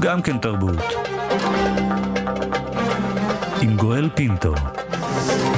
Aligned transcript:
גם 0.00 0.22
כן 0.22 0.38
תרבות. 0.38 0.78
עם 3.62 3.76
גואל 3.76 4.08
פינטו. 4.14 4.54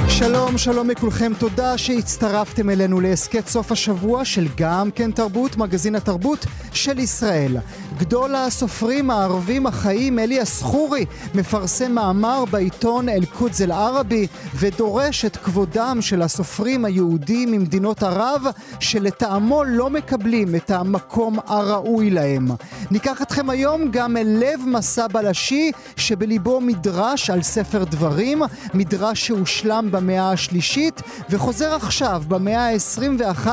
שלום, 0.07 0.57
שלום 0.57 0.89
לכולכם, 0.89 1.31
תודה 1.39 1.77
שהצטרפתם 1.77 2.69
אלינו 2.69 3.01
להסכת 3.01 3.47
סוף 3.47 3.71
השבוע 3.71 4.25
של 4.25 4.47
גם 4.57 4.91
כן 4.91 5.11
תרבות, 5.11 5.57
מגזין 5.57 5.95
התרבות 5.95 6.45
של 6.73 6.99
ישראל. 6.99 7.57
גדול 7.97 8.35
הסופרים 8.35 9.09
הערבים 9.09 9.67
החיים, 9.67 10.19
אליאס 10.19 10.61
חורי, 10.61 11.05
מפרסם 11.35 11.91
מאמר 11.91 12.45
בעיתון 12.45 13.09
אל-קודס 13.09 13.61
אל-ערבי 13.61 14.27
ודורש 14.55 15.25
את 15.25 15.37
כבודם 15.37 15.97
של 16.01 16.21
הסופרים 16.21 16.85
היהודים 16.85 17.51
ממדינות 17.51 18.03
ערב 18.03 18.43
שלטעמו 18.79 19.63
לא 19.63 19.89
מקבלים 19.89 20.55
את 20.55 20.71
המקום 20.71 21.39
הראוי 21.47 22.09
להם. 22.09 22.47
ניקח 22.91 23.21
אתכם 23.21 23.49
היום 23.49 23.91
גם 23.91 24.17
אל 24.17 24.27
לב 24.27 24.59
מסע 24.65 25.07
בלשי 25.07 25.71
שבליבו 25.95 26.61
מדרש 26.61 27.29
על 27.29 27.41
ספר 27.41 27.83
דברים, 27.83 28.41
מדרש 28.73 29.27
שהושלם 29.27 29.87
במאה 29.91 30.31
השלישית 30.31 31.01
וחוזר 31.29 31.75
עכשיו 31.75 32.23
במאה 32.27 32.69
ה-21 32.69 33.47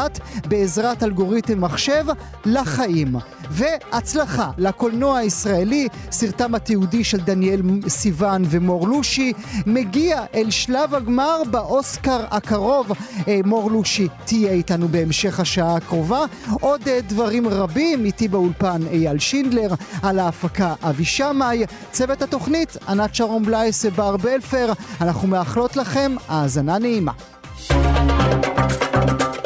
בעזרת 0.48 1.02
אלגוריתם 1.02 1.60
מחשב 1.60 2.04
לחיים. 2.44 3.16
והצלחה 3.50 4.39
לקולנוע 4.58 5.18
הישראלי, 5.18 5.88
סרטם 6.10 6.54
התיעודי 6.54 7.04
של 7.04 7.20
דניאל 7.20 7.62
סיוון 7.88 8.42
ומור 8.50 8.88
לושי, 8.88 9.32
מגיע 9.66 10.24
אל 10.34 10.50
שלב 10.50 10.94
הגמר 10.94 11.42
באוסקר 11.50 12.24
הקרוב. 12.30 12.92
אה, 13.28 13.40
מור 13.44 13.70
לושי 13.70 14.08
תהיה 14.24 14.52
איתנו 14.52 14.88
בהמשך 14.88 15.40
השעה 15.40 15.76
הקרובה. 15.76 16.24
עוד 16.60 16.80
אה, 16.88 16.98
דברים 17.08 17.48
רבים, 17.48 18.04
איתי 18.04 18.28
באולפן 18.28 18.82
אייל 18.92 19.18
שינדלר, 19.18 19.74
על 20.02 20.18
ההפקה 20.18 20.74
אבי 20.82 21.04
שמאי, 21.04 21.64
צוות 21.92 22.22
התוכנית 22.22 22.76
ענת 22.88 23.14
שרון 23.14 23.44
בלייס 23.44 23.84
ובר 23.84 24.16
בלפר. 24.16 24.72
אנחנו 25.00 25.28
מאחלות 25.28 25.76
לכם 25.76 26.14
האזנה 26.28 26.78
נעימה. 26.78 27.12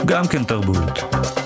גם 0.06 0.27
כן 0.27 0.45
תרבות. 0.45 1.44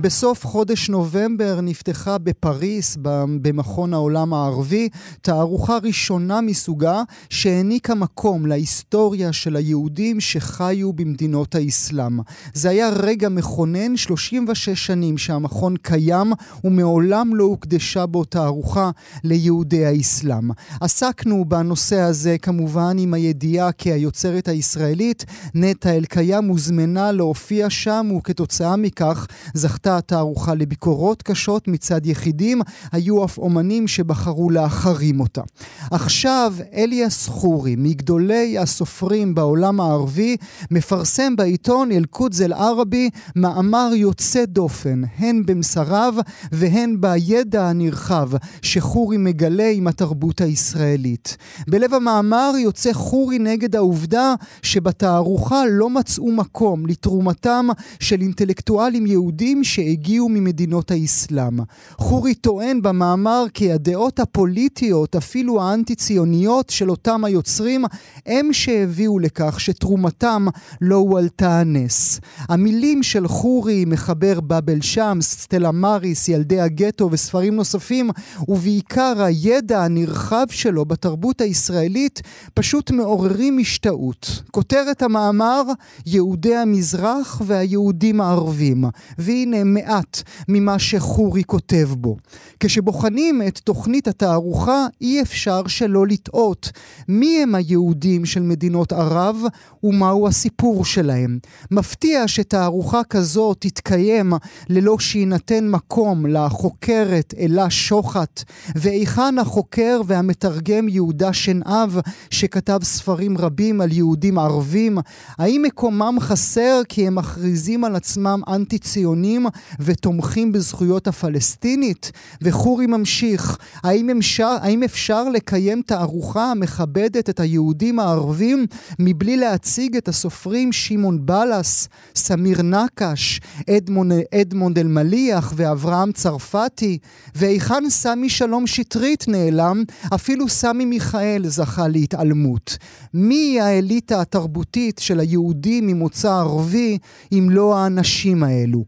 בסוף 0.00 0.46
חודש 0.46 0.88
נובמבר 0.88 1.60
נפתחה 1.60 2.18
בפריס, 2.18 2.96
במכון 3.42 3.94
העולם 3.94 4.34
הערבי, 4.34 4.88
תערוכה 5.22 5.78
ראשונה 5.82 6.40
מסוגה 6.40 7.02
שהעניקה 7.30 7.94
מקום 7.94 8.46
להיסטוריה 8.46 9.32
של 9.32 9.56
היהודים 9.56 10.20
שחיו 10.20 10.92
במדינות 10.92 11.54
האסלאם. 11.54 12.20
זה 12.54 12.70
היה 12.70 12.88
רגע 12.88 13.28
מכונן, 13.28 13.96
36 13.96 14.68
שנים 14.86 15.18
שהמכון 15.18 15.76
קיים 15.76 16.32
ומעולם 16.64 17.34
לא 17.34 17.44
הוקדשה 17.44 18.06
בו 18.06 18.24
תערוכה 18.24 18.90
ליהודי 19.24 19.86
האסלאם. 19.86 20.50
עסקנו 20.80 21.44
בנושא 21.44 22.00
הזה 22.00 22.36
כמובן 22.42 22.96
עם 22.98 23.14
הידיעה 23.14 23.72
כי 23.72 23.92
היוצרת 23.92 24.48
הישראלית 24.48 25.24
נטע 25.54 25.90
אלקיים 25.90 26.44
הוזמנה 26.44 27.12
להופיע 27.12 27.70
שם 27.70 28.10
וכתוצאה 28.18 28.76
מכך 28.76 29.26
זכתה 29.54 29.87
זכתה 29.88 29.98
התערוכה 29.98 30.54
לביקורות 30.54 31.22
קשות 31.22 31.68
מצד 31.68 32.06
יחידים, 32.06 32.60
היו 32.92 33.24
אף 33.24 33.38
אומנים 33.38 33.88
שבחרו 33.88 34.50
להחרים 34.50 35.20
אותה. 35.20 35.42
עכשיו 35.90 36.54
אליאס 36.74 37.26
חורי, 37.28 37.74
מגדולי 37.78 38.58
הסופרים 38.58 39.34
בעולם 39.34 39.80
הערבי, 39.80 40.36
מפרסם 40.70 41.36
בעיתון 41.36 41.92
אל-קודס 41.92 42.40
אל-ערבי 42.40 43.10
מאמר 43.36 43.90
יוצא 43.94 44.44
דופן, 44.44 45.02
הן 45.18 45.42
במסריו 45.46 46.14
והן 46.52 47.00
בידע 47.00 47.64
הנרחב 47.68 48.30
שחורי 48.62 49.16
מגלה 49.16 49.70
עם 49.74 49.86
התרבות 49.86 50.40
הישראלית. 50.40 51.36
בלב 51.68 51.94
המאמר 51.94 52.52
יוצא 52.58 52.92
חורי 52.92 53.38
נגד 53.38 53.76
העובדה 53.76 54.34
שבתערוכה 54.62 55.62
לא 55.70 55.90
מצאו 55.90 56.32
מקום 56.32 56.86
לתרומתם 56.86 57.66
של 58.00 58.20
אינטלקטואלים 58.20 59.06
יהודים 59.06 59.64
שהגיעו 59.68 60.28
ממדינות 60.28 60.90
האסלאם. 60.90 61.58
חורי 61.98 62.34
טוען 62.34 62.82
במאמר 62.82 63.44
כי 63.54 63.72
הדעות 63.72 64.20
הפוליטיות, 64.20 65.16
אפילו 65.16 65.62
האנטי-ציוניות 65.62 66.70
של 66.70 66.90
אותם 66.90 67.24
היוצרים, 67.24 67.84
הם 68.26 68.52
שהביאו 68.52 69.18
לכך 69.18 69.60
שתרומתם 69.60 70.46
לא 70.80 70.96
הועלתה 70.96 71.60
הנס. 71.60 72.20
המילים 72.48 73.02
של 73.02 73.28
חורי, 73.28 73.84
מחבר 73.84 74.40
באבל 74.40 74.80
שמס, 74.80 75.40
סטלה 75.40 75.72
מריס, 75.72 76.28
ילדי 76.28 76.60
הגטו 76.60 77.08
וספרים 77.12 77.54
נוספים, 77.56 78.10
ובעיקר 78.48 79.22
הידע 79.22 79.84
הנרחב 79.84 80.46
שלו 80.50 80.84
בתרבות 80.84 81.40
הישראלית, 81.40 82.22
פשוט 82.54 82.90
מעוררים 82.90 83.58
השתאות. 83.58 84.42
כותרת 84.50 85.02
המאמר, 85.02 85.62
יהודי 86.06 86.56
המזרח 86.56 87.42
והיהודים 87.44 88.20
הערבים. 88.20 88.84
והנה 89.18 89.57
מעט 89.64 90.22
ממה 90.48 90.78
שחורי 90.78 91.44
כותב 91.44 91.88
בו. 91.98 92.16
כשבוחנים 92.60 93.42
את 93.48 93.58
תוכנית 93.58 94.08
התערוכה, 94.08 94.86
אי 95.00 95.22
אפשר 95.22 95.66
שלא 95.66 96.06
לטעות 96.06 96.70
מי 97.08 97.42
הם 97.42 97.54
היהודים 97.54 98.24
של 98.24 98.42
מדינות 98.42 98.92
ערב 98.92 99.42
ומהו 99.84 100.28
הסיפור 100.28 100.84
שלהם. 100.84 101.38
מפתיע 101.70 102.28
שתערוכה 102.28 103.04
כזו 103.04 103.54
תתקיים 103.54 104.32
ללא 104.68 104.98
שיינתן 104.98 105.68
מקום 105.68 106.26
לחוקרת 106.26 107.34
אלה 107.38 107.70
שוחט, 107.70 108.42
והיכן 108.74 109.38
החוקר 109.38 110.00
והמתרגם 110.06 110.88
יהודה 110.88 111.32
שנהב, 111.32 111.90
שכתב 112.30 112.78
ספרים 112.82 113.38
רבים 113.38 113.80
על 113.80 113.92
יהודים 113.92 114.38
ערבים? 114.38 114.98
האם 115.38 115.62
מקומם 115.66 116.16
חסר 116.20 116.80
כי 116.88 117.06
הם 117.06 117.14
מכריזים 117.14 117.84
על 117.84 117.96
עצמם 117.96 118.40
אנטי-ציונים 118.48 119.46
ותומכים 119.80 120.52
בזכויות 120.52 121.08
הפלסטינית? 121.08 122.12
וחורי 122.42 122.86
ממשיך, 122.86 123.58
האם 123.82 124.10
אפשר, 124.10 124.56
האם 124.60 124.82
אפשר 124.82 125.28
לקיים 125.28 125.82
תערוכה 125.82 126.50
המכבדת 126.50 127.30
את 127.30 127.40
היהודים 127.40 127.98
הערבים 127.98 128.66
מבלי 128.98 129.36
להציג 129.36 129.96
את 129.96 130.08
הסופרים 130.08 130.72
שמעון 130.72 131.26
בלס, 131.26 131.88
סמיר 132.16 132.62
נקש, 132.62 133.40
אדמונד, 133.70 134.12
אדמונד 134.34 134.78
אלמליח 134.78 135.52
ואברהם 135.56 136.12
צרפתי? 136.12 136.98
והיכן 137.34 137.84
סמי 137.88 138.28
שלום 138.28 138.66
שטרית 138.66 139.28
נעלם? 139.28 139.82
אפילו 140.14 140.48
סמי 140.48 140.84
מיכאל 140.84 141.42
זכה 141.46 141.88
להתעלמות. 141.88 142.78
מי 143.14 143.60
האליטה 143.60 144.20
התרבותית 144.20 144.98
של 144.98 145.20
היהודים 145.20 145.86
ממוצא 145.86 146.32
ערבי 146.32 146.98
אם 147.32 147.48
לא 147.50 147.78
האנשים 147.78 148.42
האלו? 148.42 148.84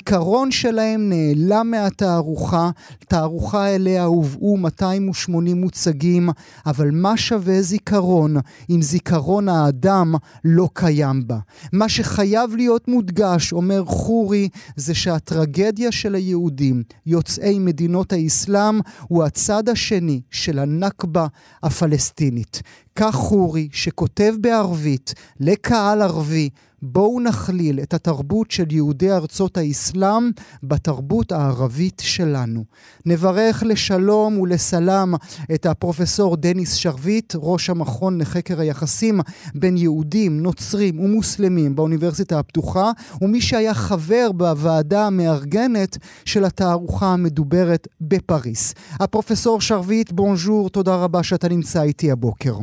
הזיכרון 0.00 0.50
שלהם 0.50 1.12
נעלם 1.12 1.70
מהתערוכה, 1.70 2.70
תערוכה 3.08 3.68
אליה 3.68 4.04
הובאו 4.04 4.56
280 4.56 5.60
מוצגים, 5.60 6.28
אבל 6.66 6.90
מה 6.90 7.16
שווה 7.16 7.62
זיכרון 7.62 8.36
אם 8.70 8.82
זיכרון 8.82 9.48
האדם 9.48 10.14
לא 10.44 10.68
קיים 10.72 11.26
בה? 11.26 11.38
מה 11.72 11.88
שחייב 11.88 12.56
להיות 12.56 12.88
מודגש, 12.88 13.52
אומר 13.52 13.84
חורי, 13.84 14.48
זה 14.76 14.94
שהטרגדיה 14.94 15.92
של 15.92 16.14
היהודים, 16.14 16.82
יוצאי 17.06 17.58
מדינות 17.58 18.12
האסלאם, 18.12 18.80
הוא 19.08 19.24
הצד 19.24 19.68
השני 19.68 20.20
של 20.30 20.58
הנכבה 20.58 21.26
הפלסטינית. 21.62 22.62
כך 22.96 23.14
חורי, 23.14 23.68
שכותב 23.72 24.34
בערבית 24.40 25.14
לקהל 25.40 26.02
ערבי, 26.02 26.48
בואו 26.82 27.20
נכליל 27.20 27.80
את 27.80 27.94
התרבות 27.94 28.50
של 28.50 28.64
יהודי 28.70 29.12
ארצות 29.12 29.56
האסלאם 29.56 30.30
בתרבות 30.62 31.32
הערבית 31.32 32.02
שלנו. 32.04 32.64
נברך 33.06 33.62
לשלום 33.66 34.38
ולסלם 34.38 35.14
את 35.54 35.66
הפרופסור 35.66 36.36
דניס 36.36 36.74
שרביט, 36.74 37.34
ראש 37.36 37.70
המכון 37.70 38.20
לחקר 38.20 38.60
היחסים 38.60 39.20
בין 39.54 39.76
יהודים, 39.76 40.40
נוצרים 40.40 41.00
ומוסלמים 41.00 41.76
באוניברסיטה 41.76 42.38
הפתוחה, 42.38 42.90
ומי 43.22 43.40
שהיה 43.40 43.74
חבר 43.74 44.32
בוועדה 44.32 45.06
המארגנת 45.06 45.98
של 46.24 46.44
התערוכה 46.44 47.06
המדוברת 47.06 47.88
בפריס. 48.00 48.74
הפרופסור 49.00 49.60
שרביט, 49.60 50.12
בונז'ור, 50.12 50.70
תודה 50.70 50.96
רבה 50.96 51.22
שאתה 51.22 51.48
נמצא 51.48 51.82
איתי 51.82 52.10
הבוקר. 52.10 52.54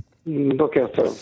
בוקר 0.57 0.88
טוב. 0.95 1.18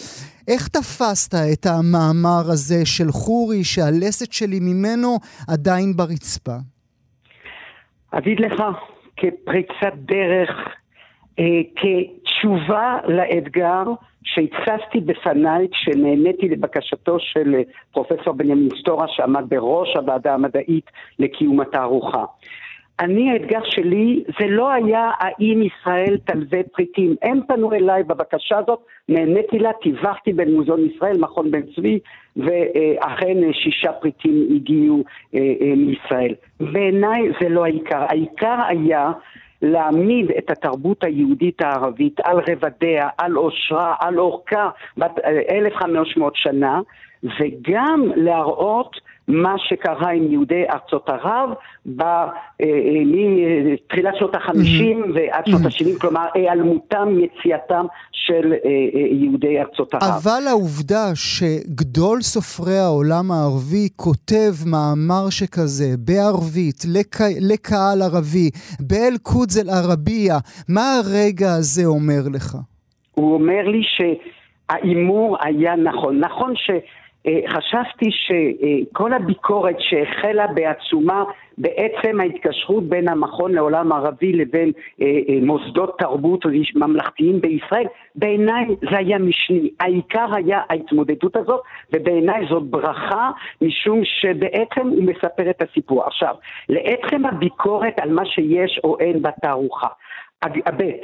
איך 0.47 0.68
תפסת 0.68 1.36
את 1.53 1.65
המאמר 1.65 2.51
הזה 2.53 2.86
של 2.86 3.12
חורי, 3.12 3.63
שהלסת 3.63 4.33
שלי 4.33 4.59
ממנו 4.62 5.18
עדיין 5.47 5.94
ברצפה? 5.95 6.57
אגיד 8.12 8.39
לך, 8.39 8.63
כפריצת 9.18 9.94
דרך, 9.95 10.50
אה, 11.39 11.62
כתשובה 11.75 12.97
לאתגר 13.07 13.83
שהצפתי 14.24 15.00
בפניי 15.00 15.68
כשנהניתי 15.71 16.50
לבקשתו 16.50 17.19
של 17.19 17.56
פרופסור 17.92 18.33
בנימין 18.33 18.69
סטורה 18.80 19.06
שעמד 19.07 19.44
בראש 19.50 19.95
הוועדה 19.95 20.33
המדעית 20.33 20.86
לקיום 21.19 21.62
התערוכה. 21.62 22.25
אני, 23.00 23.31
האתגר 23.31 23.59
שלי, 23.63 24.24
זה 24.39 24.47
לא 24.47 24.71
היה 24.74 25.12
האם 25.19 25.62
ישראל 25.62 26.18
תלווה 26.25 26.63
פריטים. 26.71 27.15
הם 27.21 27.39
פנו 27.47 27.74
אליי 27.74 28.03
בבקשה 28.03 28.57
הזאת, 28.57 28.80
נהניתי 29.09 29.59
לה, 29.59 29.74
טיווחתי 29.74 30.33
בין 30.33 30.53
מוזיאון 30.53 30.80
ישראל, 30.95 31.18
מכון 31.18 31.51
בן 31.51 31.62
צבי, 31.75 32.00
ואכן 32.38 33.53
שישה 33.53 33.92
פריטים 33.92 34.47
הגיעו 34.56 35.03
אה, 35.36 35.39
אה, 35.39 35.74
מישראל. 35.77 36.33
בעיניי 36.59 37.21
זה 37.42 37.50
לא 37.50 37.65
העיקר. 37.65 38.03
העיקר 38.09 38.57
היה 38.68 39.12
להעמיד 39.62 40.31
את 40.38 40.50
התרבות 40.50 41.03
היהודית 41.03 41.62
הערבית 41.62 42.19
על 42.24 42.39
רבדיה, 42.50 43.07
על 43.18 43.33
עושרה, 43.33 43.95
על 44.00 44.19
אורכה, 44.19 44.69
בת 44.97 45.19
1500 45.50 46.36
שנה, 46.36 46.81
וגם 47.24 48.12
להראות 48.15 49.00
מה 49.27 49.56
שקרה 49.57 50.12
עם 50.12 50.31
יהודי 50.31 50.63
ארצות 50.69 51.10
ערב 51.10 51.50
אה, 52.01 52.27
אה, 52.62 52.68
מתחילת 53.74 54.13
שנות 54.18 54.36
החמישים 54.36 55.04
mm-hmm. 55.04 55.12
ועד 55.13 55.45
שנות 55.45 55.62
mm-hmm. 55.62 55.68
השבעים, 55.68 56.00
כלומר 56.00 56.25
היעלמותם, 56.33 57.10
יציאתם 57.19 57.86
של 58.12 58.54
אה, 58.66 58.69
יהודי 59.12 59.60
ארצות 59.60 59.94
ערב. 59.94 60.04
אבל 60.04 60.48
העובדה 60.48 61.06
שגדול 61.16 62.22
סופרי 62.22 62.77
העולם 62.77 63.31
הערבי 63.31 63.89
כותב 63.95 64.54
מאמר 64.66 65.30
שכזה 65.30 65.86
בערבית, 66.00 66.86
לק... 66.94 67.16
לקהל 67.51 68.01
ערבי, 68.01 68.50
באל-קודס 68.80 69.57
אל-ערבייה, 69.57 70.38
מה 70.69 71.00
הרגע 71.00 71.54
הזה 71.60 71.86
אומר 71.86 72.21
לך? 72.33 72.57
הוא 73.12 73.33
אומר 73.33 73.68
לי 73.68 73.81
שההימור 73.83 75.38
היה 75.42 75.75
נכון. 75.75 76.19
נכון 76.19 76.54
ש... 76.56 76.69
אה, 77.27 77.39
חשבתי 77.48 78.10
שכל 78.12 79.13
הביקורת 79.13 79.75
שהחלה 79.80 80.48
בעצומה 80.48 81.24
בעצם 81.57 82.19
ההתקשרות 82.19 82.83
בין 82.83 83.07
המכון 83.07 83.54
לעולם 83.54 83.92
ערבי 83.92 84.33
לבין 84.33 84.72
אה, 85.01 85.06
אה, 85.06 85.39
מוסדות 85.42 86.00
תרבות 86.00 86.45
ממלכתיים 86.75 87.42
בישראל, 87.42 87.86
בעיניי 88.16 88.66
זה 88.92 88.98
היה 88.98 89.18
משני. 89.18 89.69
העיקר 89.80 90.36
היה 90.36 90.62
ההתמודדות 90.69 91.36
הזאת, 91.36 91.62
ובעיניי 91.94 92.45
זאת 92.50 92.63
ברכה, 92.63 93.31
משום 93.62 94.01
שבעצם 94.04 94.88
הוא 94.88 95.04
מספר 95.04 95.50
את 95.50 95.62
הסיפור. 95.62 96.04
עכשיו, 96.04 96.36
לעצם 96.69 97.25
הביקורת 97.25 98.00
על 98.00 98.12
מה 98.12 98.25
שיש 98.25 98.80
או 98.83 99.00
אין 99.00 99.21
בתערוכה. 99.21 99.88
הבט, 100.44 101.01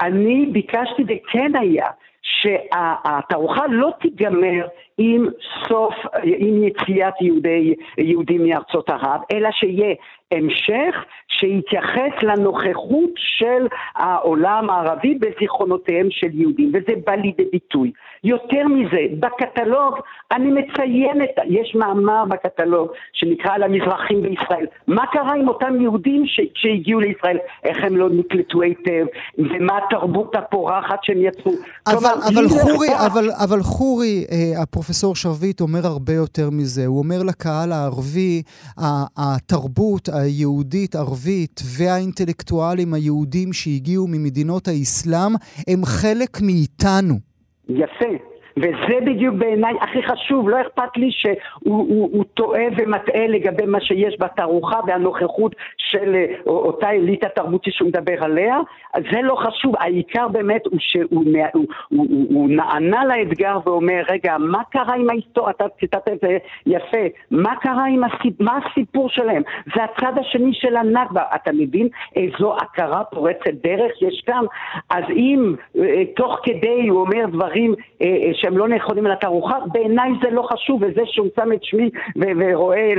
אני 0.00 0.46
ביקשתי 0.52 1.02
וכן 1.08 1.52
היה 1.56 1.86
שהתערוכה 2.22 3.66
לא 3.68 3.90
תיגמר 4.00 4.66
עם 4.98 5.26
סוף, 5.68 5.94
עם 6.22 6.64
יציאת 6.64 7.14
יהודי, 7.20 7.74
יהודים 7.98 8.46
מארצות 8.46 8.90
ערב, 8.90 9.20
אלא 9.32 9.48
שיהיה 9.52 9.94
המשך 10.32 11.04
שיתייחס 11.28 12.22
לנוכחות 12.22 13.10
של 13.16 13.66
העולם 13.94 14.70
הערבי 14.70 15.14
בזיכרונותיהם 15.14 16.06
של 16.10 16.28
יהודים, 16.32 16.68
וזה 16.74 16.92
בא 17.06 17.12
לידי 17.12 17.44
ביטוי. 17.52 17.92
יותר 18.24 18.68
מזה, 18.68 19.02
בקטלוג 19.20 19.94
אני 20.32 20.50
מציינת, 20.50 21.30
יש 21.48 21.74
מאמר 21.74 22.24
בקטלוג 22.24 22.88
שנקרא 23.12 23.52
על 23.54 23.62
המזרחים 23.62 24.22
בישראל. 24.22 24.66
מה 24.86 25.02
קרה 25.12 25.34
עם 25.34 25.48
אותם 25.48 25.80
יהודים 25.80 26.22
שהגיעו 26.54 27.00
לישראל? 27.00 27.38
איך 27.64 27.76
הם 27.84 27.96
לא 27.96 28.08
נקלטו 28.10 28.62
היטב? 28.62 29.06
ומה 29.38 29.78
התרבות 29.78 30.36
הפורחת 30.36 30.98
שהם 31.02 31.18
יצאו? 31.22 31.52
אבל, 31.86 31.96
כלומר, 31.98 32.28
אבל, 32.28 32.48
חורי, 32.48 32.88
אבל, 33.06 33.30
אבל 33.44 33.62
חורי, 33.62 34.24
אה, 34.32 34.62
הפרופסור 34.62 35.16
שרביט 35.16 35.60
אומר 35.60 35.86
הרבה 35.86 36.12
יותר 36.12 36.50
מזה. 36.52 36.86
הוא 36.86 36.98
אומר 36.98 37.22
לקהל 37.22 37.72
הערבי, 37.72 38.42
התרבות 39.16 40.08
היהודית-ערבית 40.08 41.60
והאינטלקטואלים 41.78 42.94
היהודים 42.94 43.52
שהגיעו 43.52 44.06
ממדינות 44.08 44.68
האסלאם 44.68 45.32
הם 45.68 45.84
חלק 45.84 46.40
מאיתנו. 46.42 47.33
יפה. 47.68 48.33
וזה 48.56 49.00
בדיוק 49.06 49.34
בעיניי 49.34 49.74
הכי 49.80 50.02
חשוב, 50.02 50.48
לא 50.48 50.60
אכפת 50.60 50.96
לי 50.96 51.10
שהוא 51.12 52.24
טועה 52.34 52.64
ומטעה 52.76 53.26
לגבי 53.26 53.66
מה 53.66 53.80
שיש 53.80 54.16
בתערוכה 54.20 54.80
והנוכחות 54.86 55.54
של 55.76 56.14
אה, 56.14 56.26
אותה 56.46 56.90
אליטה 56.90 57.28
תרבותית 57.28 57.74
שהוא 57.74 57.88
מדבר 57.88 58.24
עליה, 58.24 58.58
זה 59.12 59.22
לא 59.22 59.34
חשוב, 59.34 59.74
העיקר 59.78 60.28
באמת 60.28 60.66
הוא 60.66 60.78
שהוא 60.78 61.04
הוא, 61.10 61.24
הוא, 61.52 61.66
הוא, 61.88 62.26
הוא 62.30 62.48
נענה 62.48 63.04
לאתגר 63.04 63.58
ואומר, 63.66 64.02
רגע, 64.08 64.36
מה 64.38 64.62
קרה 64.70 64.94
עם 64.94 65.10
ההיסטוריה, 65.10 65.50
אתה 65.50 65.64
ציטטת 65.80 66.08
את 66.08 66.18
זה 66.22 66.38
יפה, 66.66 67.06
מה 67.30 67.56
קרה 67.56 67.84
עם 67.84 68.04
הסיפ... 68.04 68.40
מה 68.40 68.58
הסיפור 68.58 69.08
שלהם? 69.08 69.42
זה 69.74 69.82
הצד 69.84 70.18
השני 70.18 70.50
של 70.54 70.76
הנכבה, 70.76 71.22
אתה 71.34 71.52
מבין? 71.52 71.88
איזו 72.16 72.56
הכרה 72.56 73.04
פורצת 73.04 73.54
דרך 73.62 74.02
יש 74.02 74.22
כאן? 74.26 74.44
אז 74.90 75.04
אם 75.10 75.54
אה, 75.78 76.02
תוך 76.16 76.40
כדי 76.42 76.88
הוא 76.88 77.00
אומר 77.00 77.26
דברים 77.32 77.74
אה, 78.02 78.30
שהם 78.44 78.58
לא 78.58 78.68
נכונים 78.68 79.06
לתערוכה, 79.06 79.58
בעיניי 79.72 80.10
זה 80.22 80.30
לא 80.30 80.42
חשוב, 80.42 80.82
וזה 80.82 81.00
שהוא 81.06 81.28
שם 81.36 81.52
את 81.52 81.64
שמי 81.64 81.90
ורואה 82.16 82.92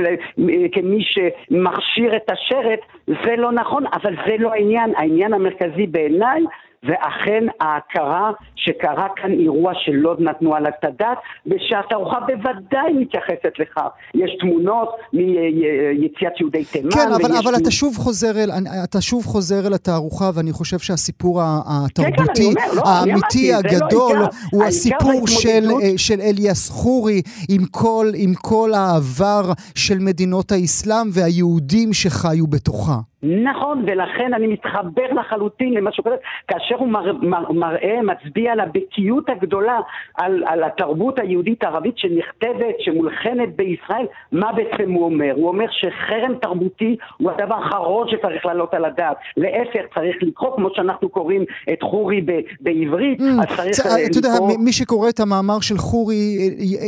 כמי 0.72 1.04
שמכשיר 1.04 2.16
את 2.16 2.30
השרץ, 2.30 2.80
זה 3.06 3.36
לא 3.36 3.52
נכון, 3.52 3.84
אבל 3.92 4.14
זה 4.26 4.36
לא 4.38 4.52
העניין. 4.52 4.92
העניין 4.96 5.32
המרכזי 5.32 5.86
בעיניי 5.86 6.42
ואכן 6.86 7.44
ההכרה 7.60 8.30
שקרה 8.56 9.08
כאן 9.16 9.32
אירוע 9.32 9.72
שלא 9.74 10.16
נתנו 10.18 10.54
עליו 10.54 10.72
את 10.78 10.84
הדעת, 10.84 11.18
ושהתערוכה 11.46 12.18
בוודאי 12.20 12.92
מתייחסת 12.92 13.52
לכך. 13.58 13.88
יש 14.14 14.36
תמונות 14.40 14.88
מיציאת 15.12 16.40
יהודי 16.40 16.64
תימן. 16.64 16.90
כן, 16.90 17.12
אבל, 17.12 17.36
אבל 17.44 17.54
אתה, 17.62 17.70
שוב 17.70 17.96
חוזר 17.96 18.30
אל, 18.36 18.50
אתה 18.84 19.00
שוב 19.00 19.24
חוזר 19.24 19.66
אל 19.66 19.74
התערוכה, 19.74 20.30
ואני 20.34 20.52
חושב 20.52 20.78
שהסיפור 20.78 21.40
התרבותי, 21.44 22.54
כן, 22.54 22.60
כן, 22.60 22.76
לא, 22.76 22.82
האמיתי, 22.86 23.52
לא 23.52 23.56
הגדול, 23.56 24.18
לא 24.18 24.26
הוא 24.52 24.64
הסיפור 24.64 25.26
של, 25.26 25.64
אה, 25.82 25.90
של 25.96 26.20
אליאס 26.20 26.70
חורי, 26.70 27.22
עם 27.48 27.64
כל, 27.70 28.06
עם 28.16 28.34
כל 28.34 28.70
העבר 28.74 29.52
של 29.74 29.98
מדינות 29.98 30.52
האסלאם 30.52 31.08
והיהודים 31.12 31.92
שחיו 31.92 32.46
בתוכה. 32.46 32.96
נכון, 33.26 33.84
ולכן 33.86 34.34
אני 34.34 34.46
מתחבר 34.46 35.12
לחלוטין 35.20 35.74
למה 35.74 35.92
שהוא 35.92 36.04
כותב, 36.04 36.16
כאשר 36.48 36.74
הוא 36.78 36.88
מראה, 36.88 37.12
מראה 37.50 37.98
מצביע 38.02 38.52
על 38.52 38.60
הבקיאות 38.60 39.28
הגדולה, 39.28 39.78
על, 40.14 40.44
על 40.46 40.64
התרבות 40.64 41.18
היהודית-ערבית 41.18 41.98
שנכתבת, 41.98 42.74
שמולחנת 42.78 43.56
בישראל, 43.56 44.06
מה 44.32 44.52
בעצם 44.52 44.90
הוא 44.90 45.04
אומר? 45.04 45.32
הוא 45.36 45.48
אומר 45.48 45.66
שחרם 45.70 46.34
תרבותי 46.42 46.96
הוא 47.16 47.30
הדבר 47.30 47.54
האחרון 47.54 48.08
שצריך 48.10 48.46
לעלות 48.46 48.74
על 48.74 48.84
הדעת. 48.84 49.16
להפך, 49.36 49.94
צריך 49.94 50.16
לקרוא, 50.22 50.56
כמו 50.56 50.68
שאנחנו 50.74 51.08
קוראים 51.08 51.44
את 51.72 51.82
חורי 51.82 52.20
ב, 52.20 52.32
בעברית, 52.60 53.20
mm, 53.20 53.24
אז 53.24 53.56
צריך. 53.56 53.86
לקרוא... 53.86 53.98
אתה 54.10 54.18
יודע, 54.18 54.28
מי 54.58 54.72
שקורא 54.72 55.08
את 55.08 55.20
המאמר 55.20 55.60
של 55.60 55.78
חורי 55.78 56.38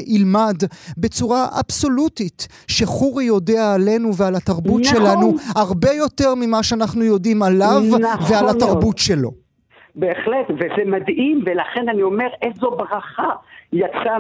ילמד 0.06 0.56
בצורה 0.98 1.46
אבסולוטית 1.60 2.48
שחורי 2.68 3.24
יודע 3.24 3.74
עלינו 3.74 4.16
ועל 4.16 4.34
התרבות 4.34 4.80
נכון. 4.80 4.84
שלנו 4.84 5.34
הרבה 5.56 5.92
יותר 5.92 6.27
יותר 6.28 6.46
ממה 6.46 6.62
שאנחנו 6.62 7.04
יודעים 7.04 7.42
עליו 7.42 7.82
נכון 7.86 8.02
ועל 8.30 8.48
התרבות 8.48 8.98
שלו. 8.98 9.47
בהחלט, 9.98 10.46
וזה 10.50 10.90
מדהים, 10.90 11.40
ולכן 11.46 11.88
אני 11.88 12.02
אומר 12.02 12.28
איזו 12.42 12.70
ברכה 12.70 13.30
יצא 13.72 14.18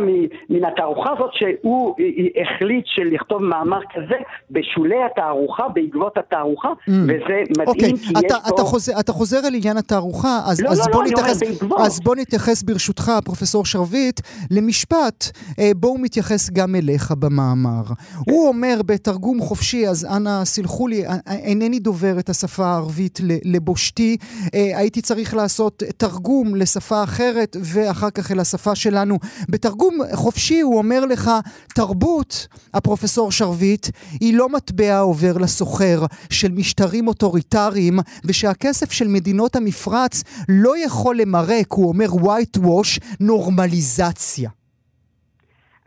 מן 0.50 0.64
התערוכה 0.64 1.10
הזאת 1.12 1.30
שהוא 1.32 1.94
החליט 2.42 2.84
של 2.86 3.04
לכתוב 3.04 3.42
מאמר 3.42 3.80
כזה 3.94 4.16
בשולי 4.50 5.02
התערוכה, 5.10 5.68
בעקבות 5.68 6.18
התערוכה, 6.18 6.68
mm. 6.68 6.92
וזה 7.04 7.42
מדהים 7.58 7.66
okay. 7.66 7.68
אוקיי, 7.68 7.92
כי 7.96 8.26
אתה, 8.26 8.34
יש 8.34 8.52
אתה 8.54 8.56
פה... 8.56 8.62
חוזר, 8.62 8.92
אתה 9.00 9.12
חוזר 9.12 9.38
אל 9.38 9.54
עניין 9.54 9.76
התערוכה, 9.76 10.38
אז, 10.46 10.60
לא, 10.60 10.68
אז, 10.68 10.78
לא, 10.78 10.92
בוא 10.92 11.02
לא, 11.02 11.10
נתייחס, 11.10 11.40
אז 11.78 12.00
בוא 12.00 12.16
נתייחס 12.16 12.62
ברשותך, 12.62 13.12
פרופסור 13.24 13.64
שרביט, 13.64 14.20
למשפט 14.50 15.24
אה, 15.58 15.70
בו 15.76 15.88
הוא 15.88 16.00
מתייחס 16.00 16.50
גם 16.50 16.74
אליך 16.74 17.12
במאמר. 17.18 17.82
הוא 18.26 18.48
אומר 18.48 18.74
בתרגום 18.86 19.40
חופשי, 19.40 19.88
אז 19.88 20.06
אנא 20.16 20.44
סלחו 20.44 20.88
לי, 20.88 21.06
אה, 21.06 21.12
אה, 21.28 21.34
אינני 21.34 21.78
דובר 21.78 22.18
את 22.18 22.28
השפה 22.28 22.66
הערבית 22.66 23.18
לבושתי, 23.44 24.16
הייתי 24.52 25.02
צריך 25.02 25.34
לעשות 25.34 25.67
תרגום 25.96 26.54
לשפה 26.54 27.02
אחרת 27.02 27.56
ואחר 27.62 28.10
כך 28.10 28.32
אל 28.32 28.40
השפה 28.40 28.74
שלנו. 28.74 29.18
בתרגום 29.48 29.98
חופשי 30.14 30.60
הוא 30.60 30.78
אומר 30.78 31.04
לך, 31.04 31.30
תרבות, 31.74 32.46
הפרופסור 32.74 33.32
שרביט, 33.32 33.88
היא 34.20 34.34
לא 34.34 34.48
מטבע 34.48 34.98
עובר 34.98 35.38
לסוחר 35.38 36.06
של 36.30 36.52
משטרים 36.52 37.08
אוטוריטריים, 37.08 37.98
ושהכסף 38.24 38.92
של 38.92 39.08
מדינות 39.08 39.56
המפרץ 39.56 40.22
לא 40.48 40.84
יכול 40.84 41.16
למרק, 41.16 41.72
הוא 41.72 41.88
אומר 41.88 42.06
white 42.06 42.58
wash, 42.58 43.00
נורמליזציה. 43.20 44.57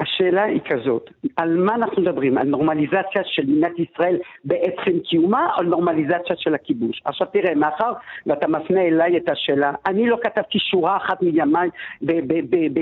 השאלה 0.01 0.43
היא 0.43 0.59
כזאת, 0.65 1.09
על 1.37 1.57
מה 1.57 1.75
אנחנו 1.75 2.01
מדברים? 2.01 2.37
על 2.37 2.47
נורמליזציה 2.47 3.21
של 3.25 3.41
מדינת 3.43 3.79
ישראל 3.79 4.17
בעצם 4.45 4.99
קיומה, 5.09 5.47
או 5.57 5.63
נורמליזציה 5.63 6.35
של 6.35 6.55
הכיבוש? 6.55 7.01
עכשיו 7.05 7.27
תראה, 7.27 7.55
מאחר 7.55 7.93
ואתה 8.25 8.47
מפנה 8.47 8.81
אליי 8.81 9.17
את 9.17 9.29
השאלה, 9.29 9.71
אני 9.85 10.09
לא 10.09 10.17
כתבתי 10.21 10.59
שורה 10.59 10.97
אחת 10.97 11.21
מימיי 11.21 11.69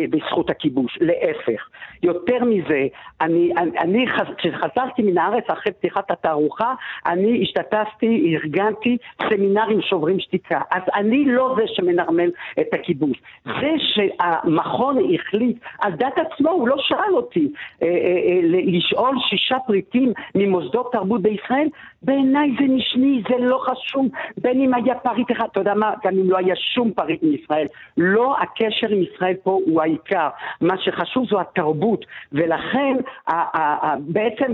בזכות 0.10 0.50
הכיבוש, 0.50 0.98
להפך. 1.02 1.70
יותר 2.04 2.44
מזה, 2.44 2.88
אני, 3.22 3.54
אני, 3.58 4.06
כשחזרתי 4.38 5.02
מן 5.02 5.18
הארץ 5.18 5.44
אחרי 5.48 5.74
פתיחת 5.74 6.12
התערוכה, 6.12 6.74
אני 7.06 7.42
השתתפתי, 7.44 8.36
ארגנתי 8.36 8.98
סמינרים 9.30 9.82
שוברים 9.82 10.20
שתיקה. 10.20 10.62
אז 10.72 10.82
אני 10.96 11.26
לא 11.26 11.56
זה 11.58 11.64
שמנרמל 11.68 12.32
את 12.60 12.74
הכיבוש. 12.74 13.22
זה 13.46 13.72
שהמכון 13.78 14.98
החליט 15.14 15.58
על 15.82 15.92
דת 15.92 16.18
עצמו, 16.18 16.50
הוא 16.50 16.68
לא 16.68 16.76
שאל 16.78 17.09
אותי 17.14 17.52
אה, 17.84 17.88
אה, 17.88 17.92
אה, 17.92 18.40
לשאול 18.44 19.16
שישה 19.30 19.58
פריטים 19.68 20.14
ממוסדות 20.36 20.92
תרבות 20.92 21.22
בישראל, 21.22 21.68
בעיניי 22.02 22.50
זה 22.60 22.66
משני, 22.74 23.22
זה 23.30 23.36
לא 23.40 23.58
חשוב, 23.58 24.08
בין 24.38 24.62
אם 24.62 24.74
היה 24.74 24.96
פריט 24.96 25.32
אחד, 25.32 25.46
אתה 25.52 25.60
יודע 25.60 25.74
מה, 25.74 25.92
גם 26.04 26.14
אם 26.14 26.30
לא 26.30 26.38
היה 26.38 26.56
שום 26.56 26.92
פריט 26.92 27.24
מישראל. 27.24 27.66
לא 27.98 28.36
הקשר 28.40 28.88
עם 28.90 29.02
ישראל 29.02 29.34
פה 29.44 29.60
הוא 29.66 29.82
העיקר. 29.82 30.28
מה 30.62 30.78
שחשוב 30.78 31.26
זו 31.30 31.40
התרבות, 31.42 32.06
ולכן 32.32 32.98
בעצם 34.00 34.54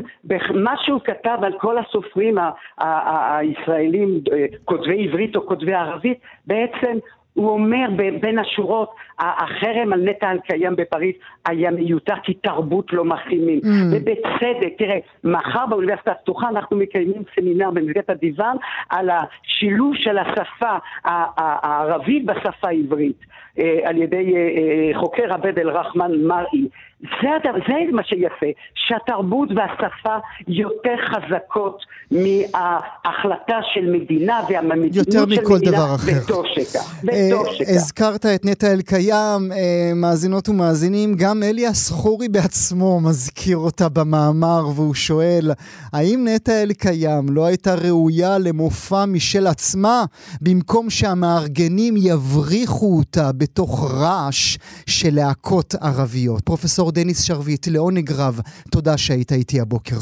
מה 0.54 0.74
שהוא 0.78 1.00
כתב 1.04 1.38
על 1.42 1.54
כל 1.60 1.78
הסופרים 1.78 2.38
הישראלים, 2.78 4.20
כותבי 4.66 5.08
עברית 5.08 5.36
או 5.36 5.48
כותבי 5.48 5.74
ערבית, 5.74 6.20
בעצם 6.48 6.98
הוא 7.36 7.50
אומר 7.50 7.86
בין 8.22 8.40
השורות, 8.40 8.96
החרם 9.20 9.94
על 9.94 10.02
נטע 10.10 10.32
אלקיים 10.32 10.76
בפריז 10.76 11.16
היה 11.46 11.72
מיותר 11.72 12.16
כי 12.24 12.34
תרבות 12.34 12.94
לא 12.94 13.06
מחרימים. 13.06 13.60
Mm. 13.64 13.68
ובצדק, 13.92 14.74
תראה, 14.78 14.98
מחר 15.24 15.66
באוניברסיטה 15.66 16.12
הפתוחה 16.12 16.50
אנחנו 16.50 16.78
מקיימים 16.78 17.24
סמינר 17.36 17.72
במסגרת 17.72 18.10
הדיוון 18.10 18.58
על 18.90 19.10
השילוב 19.10 19.96
של 19.96 20.18
השפה 20.18 20.76
הערבית 21.06 22.26
בשפה 22.26 22.68
העברית. 22.68 23.26
אה, 23.60 23.80
על 23.84 23.98
ידי 23.98 24.36
אה, 24.36 24.40
אה, 24.40 25.00
חוקר 25.00 25.34
עבד 25.34 25.60
אל-רחמן 25.60 26.12
מרעי. 26.22 26.68
זה, 27.02 27.30
זה 27.68 27.74
מה 27.92 28.04
שיפה, 28.04 28.46
שהתרבות 28.76 29.50
והשפה 29.50 30.16
יותר 30.48 30.96
חזקות 31.10 31.78
מההחלטה 32.12 33.60
של 33.74 33.92
מדינה 33.92 34.40
והמדיניות 34.50 35.12
של 35.12 35.22
מדינה, 35.22 35.36
יותר 35.36 35.44
מכל 35.44 35.60
דבר 35.60 35.96
אחר. 35.96 36.12
וטוב 36.24 36.46
שכך, 36.56 37.04
וטוב 37.04 37.46
שכך. 37.54 37.70
הזכרת 37.70 38.26
את 38.26 38.46
נטע 38.46 38.72
אלקיים, 38.72 39.52
מאזינות 39.96 40.50
ומאזינים, 40.50 41.16
גם 41.16 41.44
אליאס 41.44 41.92
חורי 41.92 42.28
בעצמו 42.28 43.00
מזכיר 43.00 43.58
אותה 43.58 43.90
במאמר, 43.90 44.68
והוא 44.76 44.94
שואל, 44.94 45.52
האם 45.94 46.28
נטע 46.28 46.64
אלקיים 46.64 47.26
לא 47.30 47.46
הייתה 47.46 47.76
ראויה 47.76 48.38
למופע 48.38 49.06
משל 49.06 49.48
עצמה, 49.48 50.04
במקום 50.42 50.90
שהמארגנים 50.90 51.94
יבריחו 51.98 52.98
אותה 52.98 53.32
בתוך 53.38 53.92
רעש 53.94 54.58
של 54.88 55.16
להקות 55.16 55.76
ערביות. 55.82 56.42
פרופסור 56.42 56.85
דניס 56.92 57.24
שרביט, 57.24 57.68
לעונג 57.68 58.12
רב, 58.12 58.40
תודה 58.72 58.98
שהיית 58.98 59.32
איתי 59.32 59.62
הבוקר. 59.62 59.98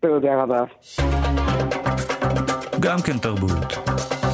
תודה 0.00 0.42
רבה. 0.42 0.64
גם 2.80 2.98
כן 3.04 3.18
תרבות. 3.18 4.25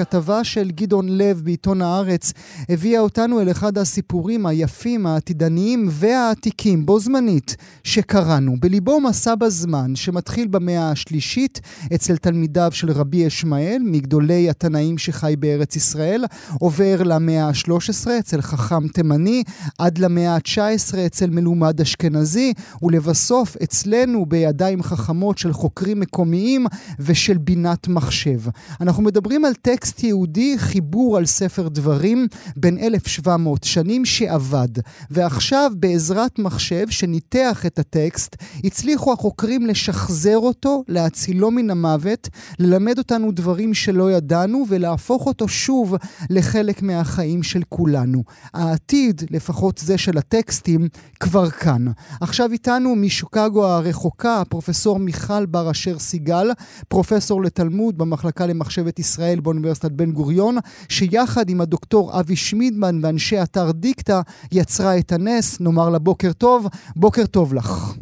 כתבה 0.00 0.44
של 0.44 0.70
גדעון 0.70 1.08
לב 1.08 1.40
בעיתון 1.44 1.82
הארץ 1.82 2.32
הביאה 2.68 3.00
אותנו 3.00 3.40
אל 3.40 3.50
אחד 3.50 3.78
הסיפורים 3.78 4.46
היפים, 4.46 5.06
העתידניים 5.06 5.88
והעתיקים 5.90 6.86
בו 6.86 7.00
זמנית 7.00 7.56
שקראנו. 7.84 8.56
בליבו 8.60 9.00
מסע 9.00 9.34
בזמן 9.34 9.96
שמתחיל 9.96 10.48
במאה 10.48 10.90
השלישית 10.90 11.60
אצל 11.94 12.16
תלמידיו 12.16 12.70
של 12.72 12.90
רבי 12.90 13.16
ישמעאל, 13.16 13.82
מגדולי 13.84 14.50
התנאים 14.50 14.98
שחי 14.98 15.34
בארץ 15.38 15.76
ישראל, 15.76 16.24
עובר 16.60 17.02
למאה 17.02 17.46
ה-13 17.46 18.10
אצל 18.18 18.40
חכם 18.40 18.88
תימני, 18.88 19.42
עד 19.78 19.98
למאה 19.98 20.34
ה-19 20.34 20.98
אצל 21.06 21.30
מלומד 21.30 21.80
אשכנזי, 21.80 22.52
ולבסוף 22.82 23.56
אצלנו 23.62 24.26
בידיים 24.26 24.82
חכמות 24.82 25.38
של 25.38 25.52
חוקרים 25.52 26.00
מקומיים 26.00 26.66
ושל 26.98 27.38
בינת 27.38 27.88
מחשב. 27.88 28.40
אנחנו 28.80 29.02
מדברים 29.02 29.44
על 29.44 29.54
טקסט 29.54 29.89
טקסט 29.90 30.04
יהודי, 30.04 30.58
חיבור 30.58 31.16
על 31.16 31.26
ספר 31.26 31.68
דברים 31.68 32.26
בין 32.56 32.78
1,700 32.78 33.64
שנים 33.64 34.04
שעבד. 34.04 34.68
ועכשיו 35.10 35.70
בעזרת 35.76 36.38
מחשב 36.38 36.86
שניתח 36.90 37.66
את 37.66 37.78
הטקסט, 37.78 38.36
הצליחו 38.64 39.12
החוקרים 39.12 39.66
לשחזר 39.66 40.36
אותו, 40.36 40.84
להצילו 40.88 41.50
מן 41.50 41.70
המוות, 41.70 42.28
ללמד 42.58 42.98
אותנו 42.98 43.32
דברים 43.32 43.74
שלא 43.74 44.12
ידענו 44.12 44.64
ולהפוך 44.68 45.26
אותו 45.26 45.48
שוב 45.48 45.94
לחלק 46.30 46.82
מהחיים 46.82 47.42
של 47.42 47.62
כולנו. 47.68 48.22
העתיד, 48.54 49.22
לפחות 49.30 49.78
זה 49.78 49.98
של 49.98 50.18
הטקסטים, 50.18 50.88
כבר 51.20 51.50
כאן. 51.50 51.86
עכשיו 52.20 52.52
איתנו 52.52 52.96
משוקגו 52.96 53.66
הרחוקה, 53.66 54.42
פרופסור 54.48 54.98
מיכל 54.98 55.46
בר 55.46 55.70
אשר 55.70 55.98
סיגל, 55.98 56.50
פרופסור 56.88 57.42
לתלמוד 57.42 57.98
במחלקה 57.98 58.46
למחשבת 58.46 58.98
ישראל 58.98 59.40
באוניברסיטת 59.40 59.79
באוניברסיטת 59.80 59.90
בן 59.90 60.12
גוריון, 60.12 60.56
שיחד 60.88 61.50
עם 61.50 61.60
הדוקטור 61.60 62.20
אבי 62.20 62.36
שמידמן 62.36 63.04
ואנשי 63.04 63.42
אתר 63.42 63.72
דיקטה 63.72 64.20
יצרה 64.52 64.98
את 64.98 65.12
הנס. 65.12 65.60
נאמר 65.60 65.88
לה 65.90 65.98
בוקר 65.98 66.32
טוב, 66.32 66.66
בוקר 66.96 67.26
טוב 67.26 67.54
לך. 67.54 67.94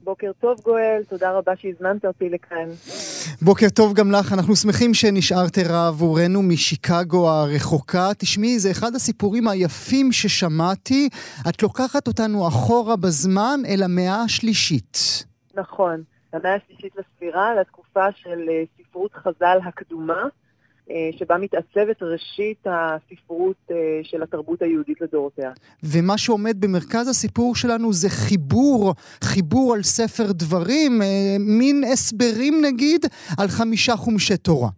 בוקר 0.00 0.30
טוב 0.40 0.60
גואל, 0.64 1.02
תודה 1.08 1.32
רבה 1.32 1.52
שהזמנת 1.56 2.04
אותי 2.04 2.28
לכאן. 2.28 2.68
בוקר 3.42 3.68
טוב 3.68 3.94
גם 3.94 4.12
לך, 4.12 4.32
אנחנו 4.32 4.56
שמחים 4.56 4.94
שנשארת 4.94 5.58
ערה 5.58 5.88
עבורנו 5.88 6.42
משיקגו 6.42 7.28
הרחוקה. 7.28 8.14
תשמעי, 8.18 8.58
זה 8.58 8.70
אחד 8.70 8.94
הסיפורים 8.94 9.48
היפים 9.48 10.12
ששמעתי. 10.12 11.08
את 11.48 11.62
לוקחת 11.62 12.06
אותנו 12.06 12.48
אחורה 12.48 12.96
בזמן 12.96 13.60
אל 13.68 13.82
המאה 13.82 14.22
השלישית. 14.22 15.24
נכון, 15.54 16.02
המאה 16.32 16.54
השלישית 16.54 16.92
לספירה, 16.98 17.54
לתקופה 17.60 18.12
של 18.12 18.40
אה, 18.48 18.62
ספרות 18.78 19.12
חז"ל 19.14 19.58
הקדומה. 19.68 20.22
אה, 20.90 21.10
שבה 21.18 21.38
מתעצבת 21.38 22.02
ראשית 22.02 22.66
הספרות 22.66 23.56
אה, 23.70 23.76
של 24.02 24.22
התרבות 24.22 24.62
היהודית 24.62 25.00
לדורותיה. 25.00 25.52
ומה 25.82 26.18
שעומד 26.18 26.60
במרכז 26.60 27.08
הסיפור 27.08 27.54
שלנו 27.54 27.92
זה 27.92 28.08
חיבור, 28.08 28.94
חיבור 29.24 29.74
על 29.74 29.82
ספר 29.82 30.32
דברים, 30.32 31.02
אה, 31.02 31.36
מין 31.38 31.84
הסברים 31.92 32.54
נגיד, 32.64 33.06
על 33.38 33.48
חמישה 33.48 33.96
חומשי 33.96 34.36
תורה. 34.36 34.68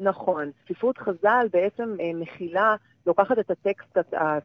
נכון. 0.00 0.50
ספרות 0.68 0.98
חז"ל 0.98 1.46
בעצם 1.52 1.96
מכילה, 2.14 2.76
לוקחת 3.08 3.38
את 3.38 3.50
הטקסט 3.50 3.98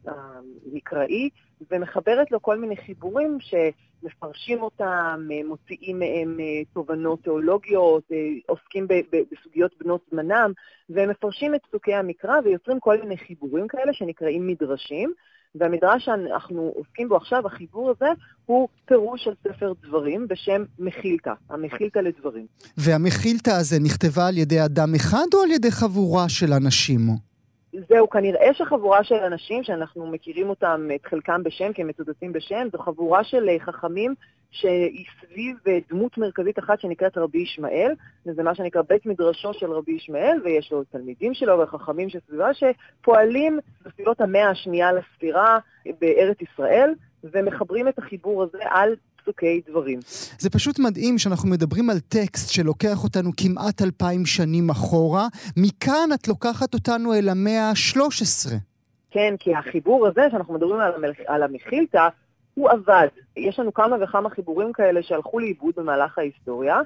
המקראי 0.06 1.28
ומחברת 1.70 2.30
לו 2.30 2.42
כל 2.42 2.58
מיני 2.58 2.76
חיבורים 2.76 3.38
שמפרשים 3.40 4.62
אותם, 4.62 5.28
מוציאים 5.44 5.98
מהם 5.98 6.38
תובנות 6.74 7.22
תיאולוגיות, 7.22 8.04
עוסקים 8.46 8.86
בסוגיות 9.32 9.72
בנות 9.80 10.00
זמנם, 10.10 10.52
והם 10.90 11.10
מפרשים 11.10 11.54
את 11.54 11.60
פסוקי 11.68 11.94
המקרא 11.94 12.34
ויוצרים 12.44 12.80
כל 12.80 13.00
מיני 13.00 13.16
חיבורים 13.16 13.68
כאלה 13.68 13.92
שנקראים 13.92 14.46
מדרשים. 14.46 15.12
והמדרש 15.54 16.04
שאנחנו 16.04 16.72
עוסקים 16.74 17.08
בו 17.08 17.16
עכשיו, 17.16 17.46
החיבור 17.46 17.90
הזה, 17.90 18.08
הוא 18.46 18.68
פירוש 18.84 19.24
של 19.24 19.30
ספר 19.48 19.72
דברים 19.86 20.28
בשם 20.28 20.64
מחילתא, 20.78 21.32
המחילתא 21.50 21.98
לדברים. 21.98 22.46
והמחילתא 22.76 23.50
הזה 23.50 23.76
נכתבה 23.80 24.26
על 24.28 24.38
ידי 24.38 24.64
אדם 24.64 24.94
אחד 24.94 25.26
או 25.34 25.42
על 25.42 25.50
ידי 25.50 25.70
חבורה 25.70 26.28
של 26.28 26.52
אנשים? 26.52 27.00
זהו, 27.88 28.10
כנראה 28.10 28.54
שחבורה 28.54 29.04
של 29.04 29.14
אנשים 29.14 29.62
שאנחנו 29.62 30.06
מכירים 30.06 30.48
אותם, 30.48 30.88
את 30.94 31.06
חלקם 31.06 31.42
בשם, 31.42 31.72
כי 31.72 31.82
הם 31.82 31.88
מצודדים 31.88 32.32
בשם, 32.32 32.68
זו 32.72 32.78
חבורה 32.78 33.24
של 33.24 33.48
אה, 33.48 33.56
חכמים 33.60 34.14
שהיא 34.50 35.04
סביב 35.20 35.56
אה, 35.66 35.78
דמות 35.90 36.18
מרכזית 36.18 36.58
אחת 36.58 36.80
שנקראת 36.80 37.18
רבי 37.18 37.38
ישמעאל, 37.38 37.94
וזה 38.26 38.42
מה 38.42 38.54
שנקרא 38.54 38.82
בית 38.88 39.06
מדרשו 39.06 39.54
של 39.54 39.72
רבי 39.72 39.92
ישמעאל, 39.92 40.40
ויש 40.44 40.72
לו 40.72 40.84
תלמידים 40.84 41.34
שלו 41.34 41.58
וחכמים 41.58 42.08
שסביבה 42.08 42.50
שפועלים 42.54 43.58
בסביבות 43.84 44.20
המאה 44.20 44.50
השנייה 44.50 44.92
לספירה 44.92 45.58
בארץ 46.00 46.36
ישראל, 46.42 46.94
ומחברים 47.24 47.88
את 47.88 47.98
החיבור 47.98 48.42
הזה 48.42 48.58
על 48.64 48.94
פסוקי 49.24 49.60
דברים. 49.68 50.00
זה 50.38 50.50
פשוט 50.50 50.78
מדהים 50.78 51.18
שאנחנו 51.18 51.48
מדברים 51.48 51.90
על 51.90 52.00
טקסט 52.00 52.50
שלוקח 52.52 53.04
אותנו 53.04 53.30
כמעט 53.36 53.82
אלפיים 53.82 54.26
שנים 54.26 54.70
אחורה. 54.70 55.26
מכאן 55.56 56.08
את 56.14 56.28
לוקחת 56.28 56.74
אותנו 56.74 57.14
אל 57.14 57.28
המאה 57.28 57.70
ה-13. 57.70 58.50
כן, 59.10 59.34
כי 59.38 59.54
החיבור 59.54 60.06
הזה 60.06 60.22
שאנחנו 60.30 60.54
מדברים 60.54 60.80
על, 60.80 60.92
המל... 60.94 61.12
על 61.26 61.42
המחילתא, 61.42 62.08
הוא 62.54 62.70
עבד. 62.70 63.08
יש 63.36 63.58
לנו 63.58 63.74
כמה 63.74 63.96
וכמה 64.00 64.30
חיבורים 64.30 64.72
כאלה 64.72 65.02
שהלכו 65.02 65.38
לאיבוד 65.38 65.74
במהלך 65.76 66.18
ההיסטוריה, 66.18 66.80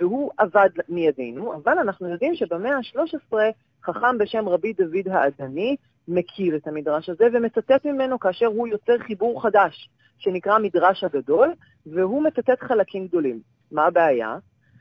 והוא 0.00 0.30
עבד 0.38 0.68
מידינו, 0.88 1.54
אבל 1.54 1.78
אנחנו 1.78 2.08
יודעים 2.08 2.34
שבמאה 2.34 2.76
ה-13 2.76 3.36
חכם 3.84 4.18
בשם 4.18 4.48
רבי 4.48 4.72
דוד 4.72 5.08
העדני 5.10 5.76
מכיר 6.08 6.56
את 6.56 6.66
המדרש 6.66 7.08
הזה 7.08 7.24
ומצטט 7.32 7.86
ממנו 7.86 8.18
כאשר 8.18 8.46
הוא 8.46 8.68
יוצר 8.68 8.98
חיבור 8.98 9.42
חדש 9.42 9.88
שנקרא 10.20 10.58
מדרש 10.58 11.04
הגדול, 11.04 11.52
והוא 11.86 12.22
מצטט 12.22 12.60
חלקים 12.62 13.06
גדולים. 13.06 13.40
מה 13.72 13.86
הבעיה? 13.86 14.36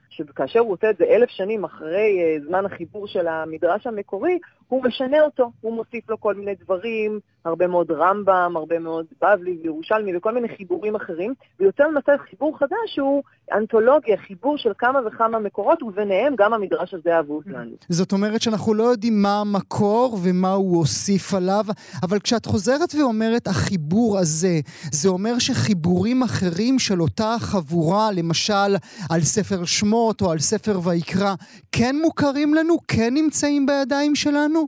שכאשר 0.09 0.59
הוא 0.59 0.73
עושה 0.73 0.89
את 0.89 0.97
זה 0.97 1.03
אלף 1.03 1.29
שנים 1.29 1.63
אחרי 1.63 2.37
uh, 2.39 2.47
זמן 2.47 2.65
החיבור 2.65 3.07
של 3.07 3.27
המדרש 3.27 3.87
המקורי, 3.87 4.39
הוא 4.69 4.83
משנה 4.83 5.21
אותו, 5.21 5.51
הוא 5.61 5.73
מוסיף 5.73 6.09
לו 6.09 6.19
כל 6.19 6.35
מיני 6.35 6.55
דברים, 6.63 7.19
הרבה 7.45 7.67
מאוד 7.67 7.91
רמב"ם, 7.91 8.53
הרבה 8.55 8.79
מאוד 8.79 9.05
בבלי 9.21 9.57
וירושלמי 9.63 10.17
וכל 10.17 10.33
מיני 10.33 10.47
חיבורים 10.57 10.95
אחרים, 10.95 11.33
ויוצא 11.59 11.83
למצב 11.83 12.11
חיבור 12.29 12.57
חדש 12.57 12.77
שהוא 12.85 13.23
אנתולוגיה, 13.53 14.17
חיבור 14.17 14.57
של 14.57 14.71
כמה 14.77 14.99
וכמה 15.07 15.39
מקורות, 15.39 15.83
וביניהם 15.83 16.33
גם 16.37 16.53
המדרש 16.53 16.93
הזה 16.93 17.19
אבוד 17.19 17.43
לנו. 17.47 17.71
זאת 17.89 18.11
אומרת 18.11 18.41
שאנחנו 18.41 18.73
לא 18.73 18.83
יודעים 18.83 19.21
מה 19.21 19.41
המקור 19.41 20.17
ומה 20.23 20.51
הוא 20.51 20.77
הוסיף 20.77 21.33
עליו, 21.33 21.65
אבל 22.03 22.19
כשאת 22.19 22.45
חוזרת 22.45 22.95
ואומרת 22.95 23.47
החיבור 23.47 24.17
הזה, 24.17 24.59
זה 24.91 25.09
אומר 25.09 25.39
שחיבורים 25.39 26.23
אחרים 26.23 26.79
של 26.79 27.01
אותה 27.01 27.35
חבורה, 27.39 28.11
למשל 28.11 28.75
על 29.09 29.21
ספר 29.21 29.65
שמות 29.65 30.21
או 30.21 30.31
על 30.31 30.39
ספר 30.39 30.79
ויקרא, 30.83 31.33
כן 31.71 31.95
מוכרים 32.01 32.53
לנו? 32.53 32.77
כן 32.87 33.13
נמצאים 33.13 33.65
בידיים 33.65 34.15
שלנו? 34.15 34.58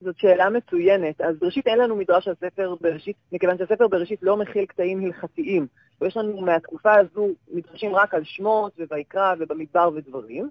זאת 0.00 0.18
שאלה 0.18 0.50
מצוינת. 0.50 1.20
אז 1.20 1.36
ראשית 1.42 1.66
אין 1.66 1.78
לנו 1.78 1.96
מדרש 1.96 2.28
על 2.28 2.34
ספר 2.40 2.74
בראשית, 2.80 3.16
מכיוון 3.32 3.58
שהספר 3.58 3.88
בראשית 3.88 4.22
לא 4.22 4.36
מכיל 4.36 4.66
קטעים 4.66 5.04
הלכתיים. 5.04 5.66
ויש 6.00 6.16
לנו 6.16 6.40
מהתקופה 6.40 6.94
הזו 6.94 7.28
מדרשים 7.52 7.94
רק 7.94 8.14
על 8.14 8.24
שמות 8.24 8.72
וביקרא 8.78 9.34
ובמדבר 9.38 9.90
ודברים. 9.94 10.50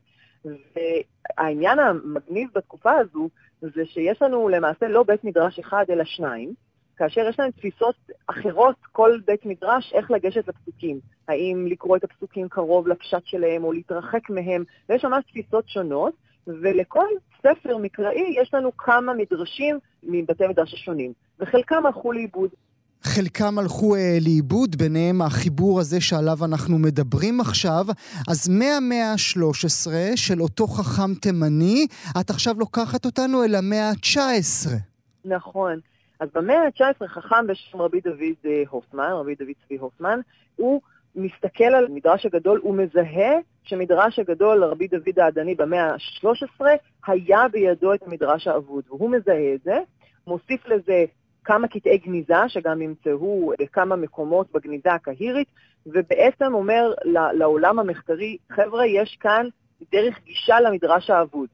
והעניין 0.76 1.80
המגניב 1.80 2.50
בתקופה 2.56 2.92
הזו 2.92 3.30
זה 3.62 3.86
שיש 3.86 4.22
לנו 4.22 4.50
למעשה 4.50 4.88
לא 4.88 5.04
בית 5.04 5.24
מדרש 5.24 5.60
אחד 5.60 5.86
אלא 5.90 6.04
שניים, 6.04 6.54
כאשר 6.98 7.22
יש 7.30 7.40
להם 7.40 7.52
תפיסות 7.52 7.96
אחרות, 8.28 8.76
כל 8.92 9.20
בית 9.26 9.46
מדרש, 9.46 9.94
איך 9.94 10.12
לגשת 10.12 10.48
לפסוקים. 10.48 11.00
האם 11.28 11.68
לקרוא 11.70 11.98
את 11.98 12.04
הפסוקים 12.04 12.50
קרוב 12.50 12.88
לפשט 12.88 13.26
שלהם 13.26 13.64
או 13.64 13.72
להתרחק 13.72 14.30
מהם, 14.30 14.64
ויש 14.90 15.06
ממש 15.06 15.24
תפיסות 15.26 15.68
שונות, 15.68 16.14
ולכל 16.48 17.08
ספר 17.40 17.78
מקראי 17.78 18.36
יש 18.42 18.54
לנו 18.54 18.78
כמה 18.78 19.14
מדרשים 19.14 19.80
מבתי 20.04 20.48
מדרש 20.48 20.74
השונים, 20.74 21.14
וחלקם 21.40 21.86
הלכו 21.86 22.12
לאיבוד. 22.12 22.50
חלקם 23.06 23.60
הלכו 23.60 23.96
אה, 23.96 24.18
לאיבוד, 24.22 24.76
ביניהם 24.76 25.22
החיבור 25.22 25.80
הזה 25.80 26.02
שעליו 26.02 26.38
אנחנו 26.46 26.78
מדברים 26.78 27.42
עכשיו. 27.42 27.86
אז 28.28 28.50
מהמאה 28.50 29.12
ה-13 29.12 29.92
של 30.16 30.42
אותו 30.42 30.68
חכם 30.68 31.14
תימני, 31.14 31.88
את 32.20 32.30
עכשיו 32.30 32.56
לוקחת 32.60 33.06
אותנו 33.06 33.44
אל 33.44 33.56
המאה 33.56 33.90
ה-19. 33.90 34.70
נכון. 35.26 35.80
אז 36.20 36.30
במאה 36.36 36.58
ה-19 36.58 37.08
חכם 37.08 37.48
בשם 37.48 37.82
רבי 37.82 38.02
דוד 38.02 38.36
אה, 38.46 38.64
הופמן, 38.70 39.12
רבי 39.12 39.36
דוד 39.36 39.54
צבי 39.66 39.78
הופמן, 39.78 40.20
הוא 40.56 40.82
מסתכל 41.16 41.64
על 41.64 41.86
המדרש 41.86 42.26
הגדול, 42.26 42.60
הוא 42.64 42.76
מזהה 42.76 43.34
שמדרש 43.64 44.20
הגדול, 44.20 44.64
רבי 44.64 44.88
דוד 44.88 45.20
העדני 45.20 45.56
במאה 45.56 45.92
ה-13, 45.92 46.66
היה 47.08 47.48
בידו 47.52 47.94
את 47.94 48.04
המדרש 48.04 48.48
האבוד, 48.48 48.84
והוא 48.88 49.10
מזהה 49.10 49.54
את 49.54 49.62
זה, 49.64 49.80
מוסיף 50.28 50.68
לזה 50.68 51.06
כמה 51.44 51.68
קטעי 51.68 51.98
גניזה, 51.98 52.36
שגם 52.48 52.80
נמצאו 52.80 53.52
בכמה 53.60 53.96
מקומות 53.96 54.52
בגניזה 54.52 54.94
הקהירית, 54.94 55.48
ובעצם 55.86 56.54
אומר 56.54 56.94
לעולם 57.34 57.80
המחקרי, 57.80 58.38
חבר'ה, 58.52 58.86
יש 58.86 59.18
כאן 59.20 59.48
דרך 59.92 60.20
גישה 60.24 60.60
למדרש 60.60 61.10
האבוד. 61.10 61.50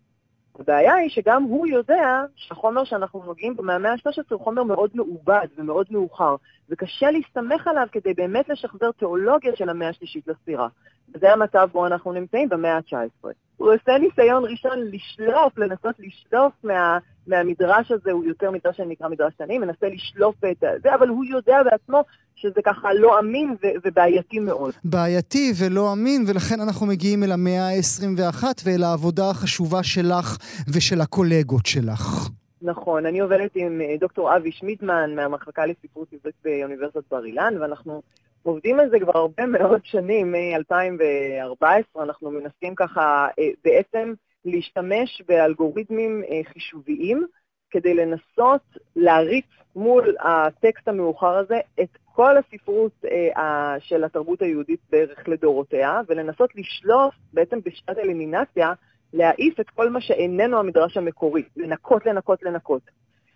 הבעיה 0.61 0.95
היא 0.95 1.09
שגם 1.09 1.43
הוא 1.43 1.67
יודע 1.67 2.23
שהחומר 2.35 2.83
שאנחנו 2.83 3.23
נוגעים 3.25 3.55
בו 3.55 3.63
מהמאה 3.63 3.91
ה-13 3.91 4.21
הוא 4.29 4.41
חומר 4.41 4.63
מאוד 4.63 4.89
מעובד 4.93 5.47
ומאוד 5.57 5.87
מאוחר, 5.91 6.35
וקשה 6.69 7.11
להסתמך 7.11 7.67
עליו 7.67 7.87
כדי 7.91 8.13
באמת 8.13 8.49
לשחזר 8.49 8.91
תיאולוגיה 8.91 9.55
של 9.55 9.69
המאה 9.69 9.89
השלישית 9.89 10.27
לספירה. 10.27 10.67
וזה 11.15 11.33
המצב 11.33 11.69
בו 11.71 11.87
אנחנו 11.87 12.13
נמצאים 12.13 12.49
במאה 12.49 12.75
ה-19. 12.77 13.27
הוא 13.57 13.73
עושה 13.73 13.97
ניסיון 13.97 14.43
ראשון 14.45 14.79
לשלוף, 14.91 15.57
לנסות 15.57 15.95
לשלוף 15.99 16.53
מה, 16.63 16.97
מהמדרש 17.27 17.91
הזה, 17.91 18.11
הוא 18.11 18.25
יותר 18.25 18.51
מדרש 18.51 18.77
שנקרא 18.77 19.07
מדרש 19.07 19.33
תנאי, 19.37 19.57
מנסה 19.57 19.87
לשלוף 19.87 20.35
את 20.51 20.63
זה, 20.83 20.95
אבל 20.95 21.07
הוא 21.07 21.25
יודע 21.25 21.63
בעצמו 21.63 22.03
שזה 22.35 22.61
ככה 22.65 22.93
לא 22.93 23.19
אמין 23.19 23.55
ו- 23.63 23.67
ובעייתי 23.85 24.39
מאוד. 24.39 24.73
בעייתי 24.83 25.53
ולא 25.59 25.93
אמין, 25.93 26.25
ולכן 26.27 26.61
אנחנו 26.61 26.85
מגיעים 26.85 27.23
אל 27.23 27.31
המאה 27.31 27.67
ה-21 27.67 28.43
ואל 28.65 28.83
העבודה 28.83 29.29
החשובה 29.29 29.83
שלך 29.83 30.37
ושל 30.73 31.01
הקולגות 31.01 31.65
שלך. 31.65 32.29
נכון, 32.61 33.05
אני 33.05 33.19
עובדת 33.19 33.51
עם 33.55 33.81
אה, 33.81 33.95
דוקטור 33.99 34.35
אבי 34.35 34.51
שמידמן 34.51 35.15
מהמחלקה 35.15 35.65
לספרות 35.65 36.07
עברית 36.13 36.35
באוניברסיטת 36.43 37.03
בר 37.11 37.25
אילן, 37.25 37.53
ואנחנו 37.61 38.01
עובדים 38.43 38.79
על 38.79 38.89
זה 38.89 38.99
כבר 38.99 39.17
הרבה 39.17 39.45
מאוד 39.45 39.81
שנים, 39.83 40.31
מ-2014, 40.31 42.01
אנחנו 42.01 42.31
מנסים 42.31 42.75
ככה 42.75 43.27
אה, 43.39 43.49
בעצם 43.63 44.13
להשתמש 44.45 45.21
באלגוריתמים 45.27 46.23
אה, 46.29 46.41
חישוביים 46.53 47.27
כדי 47.69 47.93
לנסות 47.93 48.61
להריץ 48.95 49.45
מול 49.75 50.15
הטקסט 50.19 50.87
המאוחר 50.87 51.37
הזה 51.37 51.59
את 51.81 51.97
כל 52.05 52.35
הספרות 52.37 52.91
אה, 53.37 53.75
של 53.79 54.03
התרבות 54.03 54.41
היהודית 54.41 54.79
בערך 54.89 55.27
לדורותיה, 55.27 56.01
ולנסות 56.07 56.55
לשלוף 56.55 57.15
בעצם 57.33 57.59
בשעת 57.65 57.97
אלימינציה, 57.97 58.73
להעיף 59.13 59.59
את 59.59 59.69
כל 59.69 59.89
מה 59.89 60.01
שאיננו 60.01 60.59
המדרש 60.59 60.97
המקורי, 60.97 61.43
לנקות, 61.57 62.05
לנקות, 62.05 62.43
לנקות. 62.43 62.81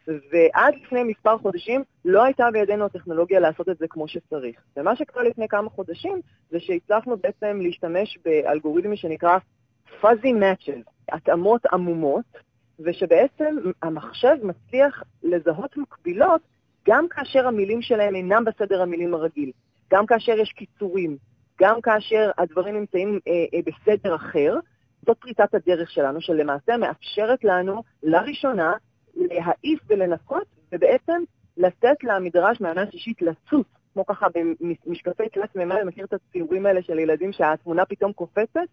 ועד 0.08 0.74
לפני 0.84 1.04
מספר 1.04 1.38
חודשים 1.38 1.84
לא 2.06 2.24
הייתה 2.24 2.52
בידינו 2.54 2.86
הטכנולוגיה 2.86 3.40
לעשות 3.40 3.70
את 3.70 3.78
זה 3.78 3.88
כמו 3.88 4.08
שצריך. 4.08 4.56
ומה 4.78 4.96
שקרה 4.96 5.24
לפני 5.24 5.48
כמה 5.48 5.70
חודשים 5.70 6.22
זה 6.52 6.60
שהצלחנו 6.60 7.18
בעצם 7.18 7.60
להשתמש 7.62 8.18
באלגוריתמי 8.26 8.98
שנקרא 8.98 9.38
fuzzy 10.02 10.34
matches, 10.42 10.92
התאמות 11.12 11.66
עמומות, 11.66 12.26
ושבעצם 12.80 13.56
המחשב 13.82 14.36
מצליח 14.44 15.04
לזהות 15.24 15.78
מקבילות 15.78 16.42
גם 16.88 17.08
כאשר 17.08 17.48
המילים 17.48 17.82
שלהם 17.82 18.16
אינם 18.16 18.46
בסדר 18.46 18.82
המילים 18.82 19.14
הרגיל, 19.14 19.52
גם 19.92 20.06
כאשר 20.06 20.32
יש 20.32 20.50
קיצורים, 20.52 21.18
גם 21.62 21.82
כאשר 21.82 22.32
הדברים 22.38 22.76
נמצאים 22.76 23.20
אה, 23.28 23.46
אה, 23.54 23.60
בסדר 23.66 24.16
אחר. 24.16 24.56
זאת 25.06 25.18
פריצת 25.18 25.56
הדרך 25.56 25.92
שלנו, 25.92 26.22
שלמעשה 26.22 26.78
מאפשרת 26.78 27.44
לנו 27.44 27.84
לראשונה 28.04 28.74
להעיף 29.16 29.80
ולנקות, 29.88 30.48
ובעצם 30.72 31.24
לתת 31.58 32.04
למדרש 32.04 32.62
מהמאה 32.62 32.84
השישית 32.84 33.22
לצוץ, 33.22 33.68
כמו 33.94 34.06
ככה 34.06 34.28
במשקפי 34.86 35.30
תלת 35.30 35.56
מימד, 35.56 35.84
מכיר 35.86 36.06
את 36.06 36.14
הציורים 36.14 36.66
האלה 36.66 36.82
של 36.82 37.00
ילדים 37.00 37.32
שהתמונה 37.32 37.86
פתאום 37.86 38.14
קופצת? 38.14 38.68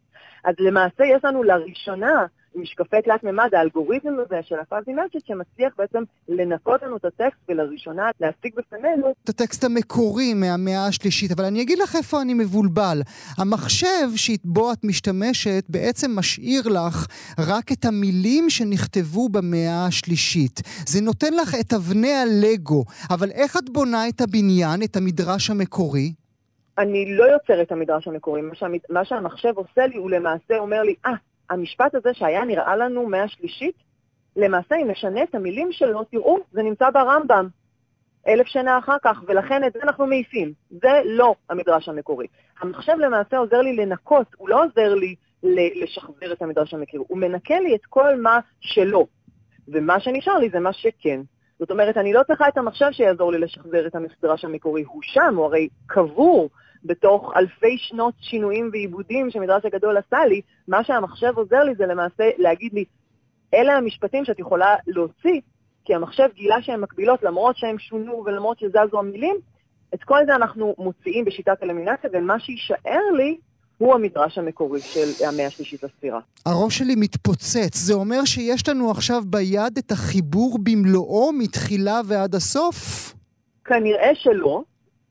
אז 0.44 0.54
למעשה 0.58 1.04
יש 1.04 1.24
לנו 1.24 1.42
לראשונה 1.42 2.26
משקפי 2.54 3.02
תלת 3.02 3.24
מימד, 3.24 3.54
האלגוריתם 3.54 4.08
הזה 4.26 4.40
של 4.42 4.54
הפאזי 4.60 4.92
מרצ'ט, 4.92 5.26
שמצליח 5.26 5.72
בעצם 5.78 6.02
לנקות 6.28 6.82
לנו 6.82 6.96
את 6.96 7.04
הטקסט 7.04 7.40
ולראשונה 7.48 8.10
להציג 8.20 8.54
בפנינו. 8.56 9.14
את 9.24 9.28
הטקסט 9.28 9.64
המקורי 9.64 10.34
מהמאה 10.34 10.86
השלישית, 10.86 11.30
אבל 11.32 11.44
אני 11.44 11.62
אגיד 11.62 11.78
לך 11.78 11.96
איפה 11.96 12.22
אני 12.22 12.34
מבולבל. 12.34 13.00
המחשב 13.38 14.08
שבו 14.16 14.72
את 14.72 14.84
משתמשת 14.84 15.64
בעצם 15.68 16.10
משאיר 16.16 16.62
לך 16.68 17.06
רק 17.38 17.72
את 17.72 17.84
המילים 17.84 18.50
שנכתבו 18.50 19.28
במאה 19.28 19.86
השלישית. 19.86 20.60
זה 20.86 21.00
נותן 21.02 21.34
לך 21.34 21.54
את 21.60 21.72
אבני 21.72 22.12
הלגו, 22.12 22.84
אבל 23.10 23.30
איך 23.30 23.56
את 23.56 23.70
בונה 23.70 24.08
את 24.08 24.20
הבניין, 24.20 24.82
את 24.84 24.96
המדרש 24.96 25.50
המקורי? 25.50 26.12
אני 26.78 27.16
לא 27.16 27.24
יוצר 27.24 27.62
את 27.62 27.72
המדרש 27.72 28.08
המקורי. 28.08 28.42
מה, 28.42 28.54
שהמד... 28.54 28.78
מה 28.88 29.04
שהמחשב 29.04 29.52
עושה 29.54 29.86
לי, 29.86 29.96
הוא 29.96 30.10
למעשה 30.10 30.58
אומר 30.58 30.82
לי, 30.82 30.94
אה, 31.06 31.10
ah, 31.10 31.16
המשפט 31.50 31.94
הזה 31.94 32.14
שהיה 32.14 32.44
נראה 32.44 32.76
לנו 32.76 33.06
מהשלישית, 33.06 33.74
למעשה 34.36 34.74
אם 34.76 34.90
נשנה 34.90 35.22
את 35.22 35.34
המילים 35.34 35.72
שלו, 35.72 36.04
תראו, 36.04 36.38
זה 36.52 36.62
נמצא 36.62 36.90
ברמב"ם, 36.90 37.48
אלף 38.28 38.46
שנה 38.46 38.78
אחר 38.78 38.96
כך, 39.02 39.22
ולכן 39.26 39.64
את 39.64 39.72
זה 39.72 39.78
אנחנו 39.82 40.06
מעיפים. 40.06 40.52
זה 40.70 41.02
לא 41.04 41.34
המדרש 41.50 41.88
המקורי. 41.88 42.26
המחשב 42.60 42.92
למעשה 42.98 43.38
עוזר 43.38 43.60
לי 43.60 43.76
לנקות, 43.76 44.26
הוא 44.36 44.48
לא 44.48 44.64
עוזר 44.64 44.94
לי 44.94 45.14
לשחזר 45.82 46.32
את 46.32 46.42
המדרש 46.42 46.74
המקורי, 46.74 47.04
הוא 47.08 47.18
מנקה 47.18 47.60
לי 47.60 47.74
את 47.74 47.86
כל 47.86 48.20
מה 48.20 48.40
שלא. 48.60 49.04
ומה 49.68 50.00
שנשאר 50.00 50.38
לי 50.38 50.50
זה 50.50 50.60
מה 50.60 50.72
שכן. 50.72 51.20
זאת 51.58 51.70
אומרת, 51.70 51.96
אני 51.96 52.12
לא 52.12 52.22
צריכה 52.22 52.48
את 52.48 52.58
המחשב 52.58 52.88
שיעזור 52.92 53.32
לי 53.32 53.38
לשחזר 53.38 53.86
את 53.86 53.94
המדרש 53.94 54.44
המקורי, 54.44 54.82
הוא 54.82 55.00
שם, 55.02 55.34
הוא 55.36 55.44
הרי 55.44 55.68
קבור 55.86 56.50
בתוך 56.84 57.32
אלפי 57.36 57.78
שנות 57.78 58.14
שינויים 58.20 58.70
ועיבודים 58.72 59.30
שמדרש 59.30 59.64
הגדול 59.64 59.96
עשה 59.96 60.26
לי, 60.26 60.40
מה 60.68 60.84
שהמחשב 60.84 61.32
עוזר 61.36 61.64
לי 61.64 61.74
זה 61.74 61.86
למעשה 61.86 62.30
להגיד 62.38 62.72
לי, 62.72 62.84
אלה 63.54 63.72
המשפטים 63.76 64.24
שאת 64.24 64.38
יכולה 64.38 64.74
להוציא, 64.86 65.40
כי 65.84 65.94
המחשב 65.94 66.28
גילה 66.34 66.62
שהן 66.62 66.80
מקבילות 66.80 67.22
למרות 67.22 67.56
שהן 67.56 67.78
שונו 67.78 68.22
ולמרות 68.26 68.58
שזזו 68.58 68.98
המילים, 68.98 69.36
את 69.94 70.04
כל 70.04 70.18
זה 70.26 70.34
אנחנו 70.34 70.74
מוציאים 70.78 71.24
בשיטת 71.24 71.62
אלמינציה, 71.62 72.10
ומה 72.12 72.38
שיישאר 72.38 73.10
לי 73.16 73.36
הוא 73.78 73.94
המדרש 73.94 74.38
המקורי 74.38 74.80
של 74.80 75.24
המאה 75.26 75.46
השלישית 75.46 75.82
לספירה. 75.82 76.20
הראש 76.46 76.78
שלי 76.78 76.94
מתפוצץ. 76.96 77.76
זה 77.76 77.94
אומר 77.94 78.24
שיש 78.24 78.68
לנו 78.68 78.90
עכשיו 78.90 79.22
ביד 79.26 79.78
את 79.78 79.92
החיבור 79.92 80.58
במלואו 80.62 81.32
מתחילה 81.32 82.00
ועד 82.06 82.34
הסוף? 82.34 83.12
כנראה 83.64 84.10
שלא. 84.14 84.62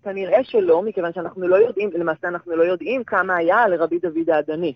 כנראה 0.04 0.44
שלא, 0.44 0.82
מכיוון 0.82 1.14
שאנחנו 1.14 1.48
לא 1.48 1.56
יודעים, 1.56 1.90
למעשה 1.94 2.28
אנחנו 2.28 2.56
לא 2.56 2.64
יודעים 2.64 3.04
כמה 3.04 3.36
היה 3.36 3.68
לרבי 3.68 4.00
דוד 4.00 4.30
האדני. 4.30 4.74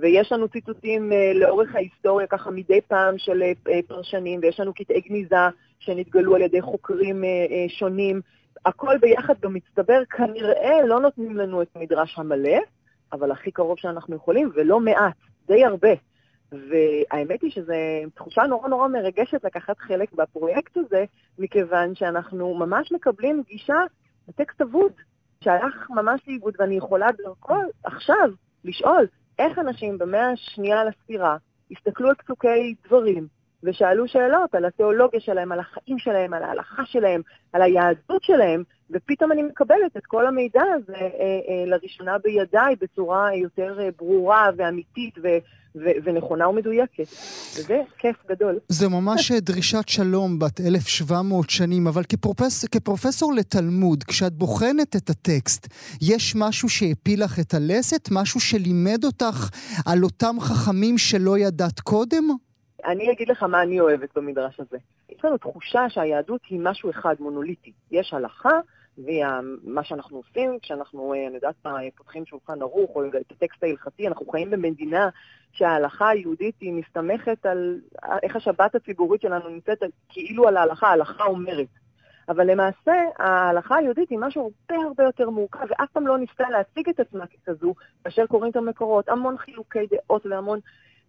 ויש 0.00 0.32
לנו 0.32 0.48
ציטוטים 0.48 1.12
uh, 1.12 1.38
לאורך 1.38 1.74
ההיסטוריה, 1.74 2.26
ככה 2.26 2.50
מדי 2.50 2.80
פעם 2.80 3.18
של 3.18 3.42
uh, 3.42 3.70
פרשנים, 3.86 4.40
ויש 4.42 4.60
לנו 4.60 4.74
קטעי 4.74 5.00
גניזה 5.00 5.36
שנתגלו 5.78 6.34
על 6.34 6.42
ידי 6.42 6.62
חוקרים 6.62 7.22
uh, 7.22 7.26
uh, 7.50 7.78
שונים. 7.78 8.20
הכל 8.64 8.98
ביחד 8.98 9.34
במצטבר 9.40 10.04
כנראה 10.10 10.82
לא 10.86 11.00
נותנים 11.00 11.36
לנו 11.36 11.62
את 11.62 11.68
המדרש 11.74 12.18
המלא, 12.18 12.58
אבל 13.12 13.30
הכי 13.30 13.50
קרוב 13.50 13.78
שאנחנו 13.78 14.16
יכולים, 14.16 14.50
ולא 14.54 14.80
מעט, 14.80 15.16
די 15.46 15.64
הרבה. 15.64 15.92
והאמת 16.52 17.42
היא 17.42 17.50
שזו 17.50 17.72
תחושה 18.14 18.42
נורא 18.42 18.68
נורא 18.68 18.88
מרגשת 18.88 19.44
לקחת 19.44 19.78
חלק 19.78 20.12
בפרויקט 20.12 20.76
הזה, 20.76 21.04
מכיוון 21.38 21.94
שאנחנו 21.94 22.54
ממש 22.54 22.92
מקבלים 22.92 23.42
גישה 23.48 23.78
לטקסט 24.28 24.60
אבוד, 24.60 24.92
שהלך 25.44 25.90
ממש 25.90 26.20
לאיבוד, 26.26 26.54
ואני 26.58 26.76
יכולה 26.76 27.06
דרכו 27.12 27.54
עכשיו 27.84 28.30
לשאול 28.64 29.06
איך 29.38 29.58
אנשים 29.58 29.98
במאה 29.98 30.30
השנייה 30.30 30.84
לספירה 30.84 31.36
הסתכלו 31.70 32.08
על 32.08 32.14
פסוקי 32.14 32.74
דברים 32.86 33.26
ושאלו 33.66 34.08
שאלות 34.08 34.54
על 34.54 34.64
התיאולוגיה 34.64 35.20
שלהם, 35.20 35.52
על 35.52 35.60
החיים 35.60 35.98
שלהם, 35.98 36.34
על 36.34 36.42
ההלכה 36.42 36.82
שלהם, 36.84 37.20
על 37.52 37.62
היהדות 37.62 38.22
שלהם, 38.22 38.62
ופתאום 38.90 39.32
אני 39.32 39.42
מקבלת 39.42 39.96
את 39.96 40.06
כל 40.06 40.26
המידע 40.26 40.62
הזה 40.74 40.94
אה, 40.96 41.08
אה, 41.48 41.64
לראשונה 41.66 42.18
בידיי 42.18 42.74
בצורה 42.80 43.34
יותר 43.34 43.80
אה, 43.80 43.88
ברורה 43.98 44.50
ואמיתית 44.56 45.14
ו- 45.22 45.38
ו- 45.76 45.96
ונכונה 46.04 46.48
ומדויקת. 46.48 47.06
וזה 47.56 47.82
כיף 47.98 48.16
גדול. 48.28 48.58
זה 48.68 48.88
ממש 48.88 49.32
דרישת 49.32 49.88
שלום 49.88 50.38
בת 50.38 50.60
1,700 50.60 51.50
שנים, 51.50 51.86
אבל 51.86 52.02
כפרופס, 52.04 52.64
כפרופסור 52.64 53.32
לתלמוד, 53.32 54.04
כשאת 54.04 54.32
בוחנת 54.32 54.96
את 54.96 55.10
הטקסט, 55.10 55.66
יש 56.02 56.34
משהו 56.36 56.68
שהפיל 56.68 57.24
לך 57.24 57.38
את 57.40 57.54
הלסת? 57.54 58.08
משהו 58.10 58.40
שלימד 58.40 59.04
אותך 59.04 59.50
על 59.86 60.04
אותם 60.04 60.36
חכמים 60.40 60.98
שלא 60.98 61.38
ידעת 61.38 61.80
קודם? 61.80 62.45
אני 62.86 63.12
אגיד 63.12 63.28
לך 63.28 63.42
מה 63.42 63.62
אני 63.62 63.80
אוהבת 63.80 64.18
במדרש 64.18 64.60
הזה. 64.60 64.78
יש 65.08 65.24
לנו 65.24 65.38
תחושה 65.38 65.88
שהיהדות 65.88 66.40
היא 66.50 66.60
משהו 66.62 66.90
אחד, 66.90 67.14
מונוליטי. 67.20 67.72
יש 67.90 68.14
הלכה, 68.14 68.60
ומה 68.98 69.84
שאנחנו 69.84 70.16
עושים 70.16 70.58
כשאנחנו, 70.62 71.14
אה, 71.14 71.26
אני 71.26 71.34
יודעת 71.34 71.54
מה, 71.64 71.78
פותחים 71.96 72.26
שולחן 72.26 72.62
ערוך 72.62 72.90
או 72.96 73.04
את 73.06 73.32
הטקסט 73.32 73.62
ההלכתי, 73.62 74.08
אנחנו 74.08 74.26
חיים 74.26 74.50
במדינה 74.50 75.08
שההלכה 75.52 76.08
היהודית 76.08 76.54
היא 76.60 76.72
מסתמכת 76.72 77.46
על 77.46 77.80
איך 78.22 78.36
השבת 78.36 78.74
הציבורית 78.74 79.20
שלנו 79.20 79.48
נמצאת 79.48 79.78
כאילו 80.08 80.48
על 80.48 80.56
ההלכה, 80.56 80.88
ההלכה 80.88 81.24
אומרת. 81.24 81.68
אבל 82.28 82.50
למעשה 82.50 82.94
ההלכה 83.18 83.76
היהודית 83.76 84.10
היא 84.10 84.18
משהו 84.18 84.42
הרבה 84.42 84.84
הרבה 84.84 85.04
יותר 85.04 85.30
מורכב, 85.30 85.66
ואף 85.70 85.90
פעם 85.92 86.06
לא 86.06 86.18
ניסתה 86.18 86.50
להציג 86.50 86.88
את 86.88 87.00
עצמה 87.00 87.24
ככזו, 87.26 87.74
כאשר 88.04 88.26
קוראים 88.26 88.50
את 88.50 88.56
המקורות, 88.56 89.08
המון 89.08 89.38
חילוקי 89.38 89.86
דעות 89.90 90.26
והמון 90.26 90.58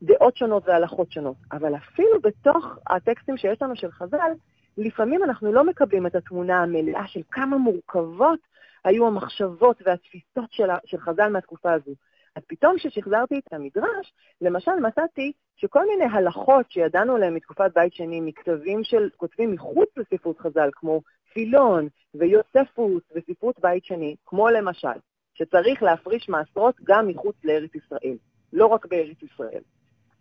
דעות 0.02 0.38
שונות 0.38 0.64
והלכות 0.68 1.12
שונות. 1.12 1.36
אבל 1.52 1.76
אפילו 1.76 2.22
בתוך 2.22 2.66
הטקסטים 2.90 3.38
שיש 3.38 3.62
לנו 3.62 3.76
של 3.76 3.92
חז"ל, 3.92 4.32
לפעמים 4.78 5.24
אנחנו 5.24 5.52
לא 5.52 5.64
מקבלים 5.64 6.08
את 6.08 6.16
התמונה 6.16 6.58
המלאה 6.64 7.08
של 7.08 7.22
כמה 7.32 7.58
מורכבות 7.58 8.40
היו 8.86 9.08
המחשבות 9.08 9.82
והתפיסות 9.86 10.52
של, 10.52 10.68
של 10.86 10.98
חז"ל 10.98 11.30
מהתקופה 11.30 11.74
הזו. 11.74 11.92
אז 12.36 12.44
פתאום 12.48 12.78
כששחזרתי 12.78 13.40
את 13.40 13.54
המדרש, 13.54 14.14
למשל 14.42 14.72
מצאתי 14.72 15.32
שכל 15.56 15.88
מיני 15.88 16.06
הלכות 16.14 16.72
שידענו 16.72 17.16
עליהן 17.16 17.34
מתקופת 17.34 17.72
בית 17.76 17.94
שני, 17.94 18.22
מכתבים 18.22 18.84
של 18.84 19.10
כותבים 19.18 19.52
מחוץ 19.52 19.90
לספרות 19.98 20.40
חז"ל, 20.40 20.70
כמו 20.74 21.02
פילון 21.34 21.88
ויוספוס 22.16 23.04
וספרות 23.16 23.60
בית 23.60 23.86
שני, 23.86 24.16
כמו 24.26 24.50
למשל, 24.50 25.00
שצריך 25.34 25.84
להפריש 25.84 26.30
מעשרות 26.30 26.76
גם 26.84 27.08
מחוץ 27.08 27.36
לארץ 27.44 27.76
ישראל, 27.76 28.18
לא 28.54 28.66
רק 28.66 28.86
בארץ 28.86 29.24
ישראל. 29.24 29.62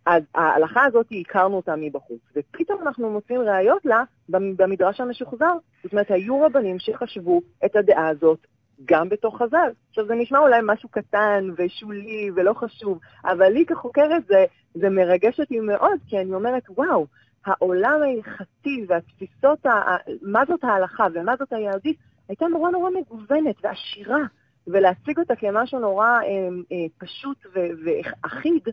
אז 0.07 0.23
ההלכה 0.35 0.85
הזאת, 0.85 1.07
הכרנו 1.21 1.55
אותה 1.55 1.75
מבחוץ, 1.77 2.19
ופתאום 2.35 2.81
אנחנו 2.81 3.09
מוצאים 3.09 3.41
ראיות 3.41 3.85
לה 3.85 4.03
במדרש 4.29 5.01
המשוחזר. 5.01 5.53
זאת 5.83 5.91
אומרת, 5.91 6.11
היו 6.11 6.41
רבנים 6.41 6.79
שחשבו 6.79 7.41
את 7.65 7.75
הדעה 7.75 8.07
הזאת 8.07 8.47
גם 8.85 9.09
בתוך 9.09 9.41
חז"ל. 9.41 9.69
עכשיו, 9.89 10.07
זה 10.07 10.15
נשמע 10.15 10.39
אולי 10.39 10.59
משהו 10.63 10.89
קטן 10.89 11.49
ושולי 11.57 12.29
ולא 12.35 12.53
חשוב, 12.53 12.99
אבל 13.25 13.47
לי 13.49 13.65
כחוקרת 13.65 14.25
זה, 14.27 14.45
זה 14.73 14.89
מרגש 14.89 15.39
אותי 15.39 15.59
מאוד, 15.59 15.99
כי 16.07 16.17
אני 16.17 16.33
אומרת, 16.33 16.63
וואו, 16.69 17.05
העולם 17.45 17.99
ההלכתי 18.03 18.85
והתפיסות, 18.87 19.65
ה... 19.65 19.95
מה 20.21 20.43
זאת 20.47 20.63
ההלכה 20.63 21.07
ומה 21.13 21.35
זאת 21.39 21.53
היהודית, 21.53 21.97
הייתה 22.29 22.47
נורא 22.47 22.71
נורא 22.71 22.89
מגוונת 22.89 23.55
ועשירה, 23.63 24.21
ולהציג 24.67 25.19
אותה 25.19 25.35
כמשהו 25.35 25.79
נורא 25.79 26.07
אה, 26.07 26.19
אה, 26.71 26.85
פשוט 26.97 27.45
ואחיד, 27.85 28.63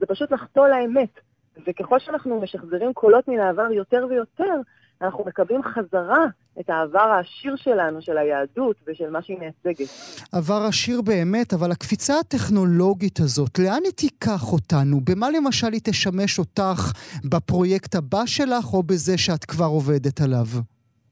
זה 0.00 0.06
פשוט 0.06 0.32
לחטוא 0.32 0.68
לאמת. 0.68 1.20
וככל 1.66 1.98
שאנחנו 1.98 2.40
משחזרים 2.40 2.92
קולות 2.92 3.28
מן 3.28 3.40
העבר 3.40 3.72
יותר 3.72 4.06
ויותר, 4.10 4.54
אנחנו 5.02 5.24
מקבלים 5.24 5.60
חזרה 5.62 6.26
את 6.60 6.70
העבר 6.70 6.98
העשיר 6.98 7.56
שלנו, 7.56 8.02
של 8.02 8.18
היהדות 8.18 8.76
ושל 8.86 9.10
מה 9.10 9.22
שהיא 9.22 9.38
מייצגת. 9.38 9.88
עבר 10.32 10.62
עשיר 10.68 11.02
באמת, 11.02 11.52
אבל 11.54 11.70
הקפיצה 11.70 12.18
הטכנולוגית 12.18 13.20
הזאת, 13.20 13.58
לאן 13.58 13.80
היא 13.84 13.92
תיקח 13.92 14.52
אותנו? 14.52 15.00
במה 15.04 15.30
למשל 15.30 15.72
היא 15.72 15.80
תשמש 15.84 16.38
אותך 16.38 16.92
בפרויקט 17.24 17.94
הבא 17.94 18.26
שלך, 18.26 18.72
או 18.72 18.82
בזה 18.82 19.18
שאת 19.18 19.44
כבר 19.44 19.64
עובדת 19.66 20.20
עליו? 20.20 20.46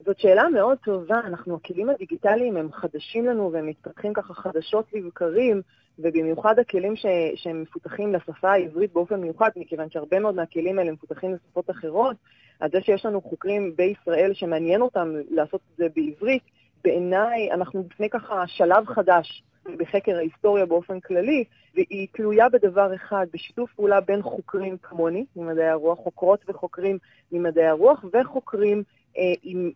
זאת 0.07 0.18
שאלה 0.18 0.49
מאוד 0.49 0.79
טובה. 0.85 1.20
אנחנו, 1.25 1.57
הכלים 1.57 1.90
הדיגיטליים 1.90 2.57
הם 2.57 2.68
חדשים 2.72 3.27
לנו 3.27 3.51
והם 3.53 3.66
מתפתחים 3.66 4.12
ככה 4.14 4.35
חדשות 4.35 4.87
לבקרים. 4.94 5.62
ובמיוחד 5.98 6.59
הכלים 6.59 6.96
ש, 6.96 7.06
שהם 7.35 7.62
מפותחים 7.62 8.12
לשפה 8.12 8.52
העברית 8.52 8.92
באופן 8.92 9.20
מיוחד, 9.20 9.50
מכיוון 9.56 9.90
שהרבה 9.90 10.18
מאוד 10.18 10.35
מהכלים 10.35 10.78
האלה 10.78 10.92
מפותחים 10.92 11.35
לשפות 11.35 11.70
אחרות, 11.70 12.16
אז 12.61 12.70
זה 12.72 12.80
שיש 12.80 13.06
לנו 13.06 13.20
חוקרים 13.20 13.76
בישראל 13.76 14.35
שמעניין 14.35 14.82
אותם 14.82 15.12
לעשות 15.30 15.61
את 15.72 15.76
זה 15.76 15.87
בעברית, 15.96 16.42
בעיניי 16.85 17.52
אנחנו 17.52 17.82
בפני 17.82 18.11
ככה 18.11 18.46
שלב 18.46 18.87
חדש 18.87 19.42
בחקר 19.76 20.16
ההיסטוריה 20.16 20.66
באופן 20.66 21.00
כללי, 21.00 21.44
והיא 21.74 22.09
תלויה 22.12 22.48
בדבר 22.48 22.94
אחד, 22.94 23.26
בשיתוף 23.32 23.72
פעולה 23.74 24.00
בין 24.00 24.22
חוקרים 24.22 24.76
כמוני, 24.82 25.24
ממדעי 25.37 25.68
הרוח, 25.68 25.98
חוקרות 25.98 26.44
וחוקרים 26.48 26.98
ממדעי 27.32 27.66
הרוח, 27.66 28.04
וחוקרים 28.12 28.82
אה, 29.18 29.22
עם 29.42 29.70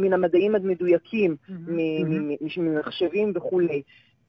מן 0.00 0.12
המדעים 0.12 0.54
המדויקים, 0.54 1.36
mm-hmm. 1.48 2.56
ממחשבים 2.56 3.32
וכולי. 3.34 3.82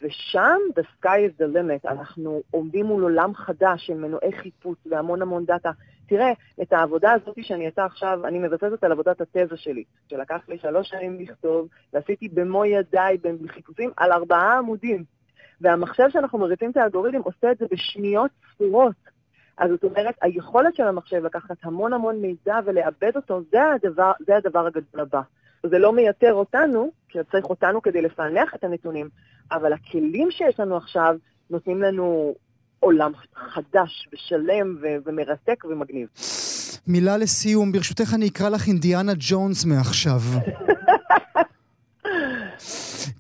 ושם 0.04 0.58
the 0.80 0.84
sky 0.84 1.08
is 1.28 1.42
the 1.42 1.56
limit, 1.56 1.92
אנחנו 1.92 2.42
עומדים 2.52 2.86
מול 2.86 3.04
עולם 3.04 3.36
חדש 3.36 3.86
של 3.86 3.94
מנועי 3.94 4.32
חיפוש 4.32 4.78
והמון 4.86 5.22
המון 5.22 5.46
דאטה. 5.46 5.72
תראה, 6.08 6.32
את 6.62 6.74
העבודה 6.74 7.12
הזאת 7.12 7.36
שאני 7.42 7.68
עושה 7.68 7.86
עכשיו, 7.86 8.20
אני 8.26 8.40
מבססת 8.40 8.84
על 8.84 8.92
עבודת 8.92 9.22
התזה 9.22 9.58
שלי, 9.58 9.84
שלקח 10.10 10.42
לי 10.50 10.58
שלוש 10.58 10.90
שנים 10.90 11.20
לכתוב, 11.20 11.68
ועשיתי 11.94 12.30
במו 12.30 12.66
ידיי 12.66 13.18
בחיפושים 13.18 13.92
על 13.98 14.12
ארבעה 14.12 14.58
עמודים. 14.58 15.04
והמחשב 15.62 16.10
שאנחנו 16.10 16.40
מריצים 16.40 16.72
את 16.72 16.78
האלגוריתם 16.78 17.22
עושה 17.22 17.52
את 17.52 17.58
זה 17.58 17.66
בשניות 17.72 18.32
ספורות. 18.54 18.96
אז 19.58 19.72
זאת 19.72 19.84
אומרת, 19.84 20.16
היכולת 20.22 20.76
של 20.76 20.84
המחשב 20.84 21.26
לקחת 21.26 21.56
המון 21.64 21.94
המון 21.94 22.22
מידע 22.22 22.60
ולעבד 22.66 23.12
אותו, 23.16 23.42
זה 23.52 23.72
הדבר, 23.72 24.12
זה 24.20 24.38
הדבר 24.38 24.66
הגדול 24.66 25.02
הבא. 25.02 25.22
זה 25.66 25.80
לא 25.80 25.94
מייתר 25.94 26.34
אותנו, 26.34 26.92
כי 27.10 27.20
צריך 27.32 27.46
אותנו 27.46 27.82
כדי 27.82 28.02
לפענח 28.02 28.56
את 28.56 28.64
הנתונים, 28.64 29.10
אבל 29.52 29.74
הכלים 29.74 30.32
שיש 30.32 30.60
לנו 30.60 30.78
עכשיו 30.78 31.16
נותנים 31.50 31.82
לנו 31.82 32.34
עולם 32.80 33.12
חדש 33.36 34.08
ושלם 34.14 34.78
ו- 34.82 34.98
ומרתק 35.06 35.66
ומגניב. 35.66 36.08
מילה 36.88 37.18
לסיום, 37.18 37.72
ברשותך 37.72 38.14
אני 38.14 38.28
אקרא 38.28 38.50
לך 38.50 38.68
אינדיאנה 38.68 39.12
ג'ונס 39.20 39.66
מעכשיו. 39.66 40.22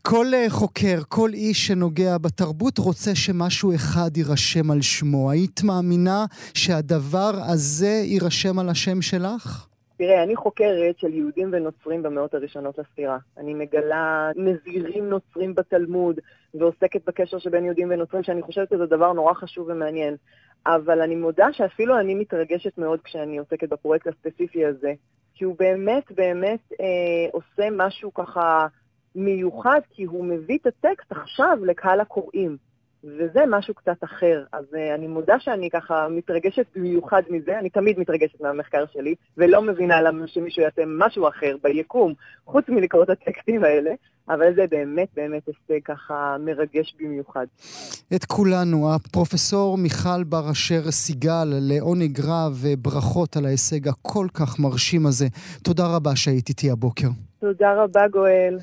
כל 0.01 0.33
אה, 0.33 0.45
חוקר, 0.49 1.01
כל 1.07 1.29
איש 1.33 1.67
שנוגע 1.67 2.17
בתרבות 2.17 2.77
רוצה 2.77 3.15
שמשהו 3.15 3.75
אחד 3.75 4.17
יירשם 4.17 4.71
על 4.71 4.81
שמו. 4.81 5.31
היית 5.31 5.63
מאמינה 5.63 6.25
שהדבר 6.53 7.31
הזה 7.35 8.01
יירשם 8.05 8.59
על 8.59 8.69
השם 8.69 9.01
שלך? 9.01 9.65
תראה, 10.05 10.23
אני 10.23 10.35
חוקרת 10.35 10.99
של 10.99 11.13
יהודים 11.13 11.49
ונוצרים 11.51 12.03
במאות 12.03 12.33
הראשונות 12.33 12.77
לספירה. 12.77 13.17
אני 13.37 13.53
מגלה 13.53 14.31
נזירים 14.35 15.09
נוצרים 15.09 15.55
בתלמוד, 15.55 16.19
ועוסקת 16.53 17.01
בקשר 17.07 17.39
שבין 17.39 17.65
יהודים 17.65 17.87
ונוצרים, 17.91 18.23
שאני 18.23 18.41
חושבת 18.41 18.69
שזה 18.69 18.85
דבר 18.85 19.13
נורא 19.13 19.33
חשוב 19.33 19.67
ומעניין. 19.69 20.15
אבל 20.65 21.01
אני 21.01 21.15
מודה 21.15 21.47
שאפילו 21.51 21.99
אני 21.99 22.15
מתרגשת 22.15 22.77
מאוד 22.77 23.01
כשאני 23.01 23.37
עוסקת 23.37 23.69
בפרויקט 23.69 24.07
הספציפי 24.07 24.65
הזה, 24.65 24.93
כי 25.35 25.45
הוא 25.45 25.55
באמת 25.59 26.11
באמת 26.11 26.71
אה, 26.81 27.27
עושה 27.31 27.69
משהו 27.71 28.13
ככה 28.13 28.67
מיוחד, 29.15 29.81
כי 29.89 30.03
הוא 30.03 30.25
מביא 30.25 30.57
את 30.61 30.67
הטקסט 30.67 31.11
עכשיו 31.11 31.57
לקהל 31.61 31.99
הקוראים. 31.99 32.57
וזה 33.03 33.39
משהו 33.49 33.73
קצת 33.73 34.03
אחר. 34.03 34.43
אז 34.51 34.65
uh, 34.73 34.95
אני 34.95 35.07
מודה 35.07 35.35
שאני 35.39 35.69
ככה 35.69 36.07
מתרגשת 36.09 36.65
במיוחד 36.75 37.21
מזה, 37.29 37.59
אני 37.59 37.69
תמיד 37.69 37.99
מתרגשת 37.99 38.41
מהמחקר 38.41 38.83
שלי, 38.93 39.15
ולא 39.37 39.61
מבינה 39.61 40.01
למה 40.01 40.27
שמישהו 40.27 40.63
יעשה 40.63 40.81
משהו 40.87 41.27
אחר 41.27 41.55
ביקום, 41.63 42.13
חוץ 42.45 42.69
מלקרוא 42.69 43.03
את 43.03 43.09
הטקסטים 43.09 43.63
האלה, 43.63 43.91
אבל 44.29 44.55
זה 44.55 44.65
באמת 44.71 45.07
באמת 45.15 45.41
הישג 45.47 45.85
ככה 45.85 46.35
מרגש 46.39 46.95
במיוחד. 46.99 47.45
את 48.15 48.25
כולנו, 48.25 48.95
הפרופסור 48.95 49.77
מיכל 49.77 50.23
בר 50.23 50.51
אשר 50.51 50.91
סיגל, 50.91 51.47
לעונג 51.49 52.19
רב 52.19 52.57
וברכות 52.61 53.37
על 53.37 53.45
ההישג 53.45 53.87
הכל 53.87 54.27
כך 54.33 54.59
מרשים 54.59 55.05
הזה. 55.05 55.27
תודה 55.63 55.95
רבה 55.95 56.15
שהיית 56.15 56.49
איתי 56.49 56.71
הבוקר. 56.71 57.07
תודה 57.39 57.73
רבה, 57.83 58.07
גואל. 58.07 58.57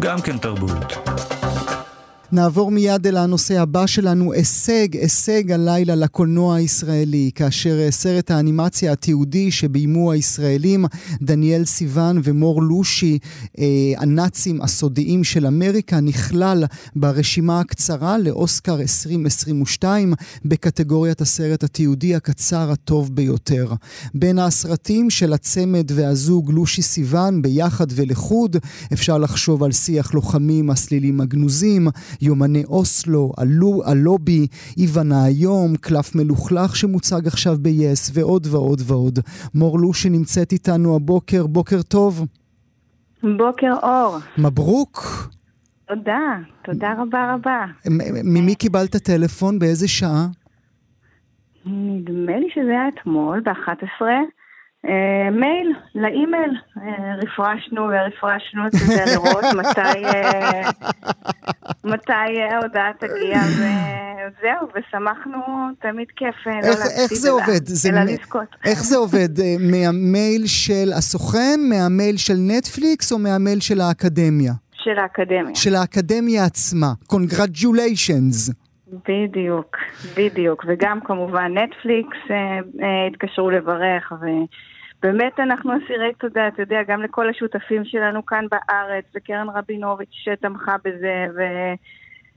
גם 0.00 0.20
כן 0.20 0.38
תרבות. 0.38 1.41
נעבור 2.32 2.70
מיד 2.70 3.06
אל 3.06 3.16
הנושא 3.16 3.60
הבא 3.60 3.86
שלנו, 3.86 4.32
הישג, 4.32 4.96
הישג 4.96 5.52
הלילה 5.52 5.94
לקולנוע 5.94 6.56
הישראלי, 6.56 7.30
כאשר 7.34 7.90
סרט 7.90 8.30
האנימציה 8.30 8.92
התיעודי 8.92 9.50
שביימו 9.50 10.12
הישראלים, 10.12 10.84
דניאל 11.22 11.64
סיוון 11.64 12.20
ומור 12.24 12.62
לושי, 12.62 13.18
אה, 13.58 13.64
הנאצים 13.98 14.62
הסודיים 14.62 15.24
של 15.24 15.46
אמריקה, 15.46 16.00
נכלל 16.00 16.64
ברשימה 16.96 17.60
הקצרה 17.60 18.18
לאוסקר 18.18 18.80
2022 18.80 20.14
בקטגוריית 20.44 21.20
הסרט 21.20 21.64
התיעודי 21.64 22.14
הקצר 22.14 22.70
הטוב 22.70 23.14
ביותר. 23.14 23.72
בין 24.14 24.38
הסרטים 24.38 25.10
של 25.10 25.32
הצמד 25.32 25.90
והזוג 25.94 26.52
לושי 26.52 26.82
סיוון 26.82 27.42
ביחד 27.42 27.86
ולחוד, 27.94 28.56
אפשר 28.92 29.18
לחשוב 29.18 29.62
על 29.62 29.72
שיח 29.72 30.14
לוחמים, 30.14 30.70
הסלילים 30.70 31.20
הגנוזים, 31.20 31.88
יומני 32.22 32.64
אוסלו, 32.64 33.32
הלו, 33.38 33.82
הלובי, 33.86 34.46
איוונה 34.78 35.24
היום, 35.24 35.76
קלף 35.76 36.14
מלוכלך 36.14 36.76
שמוצג 36.76 37.26
עכשיו 37.26 37.56
ב-yes 37.62 38.10
ועוד 38.14 38.46
ועוד 38.50 38.80
ועוד. 38.86 39.18
מור 39.54 39.78
לושי 39.78 40.10
נמצאת 40.10 40.52
איתנו 40.52 40.96
הבוקר, 40.96 41.46
בוקר 41.46 41.82
טוב. 41.82 42.26
בוקר 43.22 43.72
אור. 43.82 44.18
מברוק. 44.38 45.28
תודה, 45.88 46.38
תודה 46.64 46.94
רבה 46.98 47.34
רבה. 47.34 47.66
ממי 48.24 48.54
קיבלת 48.54 48.96
טלפון? 48.96 49.58
באיזה 49.58 49.88
שעה? 49.88 50.26
נדמה 51.66 52.38
לי 52.38 52.46
שזה 52.54 52.70
היה 52.70 52.88
אתמול, 52.88 53.40
ב-11. 53.40 54.02
אה, 54.86 55.30
מייל, 55.30 55.72
לאימייל, 55.94 56.56
אה, 56.76 57.14
רפרשנו 57.22 57.82
ורפרשנו 57.82 58.66
את 58.66 58.72
זה 58.72 59.04
לראות 59.14 59.44
מתי, 59.58 60.04
אה, 60.04 60.70
מתי 61.84 62.42
ההודעה 62.50 62.92
תגיע 62.98 63.38
וזהו, 64.22 64.68
ושמחנו, 64.74 65.38
תמיד 65.80 66.08
כיף 66.16 66.46
לא 66.46 66.52
להפסיד 66.52 67.28
אלא, 67.28 68.00
אלא 68.02 68.12
לזכות. 68.12 68.56
איך 68.64 68.82
זה 68.82 68.96
עובד? 68.96 69.28
מהמייל 69.60 70.46
של 70.46 70.92
הסוכן, 70.96 71.60
מהמייל 71.68 72.16
של 72.16 72.34
נטפליקס 72.38 73.12
או 73.12 73.18
מהמייל 73.18 73.60
של 73.60 73.80
האקדמיה? 73.80 74.52
של 74.72 74.98
האקדמיה. 74.98 75.54
של 75.54 75.74
האקדמיה 75.74 76.44
עצמה. 76.44 76.92
Congratulations. 77.12 78.52
בדיוק, 79.08 79.76
בדיוק, 80.16 80.64
וגם 80.68 81.00
כמובן 81.04 81.58
נטפליקס 81.58 82.16
אה, 82.30 82.36
אה, 82.36 83.06
התקשרו 83.06 83.50
לברך, 83.50 84.12
ובאמת 85.04 85.40
אנחנו 85.40 85.72
אסירי 85.76 86.14
תודה, 86.18 86.48
אתה 86.48 86.62
יודע, 86.62 86.82
גם 86.82 87.02
לכל 87.02 87.28
השותפים 87.28 87.84
שלנו 87.84 88.26
כאן 88.26 88.46
בארץ, 88.50 89.04
וקרן 89.14 89.46
רבינוביץ' 89.54 90.12
שתמכה 90.12 90.76
בזה, 90.84 91.26
ו... 91.36 91.42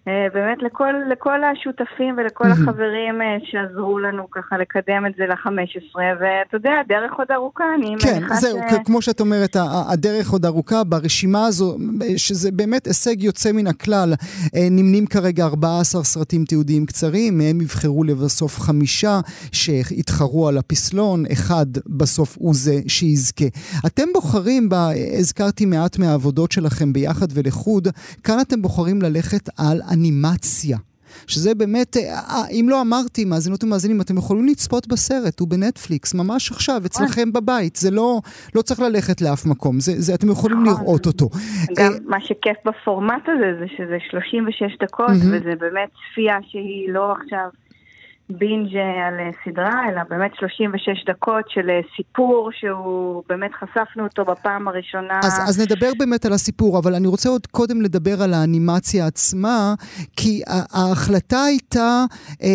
אה, 0.07 0.27
באמת 0.33 0.57
לכל, 0.61 0.93
לכל 1.11 1.43
השותפים 1.43 2.15
ולכל 2.17 2.47
החברים 2.51 3.21
אה, 3.21 3.37
שעזרו 3.43 3.99
לנו 3.99 4.29
ככה 4.31 4.57
לקדם 4.57 5.05
את 5.05 5.11
זה 5.17 5.23
ל-15, 5.25 5.95
ואתה 5.95 6.57
יודע, 6.57 6.71
הדרך 6.85 7.13
עוד 7.13 7.27
ארוכה, 7.31 7.63
אני 7.79 7.95
כן, 7.99 8.21
זהו, 8.33 8.59
ש... 8.69 8.73
כמו 8.85 9.01
שאת 9.01 9.19
אומרת, 9.19 9.55
הדרך 9.93 10.29
עוד 10.29 10.45
ארוכה. 10.45 10.83
ברשימה 10.83 11.45
הזו, 11.45 11.77
שזה 12.17 12.51
באמת 12.51 12.87
הישג 12.87 13.23
יוצא 13.23 13.51
מן 13.51 13.67
הכלל, 13.67 14.13
אה, 14.55 14.67
נמנים 14.71 15.05
כרגע 15.07 15.45
14 15.45 16.03
סרטים 16.03 16.45
תיעודיים 16.45 16.85
קצרים, 16.85 17.37
מהם 17.37 17.61
יבחרו 17.61 18.03
לבסוף 18.03 18.59
חמישה 18.59 19.19
שהתחרו 19.51 20.47
על 20.47 20.57
הפסלון, 20.57 21.23
אחד 21.31 21.65
בסוף 21.87 22.35
הוא 22.39 22.53
זה 22.55 22.75
שיזכה. 22.87 23.45
אתם 23.85 24.07
בוחרים, 24.13 24.69
בה, 24.69 24.89
הזכרתי 25.19 25.65
מעט 25.65 25.99
מהעבודות 25.99 26.51
שלכם 26.51 26.93
ביחד 26.93 27.27
ולחוד, 27.33 27.87
כאן 28.23 28.39
אתם 28.41 28.61
בוחרים 28.61 29.01
ללכת 29.01 29.49
על... 29.57 29.81
אנימציה. 29.95 30.77
שזה 31.27 31.55
באמת, 31.55 31.97
אה, 31.97 32.01
אה, 32.01 32.47
אם 32.51 32.65
לא 32.69 32.81
אמרתי, 32.81 33.25
מאזינות 33.25 33.63
ומאזינים, 33.63 34.01
אתם 34.01 34.17
יכולים 34.17 34.45
לצפות 34.45 34.87
בסרט, 34.87 35.39
הוא 35.39 35.47
בנטפליקס, 35.47 36.13
ממש 36.13 36.51
עכשיו, 36.51 36.81
אצלכם 36.85 37.33
בבית. 37.33 37.75
זה 37.75 37.91
לא, 37.91 38.19
לא 38.55 38.61
צריך 38.61 38.79
ללכת 38.79 39.21
לאף 39.21 39.45
מקום, 39.45 39.79
זה, 39.79 39.91
זה, 39.95 40.13
אתם 40.13 40.29
יכולים 40.29 40.63
נכון. 40.63 40.83
לראות 40.83 41.05
אותו. 41.05 41.29
גם 41.77 41.91
אה, 41.91 41.97
מה 42.05 42.21
שכיף 42.21 42.57
בפורמט 42.65 43.23
הזה, 43.27 43.59
זה 43.59 43.65
שזה 43.77 43.97
36 44.09 44.77
דקות, 44.81 45.15
וזה 45.31 45.53
באמת 45.59 45.89
צפייה 46.11 46.37
שהיא 46.49 46.89
לא 46.89 47.11
עכשיו... 47.11 47.49
בינג' 48.29 48.75
על 48.77 49.19
אה, 49.19 49.29
סדרה, 49.45 49.89
אלא 49.89 50.01
באמת 50.09 50.31
36 50.39 51.05
דקות 51.07 51.45
של 51.49 51.69
אה, 51.69 51.79
סיפור 51.95 52.49
שהוא, 52.53 53.23
באמת 53.29 53.51
חשפנו 53.53 54.03
אותו 54.03 54.25
בפעם 54.25 54.67
הראשונה. 54.67 55.19
אז, 55.23 55.49
אז 55.49 55.61
נדבר 55.61 55.91
באמת 55.99 56.25
על 56.25 56.33
הסיפור, 56.33 56.79
אבל 56.79 56.95
אני 56.95 57.07
רוצה 57.07 57.29
עוד 57.29 57.47
קודם 57.47 57.81
לדבר 57.81 58.21
על 58.21 58.33
האנימציה 58.33 59.07
עצמה, 59.07 59.73
כי 60.17 60.41
ההחלטה 60.47 61.43
הייתה 61.43 62.05
אה, 62.43 62.47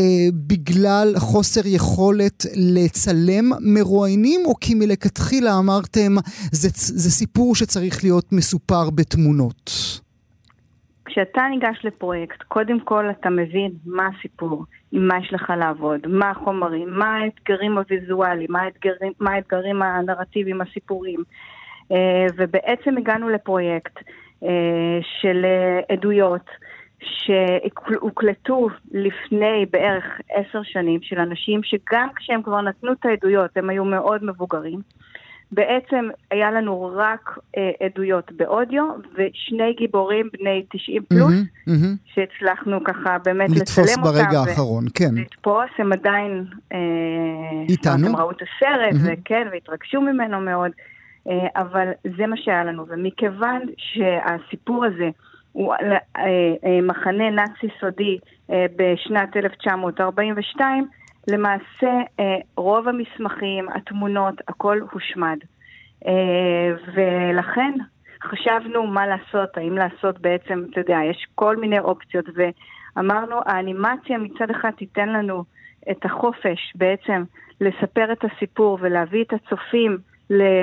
בגלל 0.47 1.15
חוסר 1.19 1.61
יכולת 1.65 2.47
לצלם 2.57 3.51
מרואיינים, 3.61 4.41
או 4.47 4.55
כי 4.61 4.75
מלכתחילה 4.75 5.59
אמרתם, 5.59 6.15
זה, 6.53 6.69
זה 6.75 7.11
סיפור 7.11 7.55
שצריך 7.55 8.05
להיות 8.05 8.33
מסופר 8.33 8.91
בתמונות? 8.91 9.71
כשאתה 11.11 11.43
ניגש 11.51 11.81
לפרויקט, 11.85 12.43
קודם 12.43 12.81
כל 12.81 13.11
אתה 13.11 13.31
מבין 13.31 13.71
מה 13.87 14.09
הסיפור, 14.09 14.65
עם 14.93 15.09
מה 15.09 15.19
יש 15.19 15.33
לך 15.33 15.53
לעבוד, 15.59 16.07
מה 16.07 16.31
החומרים, 16.31 16.89
מה 16.91 17.17
האתגרים 17.17 17.79
הוויזואליים, 17.79 18.53
מה 18.53 18.63
האתגרים, 18.63 19.13
מה 19.21 19.33
האתגרים 19.33 19.83
הנרטיביים, 19.83 20.61
הסיפורים. 20.61 21.23
אה, 21.93 22.27
ובעצם 22.37 22.99
הגענו 22.99 23.29
לפרויקט 23.29 23.99
אה, 24.45 24.99
של 25.21 25.45
אה, 25.45 25.81
עדויות 25.95 26.51
שהוקלטו 27.01 28.69
לפני 28.91 29.67
בערך 29.71 30.05
עשר 30.31 30.63
שנים 30.63 31.03
של 31.03 31.19
אנשים 31.19 31.61
שגם 31.63 32.09
כשהם 32.17 32.43
כבר 32.43 32.61
נתנו 32.61 32.93
את 32.93 33.05
העדויות 33.05 33.57
הם 33.57 33.71
היו 33.71 33.85
מאוד 33.85 34.25
מבוגרים. 34.25 34.81
בעצם 35.53 36.09
היה 36.31 36.51
לנו 36.51 36.93
רק 36.97 37.39
אה, 37.57 37.87
עדויות 37.87 38.33
באודיו, 38.33 38.85
ושני 39.15 39.75
גיבורים 39.79 40.29
בני 40.39 40.65
90 40.71 41.03
פלוס, 41.09 41.33
mm-hmm, 41.33 41.69
mm-hmm. 41.71 42.15
שהצלחנו 42.15 42.85
ככה 42.85 43.17
באמת 43.25 43.51
לצלם 43.51 43.85
אותם. 43.89 43.93
לתפוס 43.93 43.97
ברגע 43.97 44.39
האחרון, 44.39 44.85
כן. 44.95 45.15
לתפוס, 45.15 45.71
הם 45.79 45.93
עדיין... 45.93 46.45
אה, 46.73 46.79
איתנו? 47.69 48.07
הם 48.09 48.17
ראו 48.17 48.31
את 48.31 48.37
הסרט, 48.37 48.93
mm-hmm. 48.93 49.21
וכן, 49.25 49.49
והתרגשו 49.53 50.01
ממנו 50.01 50.41
מאוד, 50.41 50.71
אה, 51.29 51.47
אבל 51.57 51.89
זה 52.17 52.27
מה 52.27 52.37
שהיה 52.37 52.65
לנו, 52.65 52.87
ומכיוון 52.89 53.61
שהסיפור 53.77 54.85
הזה 54.85 55.09
הוא 55.53 55.75
אה, 55.75 55.99
אה, 56.17 56.81
מחנה 56.83 57.31
נאצי 57.31 57.67
סודי 57.81 58.19
אה, 58.51 58.67
בשנת 58.77 59.37
1942, 59.37 60.87
למעשה 61.29 61.91
אה, 62.21 62.37
רוב 62.57 62.89
המסמכים, 62.89 63.69
התמונות, 63.69 64.35
הכל 64.49 64.81
הושמד. 64.93 65.39
אה, 66.07 66.71
ולכן 66.95 67.73
חשבנו 68.23 68.87
מה 68.87 69.07
לעשות, 69.07 69.57
האם 69.57 69.77
לעשות 69.77 70.21
בעצם, 70.21 70.65
אתה 70.71 70.81
יודע, 70.81 70.99
יש 71.11 71.27
כל 71.35 71.57
מיני 71.57 71.79
אופציות, 71.79 72.25
ואמרנו, 72.35 73.37
האנימציה 73.47 74.19
מצד 74.19 74.51
אחד 74.51 74.71
תיתן 74.71 75.09
לנו 75.09 75.45
את 75.91 76.05
החופש 76.05 76.73
בעצם 76.75 77.23
לספר 77.61 78.13
את 78.13 78.25
הסיפור 78.25 78.79
ולהביא 78.81 79.25
את 79.25 79.33
הצופים 79.33 79.99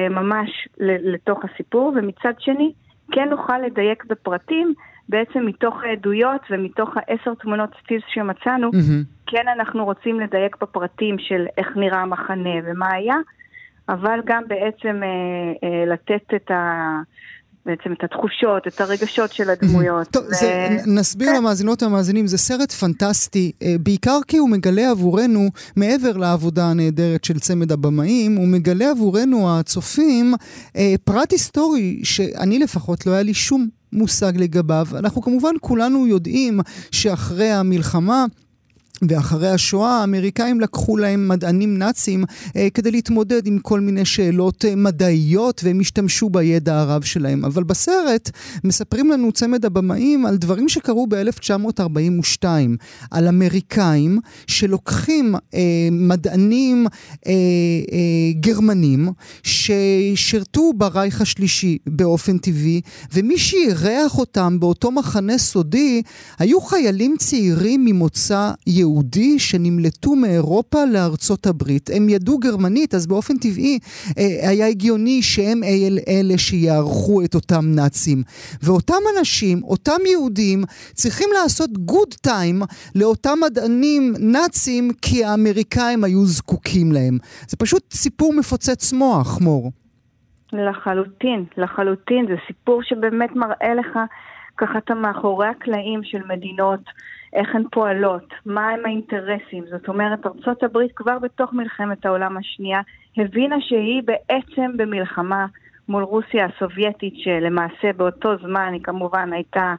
ממש 0.09 0.67
לתוך 0.77 1.39
הסיפור, 1.45 1.93
ומצד 1.95 2.33
שני, 2.39 2.71
כן 3.11 3.29
נוכל 3.29 3.57
לדייק 3.57 4.05
בפרטים 4.05 4.73
בעצם 5.09 5.45
מתוך 5.45 5.83
העדויות 5.83 6.41
ומתוך 6.51 6.89
העשר 6.95 7.33
תמונות 7.33 7.69
סטיז 7.83 8.01
שמצאנו, 8.07 8.69
mm-hmm. 8.69 9.27
כן 9.27 9.47
אנחנו 9.55 9.85
רוצים 9.85 10.19
לדייק 10.19 10.57
בפרטים 10.61 11.19
של 11.19 11.45
איך 11.57 11.67
נראה 11.75 12.01
המחנה 12.01 12.55
ומה 12.65 12.93
היה, 12.93 13.15
אבל 13.89 14.19
גם 14.25 14.43
בעצם 14.47 15.01
אה, 15.03 15.07
אה, 15.63 15.85
לתת 15.85 16.33
את 16.35 16.51
ה... 16.51 17.01
בעצם 17.67 17.93
את 17.93 18.03
התחושות, 18.03 18.67
את 18.67 18.81
הרגשות 18.81 19.33
של 19.33 19.49
הדמויות. 19.49 20.07
טוב, 20.07 20.23
ו... 20.23 20.33
זה, 20.33 20.67
נסביר 20.85 21.27
כן. 21.27 21.35
למאזינות 21.35 21.83
והמאזינים, 21.83 22.27
זה 22.27 22.37
סרט 22.37 22.71
פנטסטי, 22.71 23.51
אה, 23.61 23.75
בעיקר 23.79 24.19
כי 24.27 24.37
הוא 24.37 24.49
מגלה 24.49 24.91
עבורנו, 24.91 25.49
מעבר 25.75 26.17
לעבודה 26.17 26.65
הנהדרת 26.65 27.23
של 27.23 27.39
צמד 27.39 27.71
הבמאים, 27.71 28.35
הוא 28.35 28.47
מגלה 28.47 28.91
עבורנו, 28.91 29.59
הצופים, 29.59 30.33
אה, 30.75 30.95
פרט 31.03 31.31
היסטורי 31.31 31.99
שאני 32.03 32.59
לפחות 32.59 33.05
לא 33.05 33.11
היה 33.11 33.23
לי 33.23 33.33
שום 33.33 33.67
מושג 33.93 34.33
לגביו. 34.37 34.87
אנחנו 34.93 35.21
כמובן 35.21 35.53
כולנו 35.61 36.07
יודעים 36.07 36.59
שאחרי 36.91 37.51
המלחמה 37.51 38.25
ואחרי 39.01 39.49
השואה 39.49 39.99
האמריקאים 39.99 40.61
לקחו 40.61 40.97
להם 40.97 41.27
מדענים 41.27 41.77
נאצים 41.77 42.23
אה, 42.55 42.67
כדי 42.73 42.91
להתמודד 42.91 43.47
עם 43.47 43.59
כל 43.59 43.79
מיני 43.79 44.05
שאלות 44.05 44.65
אה, 44.65 44.75
מדעיות 44.75 45.61
והם 45.63 45.79
השתמשו 45.79 46.29
בידע 46.29 46.79
הרב 46.79 47.01
שלהם. 47.01 47.45
אבל 47.45 47.63
בסרט 47.63 48.29
מספרים 48.63 49.11
לנו 49.11 49.31
צמד 49.31 49.65
הבמאים 49.65 50.25
על 50.25 50.37
דברים 50.37 50.69
שקרו 50.69 51.07
ב-1942, 51.07 52.45
על 53.11 53.27
אמריקאים 53.27 54.19
שלוקחים 54.47 55.35
אה, 55.53 55.59
מדענים 55.91 56.87
אה, 57.27 57.31
אה, 57.31 58.33
גרמנים 58.39 59.09
ששירתו 59.43 60.71
ברייך 60.75 61.21
השלישי 61.21 61.77
באופן 61.87 62.37
טבעי, 62.37 62.81
ומי 63.13 63.37
שאירח 63.37 64.17
אותם 64.17 64.59
באותו 64.59 64.91
מחנה 64.91 65.37
סודי 65.37 66.01
היו 66.39 66.61
חיילים 66.61 67.15
צעירים 67.19 67.85
ממוצא 67.85 68.51
יהודי. 68.67 68.86
יהודי 68.87 69.39
שנמלטו 69.39 70.15
מאירופה 70.15 70.77
לארצות 70.93 71.45
הברית. 71.45 71.89
הם 71.95 72.09
ידעו 72.09 72.37
גרמנית, 72.37 72.95
אז 72.95 73.07
באופן 73.07 73.33
טבעי 73.37 73.79
אה, 74.17 74.49
היה 74.49 74.67
הגיוני 74.67 75.21
שהם 75.21 75.63
אל 75.63 75.97
אלה 76.07 76.37
שיערכו 76.37 77.23
את 77.25 77.35
אותם 77.35 77.65
נאצים. 77.75 78.23
ואותם 78.63 79.01
אנשים, 79.17 79.63
אותם 79.63 80.01
יהודים, 80.11 80.63
צריכים 80.93 81.29
לעשות 81.41 81.69
גוד 81.77 82.13
טיים 82.21 82.61
לאותם 82.95 83.37
מדענים 83.45 84.13
נאצים, 84.19 84.91
כי 85.01 85.25
האמריקאים 85.25 86.03
היו 86.03 86.25
זקוקים 86.25 86.91
להם. 86.91 87.17
זה 87.47 87.57
פשוט 87.57 87.83
סיפור 87.91 88.33
מפוצץ 88.33 88.93
מוח, 88.93 89.41
מור. 89.41 89.71
לחלוטין, 90.53 91.45
לחלוטין. 91.57 92.25
זה 92.27 92.35
סיפור 92.47 92.81
שבאמת 92.83 93.35
מראה 93.35 93.73
לך 93.75 93.99
ככה 94.57 94.77
את 94.77 94.91
המאחורי 94.91 95.47
הקלעים 95.47 95.99
של 96.03 96.21
מדינות. 96.27 96.79
איך 97.33 97.55
הן 97.55 97.63
פועלות, 97.71 98.33
מהם 98.45 98.85
האינטרסים. 98.85 99.63
זאת 99.69 99.87
אומרת, 99.87 100.25
ארצות 100.25 100.63
הברית 100.63 100.91
כבר 100.95 101.19
בתוך 101.19 101.53
מלחמת 101.53 102.05
העולם 102.05 102.37
השנייה 102.37 102.81
הבינה 103.17 103.55
שהיא 103.61 104.03
בעצם 104.05 104.71
במלחמה 104.77 105.45
מול 105.89 106.03
רוסיה 106.03 106.45
הסובייטית, 106.45 107.13
שלמעשה 107.17 107.93
באותו 107.97 108.37
זמן 108.37 108.73
היא 108.73 108.83
כמובן 108.83 109.33
הייתה, 109.33 109.75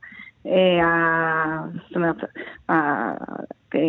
אה, 0.46 1.58
זאת 1.88 1.96
אומרת, 1.96 2.16
אה, 2.70 3.12
אה, 3.74 3.80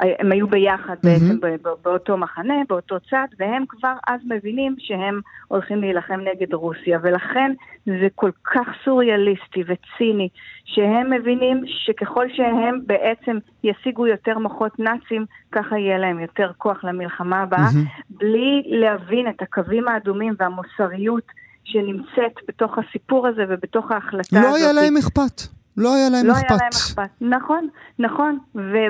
הם 0.00 0.32
היו 0.32 0.46
ביחד 0.46 0.94
mm-hmm. 0.94 1.04
בעצם 1.04 1.38
באותו 1.82 2.16
מחנה, 2.16 2.54
באותו 2.68 2.96
צד, 3.10 3.26
והם 3.38 3.64
כבר 3.68 3.92
אז 4.06 4.20
מבינים 4.24 4.76
שהם 4.78 5.20
הולכים 5.48 5.80
להילחם 5.80 6.20
נגד 6.20 6.54
רוסיה, 6.54 6.98
ולכן 7.02 7.52
זה 7.86 8.08
כל 8.14 8.30
כך 8.44 8.68
סוריאליסטי 8.84 9.60
וציני, 9.60 10.28
שהם 10.64 11.10
מבינים 11.10 11.64
שככל 11.66 12.26
שהם 12.36 12.80
בעצם 12.86 13.38
ישיגו 13.64 14.06
יותר 14.06 14.38
מוחות 14.38 14.78
נאצים, 14.78 15.26
ככה 15.52 15.78
יהיה 15.78 15.98
להם 15.98 16.18
יותר 16.18 16.50
כוח 16.58 16.84
למלחמה 16.84 17.42
הבאה, 17.42 17.68
mm-hmm. 17.68 18.02
בלי 18.10 18.62
להבין 18.66 19.28
את 19.28 19.42
הקווים 19.42 19.88
האדומים 19.88 20.34
והמוסריות 20.38 21.24
שנמצאת 21.64 22.34
בתוך 22.48 22.78
הסיפור 22.78 23.26
הזה 23.26 23.42
ובתוך 23.48 23.90
ההחלטה 23.90 24.40
לא 24.40 24.40
הזאת. 24.40 24.50
לא 24.50 24.56
היה 24.56 24.72
להם 24.72 24.96
אכפת. 24.96 25.59
לא 25.76 25.94
היה 25.94 26.10
להם 26.10 26.26
לא 26.26 26.32
אכפת. 26.32 26.50
לא 26.50 26.56
היה 26.56 26.60
להם 26.60 26.70
אכפת, 26.72 27.10
נכון, 27.20 27.68
נכון. 27.98 28.38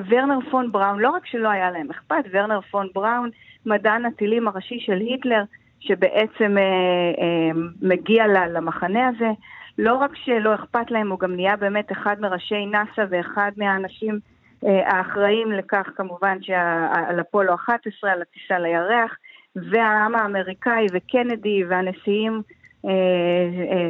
וורנר 0.09 0.39
פון 0.51 0.73
בראון, 0.73 0.99
לא 0.99 1.11
רק 1.11 1.27
שלא 1.27 1.49
היה 1.49 1.71
להם 1.71 1.91
אכפת, 1.91 2.25
ורנר 2.33 2.61
פון 2.61 2.89
בראון, 2.95 3.31
מדען 3.67 4.05
הטילים 4.05 4.49
הראשי 4.49 4.81
של 4.81 4.99
היטלר, 4.99 5.43
שבעצם 5.81 6.59
אה, 6.59 6.63
אה, 6.63 7.51
מגיע 7.83 8.27
למחנה 8.27 9.09
הזה, 9.09 9.31
לא 9.79 9.95
רק 9.95 10.11
שלא 10.17 10.55
אכפת 10.55 10.91
להם, 10.91 11.11
הוא 11.11 11.19
גם 11.19 11.35
נהיה 11.35 11.57
באמת 11.57 11.93
אחד 11.93 12.17
מראשי 12.21 12.67
נאס"א 12.67 13.05
ואחד 13.11 13.53
מהאנשים 13.57 14.19
אה, 14.67 14.97
האחראים 14.97 15.53
לכך, 15.53 15.89
כמובן, 15.97 16.39
על 16.93 17.21
אפולו 17.21 17.55
11, 17.55 18.13
על 18.13 18.23
הטיסה 18.23 18.59
לירח, 18.59 19.17
והעם 19.57 20.15
האמריקאי 20.15 20.87
וקנדי 20.93 21.65
והנשיאים 21.65 22.43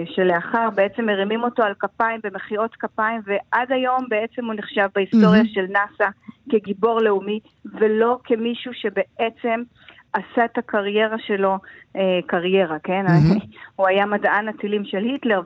שלאחר 0.04 0.68
בעצם 0.74 1.04
מרימים 1.06 1.42
אותו 1.42 1.62
על 1.62 1.74
כפיים 1.78 2.20
במחיאות 2.24 2.76
כפיים 2.76 3.20
ועד 3.24 3.72
היום 3.72 4.06
בעצם 4.08 4.44
הוא 4.44 4.54
נחשב 4.54 4.88
בהיסטוריה 4.94 5.42
mm-hmm. 5.42 5.54
של 5.54 5.66
נאס"א 5.68 6.08
כגיבור 6.50 7.00
לאומי 7.00 7.40
ולא 7.64 8.18
כמישהו 8.24 8.72
שבעצם 8.74 9.62
עשה 10.12 10.44
את 10.44 10.58
הקריירה 10.58 11.16
שלו 11.18 11.56
אה, 11.96 12.18
קריירה, 12.26 12.78
כן? 12.78 13.06
Mm-hmm. 13.06 13.44
הוא 13.76 13.86
היה 13.86 14.06
מדען 14.06 14.48
הטילים 14.48 14.84
של 14.84 15.04
היטלר 15.04 15.40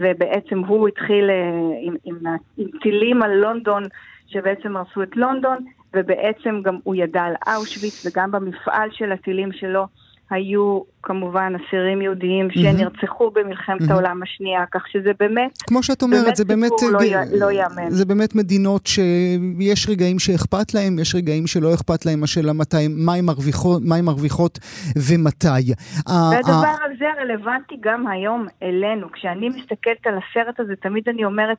ובעצם 0.00 0.58
הוא 0.58 0.88
התחיל 0.88 1.30
אה, 1.30 1.50
עם, 1.82 1.94
עם, 2.04 2.16
עם 2.56 2.66
טילים 2.82 3.22
על 3.22 3.30
לונדון 3.30 3.82
שבעצם 4.26 4.76
הרסו 4.76 5.02
את 5.02 5.16
לונדון 5.16 5.58
ובעצם 5.94 6.62
גם 6.62 6.78
הוא 6.82 6.94
ידע 6.94 7.22
על 7.22 7.34
אושוויץ 7.56 8.06
וגם 8.06 8.30
במפעל 8.30 8.88
של 8.92 9.12
הטילים 9.12 9.52
שלו 9.52 9.86
היו 10.30 10.80
כמובן 11.02 11.52
אסירים 11.56 12.02
יהודיים 12.02 12.50
שנרצחו 12.50 13.30
במלחמת 13.30 13.90
העולם 13.90 14.22
השנייה, 14.22 14.64
כך 14.72 14.88
שזה 14.88 15.10
באמת, 15.20 15.62
כמו 15.66 15.82
שאת 15.82 16.02
אומרת, 16.02 16.36
זה 16.36 16.44
באמת, 16.44 16.70
לא, 16.92 17.00
לא 17.38 17.50
יאמן. 17.50 17.90
זה 17.90 18.04
באמת 18.04 18.34
מדינות 18.34 18.86
שיש 18.86 19.88
רגעים 19.88 20.18
שאכפת 20.18 20.74
להם, 20.74 20.98
יש 20.98 21.14
רגעים 21.14 21.46
שלא 21.46 21.74
אכפת 21.74 22.06
להם, 22.06 22.22
השאלה 22.22 22.52
מתי, 22.52 22.88
מה 22.88 23.14
הן 23.14 23.24
מרוויחות, 23.24 23.82
מרוויחות 24.02 24.58
ומתי. 24.96 25.72
והדבר 26.08 26.74
הזה 26.84 27.06
רלוונטי 27.20 27.76
גם 27.80 28.06
היום 28.06 28.46
אלינו. 28.62 29.12
כשאני 29.12 29.48
מסתכלת 29.48 30.06
על 30.06 30.14
הסרט 30.18 30.60
הזה, 30.60 30.76
תמיד 30.76 31.08
אני 31.08 31.24
אומרת, 31.24 31.56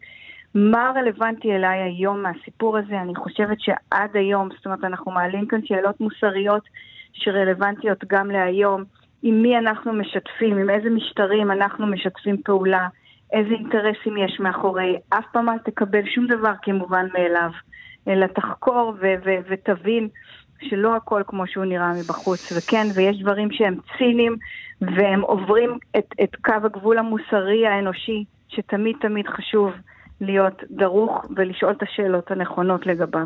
מה 0.55 0.91
רלוונטי 0.95 1.51
אליי 1.51 1.79
היום 1.79 2.23
מהסיפור 2.23 2.77
הזה? 2.77 3.01
אני 3.01 3.15
חושבת 3.15 3.57
שעד 3.59 4.09
היום, 4.13 4.49
זאת 4.55 4.65
אומרת, 4.65 4.83
אנחנו 4.83 5.11
מעלים 5.11 5.47
כאן 5.47 5.59
שאלות 5.65 6.01
מוסריות. 6.01 6.63
שרלוונטיות 7.13 8.03
גם 8.07 8.31
להיום, 8.31 8.83
עם 9.23 9.41
מי 9.41 9.57
אנחנו 9.57 9.93
משתפים, 9.93 10.57
עם 10.57 10.69
איזה 10.69 10.89
משטרים 10.89 11.51
אנחנו 11.51 11.87
משתפים 11.87 12.41
פעולה, 12.45 12.87
איזה 13.33 13.49
אינטרסים 13.49 14.17
יש 14.17 14.39
מאחורי. 14.39 14.95
אף 15.09 15.25
פעם 15.31 15.49
אל 15.49 15.57
תקבל 15.57 16.05
שום 16.15 16.27
דבר 16.27 16.53
כמובן 16.61 17.07
מאליו, 17.13 17.49
אלא 18.07 18.25
תחקור 18.25 18.93
ו- 18.99 19.15
ו- 19.25 19.39
ותבין 19.49 20.07
שלא 20.61 20.95
הכל 20.95 21.21
כמו 21.27 21.47
שהוא 21.47 21.65
נראה 21.65 21.93
מבחוץ. 21.93 22.41
וכן, 22.51 22.87
ויש 22.95 23.21
דברים 23.21 23.51
שהם 23.51 23.75
ציניים, 23.97 24.35
והם 24.81 25.21
עוברים 25.21 25.77
את, 25.97 26.05
את 26.23 26.35
קו 26.35 26.53
הגבול 26.63 26.97
המוסרי 26.97 27.67
האנושי, 27.67 28.23
שתמיד 28.49 28.95
תמיד 29.01 29.27
חשוב 29.27 29.71
להיות 30.21 30.63
דרוך 30.71 31.25
ולשאול 31.35 31.71
את 31.71 31.83
השאלות 31.83 32.31
הנכונות 32.31 32.85
לגביו. 32.85 33.25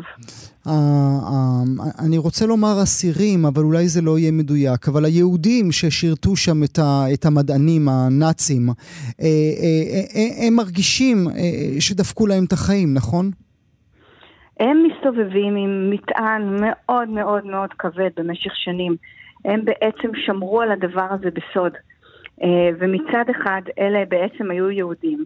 אני 2.06 2.18
רוצה 2.18 2.46
לומר 2.46 2.82
אסירים, 2.82 3.46
אבל 3.46 3.62
אולי 3.62 3.88
זה 3.88 4.02
לא 4.02 4.18
יהיה 4.18 4.32
מדויק, 4.32 4.88
אבל 4.88 5.04
היהודים 5.04 5.72
ששירתו 5.72 6.36
שם 6.36 6.62
את 7.14 7.24
המדענים 7.24 7.88
הנאצים, 7.88 8.68
אה, 8.68 8.74
אה, 9.24 10.02
אה, 10.16 10.46
הם 10.46 10.54
מרגישים 10.54 11.16
שדפקו 11.80 12.26
להם 12.26 12.44
את 12.44 12.52
החיים, 12.52 12.94
נכון? 12.94 13.30
הם 14.60 14.82
מסתובבים 14.86 15.56
עם 15.56 15.90
מטען 15.90 16.56
מאוד 16.60 17.08
מאוד 17.08 17.46
מאוד 17.46 17.70
כבד 17.78 18.10
במשך 18.16 18.52
שנים. 18.56 18.96
הם 19.44 19.64
בעצם 19.64 20.08
שמרו 20.26 20.60
על 20.60 20.70
הדבר 20.72 21.06
הזה 21.10 21.28
בסוד. 21.30 21.72
ומצד 22.78 23.24
אחד 23.30 23.62
אלה 23.78 24.04
בעצם 24.08 24.50
היו 24.50 24.70
יהודים. 24.70 25.24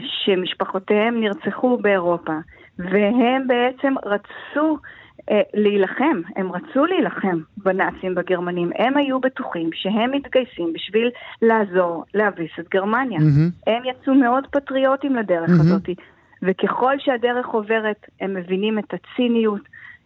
שמשפחותיהם 0.00 1.20
נרצחו 1.20 1.78
באירופה, 1.78 2.32
והם 2.78 3.46
בעצם 3.46 3.94
רצו 4.04 4.78
אה, 5.30 5.40
להילחם, 5.54 6.20
הם 6.36 6.52
רצו 6.52 6.84
להילחם 6.86 7.40
בנאצים 7.56 8.14
בגרמנים, 8.14 8.70
הם 8.78 8.96
היו 8.96 9.20
בטוחים 9.20 9.70
שהם 9.72 10.10
מתגייסים 10.12 10.72
בשביל 10.72 11.10
לעזור 11.42 12.04
להביס 12.14 12.50
את 12.60 12.68
גרמניה. 12.68 13.18
Mm-hmm. 13.18 13.70
הם 13.70 13.82
יצאו 13.84 14.14
מאוד 14.14 14.46
פטריוטים 14.50 15.16
לדרך 15.16 15.48
mm-hmm. 15.48 15.60
הזאת, 15.60 15.88
וככל 16.42 16.94
שהדרך 16.98 17.46
עוברת 17.46 18.06
הם 18.20 18.34
מבינים 18.34 18.78
את 18.78 18.94
הציניות. 18.94 19.60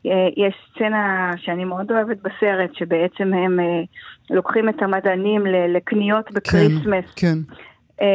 אה, 0.06 0.28
יש 0.36 0.54
סצנה 0.70 1.32
שאני 1.36 1.64
מאוד 1.64 1.92
אוהבת 1.92 2.16
בסרט, 2.16 2.74
שבעצם 2.74 3.34
הם 3.34 3.60
אה, 3.60 3.82
לוקחים 4.30 4.68
את 4.68 4.82
המדענים 4.82 5.46
לקניות 5.46 6.32
בקריסמס. 6.32 7.04
כן, 7.16 7.26
כן. 7.26 7.54
אה, 8.02 8.06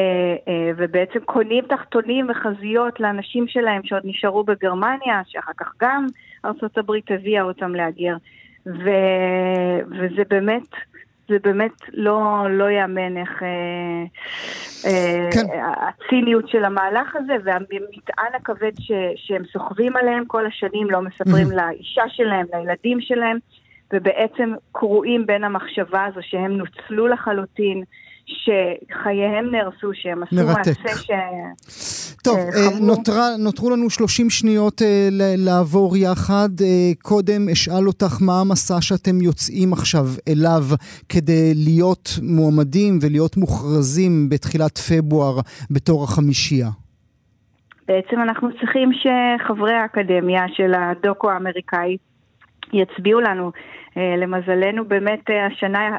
אה, 0.48 0.71
ובעצם 0.78 1.19
קונים 1.26 1.65
תחתונים 1.69 2.28
וחזיות 2.30 3.00
לאנשים 3.00 3.48
שלהם 3.48 3.82
שעוד 3.84 4.02
נשארו 4.06 4.43
בגרמניה, 4.43 5.21
שאחר 5.28 5.52
כך 5.58 5.71
גם 5.82 6.06
ארה"ב 6.45 6.91
הביאה 7.10 7.41
אותם 7.41 7.76
להגר. 7.76 8.15
ו... 8.65 8.89
וזה 9.89 10.24
באמת, 10.30 10.67
זה 11.30 11.38
באמת 11.43 11.71
לא, 11.93 12.45
לא 12.50 12.69
יאמן 12.69 13.17
איך 13.17 13.43
אה, 13.43 14.04
אה, 14.86 15.30
כן. 15.34 15.60
הציניות 15.62 16.50
של 16.50 16.65
המהלך 16.65 17.15
הזה 17.15 17.33
והמטען 17.44 18.36
הכבד 18.36 18.71
ש, 18.79 18.92
שהם 19.15 19.44
סוחבים 19.54 19.96
עליהם 19.96 20.25
כל 20.25 20.46
השנים, 20.46 20.90
לא 20.90 21.02
מספרים 21.02 21.48
mm-hmm. 21.48 21.56
לאישה 21.56 22.04
שלהם, 22.10 22.46
לילדים 22.54 23.02
שלהם, 23.02 23.38
ובעצם 23.94 24.54
קרועים 24.71 25.25
בין 25.25 25.44
המחשבה 25.44 26.06
הזו 26.06 26.19
שהם 26.21 26.52
נוצלו 26.52 27.08
לחלוטין, 27.08 27.83
שחייהם 28.28 29.52
נהרסו, 29.52 29.92
שהם 29.94 30.23
עשו 30.23 30.36
מרתק. 30.36 30.80
מעשה 30.84 30.96
ש... 30.98 31.12
טוב, 32.23 32.38
אה, 32.38 32.44
אה, 32.44 32.71
חמור. 32.71 32.88
נותרה, 32.88 33.26
נותרו 33.40 33.69
לנו 33.69 33.90
30 33.90 34.30
שניות 34.30 34.82
אה, 34.82 35.10
לעבור 35.38 35.98
יחד. 35.98 36.50
קודם 37.02 37.50
אשאל 37.52 37.88
אותך 37.88 38.21
מה 38.21 38.42
המסע 38.42 38.82
שאתם 38.82 39.21
יוצאים 39.21 39.73
עכשיו 39.73 40.06
אליו 40.30 40.63
כדי 41.10 41.54
להיות 41.56 42.10
מועמדים 42.21 43.00
ולהיות 43.02 43.38
מוכרזים 43.38 44.30
בתחילת 44.30 44.78
פברואר 44.78 45.36
בתור 45.71 46.04
החמישייה. 46.04 46.69
בעצם 47.88 48.21
אנחנו 48.21 48.50
צריכים 48.60 48.90
שחברי 48.94 49.73
האקדמיה 49.73 50.44
של 50.54 50.73
הדוקו 50.73 51.32
האמריקאי 51.32 51.98
יצביעו 52.73 53.21
לנו. 53.21 53.52
אה, 53.98 54.15
למזלנו 54.17 54.85
באמת 54.85 55.29
אה, 55.29 55.46
השנה, 55.46 55.98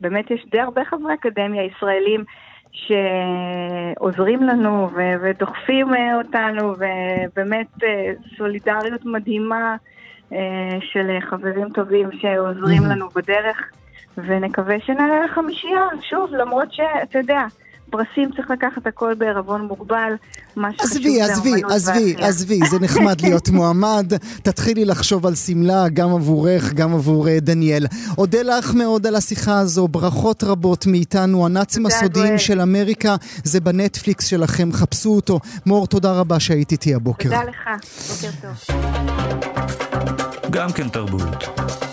באמת 0.00 0.30
יש 0.30 0.46
די 0.50 0.60
הרבה 0.60 0.84
חברי 0.84 1.14
אקדמיה 1.14 1.62
ישראלים 1.64 2.24
שעוזרים 2.72 4.42
לנו 4.42 4.90
ו- 4.94 5.14
ודוחפים 5.22 5.94
אה, 5.94 6.16
אותנו 6.16 6.74
ובאמת 6.78 7.66
סולידריות 8.36 9.04
מדהימה 9.04 9.76
של 10.80 11.18
חברים 11.20 11.68
טובים 11.70 12.08
שעוזרים 12.20 12.82
לנו 12.90 13.08
בדרך 13.08 13.70
ונקווה 14.16 14.80
שנעלה 14.80 15.24
לחמישייה, 15.24 15.86
שוב, 16.02 16.34
למרות 16.34 16.72
שאתה 16.72 17.18
יודע, 17.18 17.44
פרסים 17.90 18.30
צריך 18.36 18.50
לקחת 18.50 18.86
הכל 18.86 19.14
בערבון 19.14 19.62
מוגבל, 19.62 20.12
מה 20.56 20.68
שחשוב 20.72 20.96
עזבי, 20.96 21.20
זה 21.20 21.24
עזבי, 21.24 21.62
עזבי. 21.68 22.14
עזבי, 22.18 22.60
זה 22.70 22.78
נחמד 22.80 23.20
להיות 23.24 23.48
מועמד. 23.48 24.12
תתחילי 24.42 24.84
לחשוב 24.84 25.26
על 25.26 25.34
שמלה, 25.34 25.88
גם 25.88 26.10
עבורך, 26.14 26.72
גם 26.72 26.94
עבור 26.94 27.28
אה, 27.28 27.40
דניאל. 27.40 27.86
אודה 28.18 28.42
לך 28.42 28.74
מאוד 28.74 29.06
על 29.06 29.16
השיחה 29.16 29.58
הזו, 29.58 29.88
ברכות 29.88 30.44
רבות 30.44 30.86
מאיתנו. 30.86 31.46
הנאצים 31.46 31.86
הסודיים. 31.86 32.38
של 32.38 32.60
אמריקה, 32.60 33.16
זה 33.44 33.60
בנטפליקס 33.60 34.26
שלכם, 34.26 34.72
חפשו 34.72 35.10
אותו. 35.10 35.40
מור, 35.66 35.86
תודה 35.86 36.12
רבה 36.12 36.40
שהיית 36.40 36.72
איתי 36.72 36.94
הבוקר. 36.94 37.28
תודה 37.28 37.42
לך, 37.44 37.68
בוקר 38.10 38.30
טוב. 38.40 38.76
גם 40.50 40.72
כן 40.72 40.88
תרבות. 40.88 41.89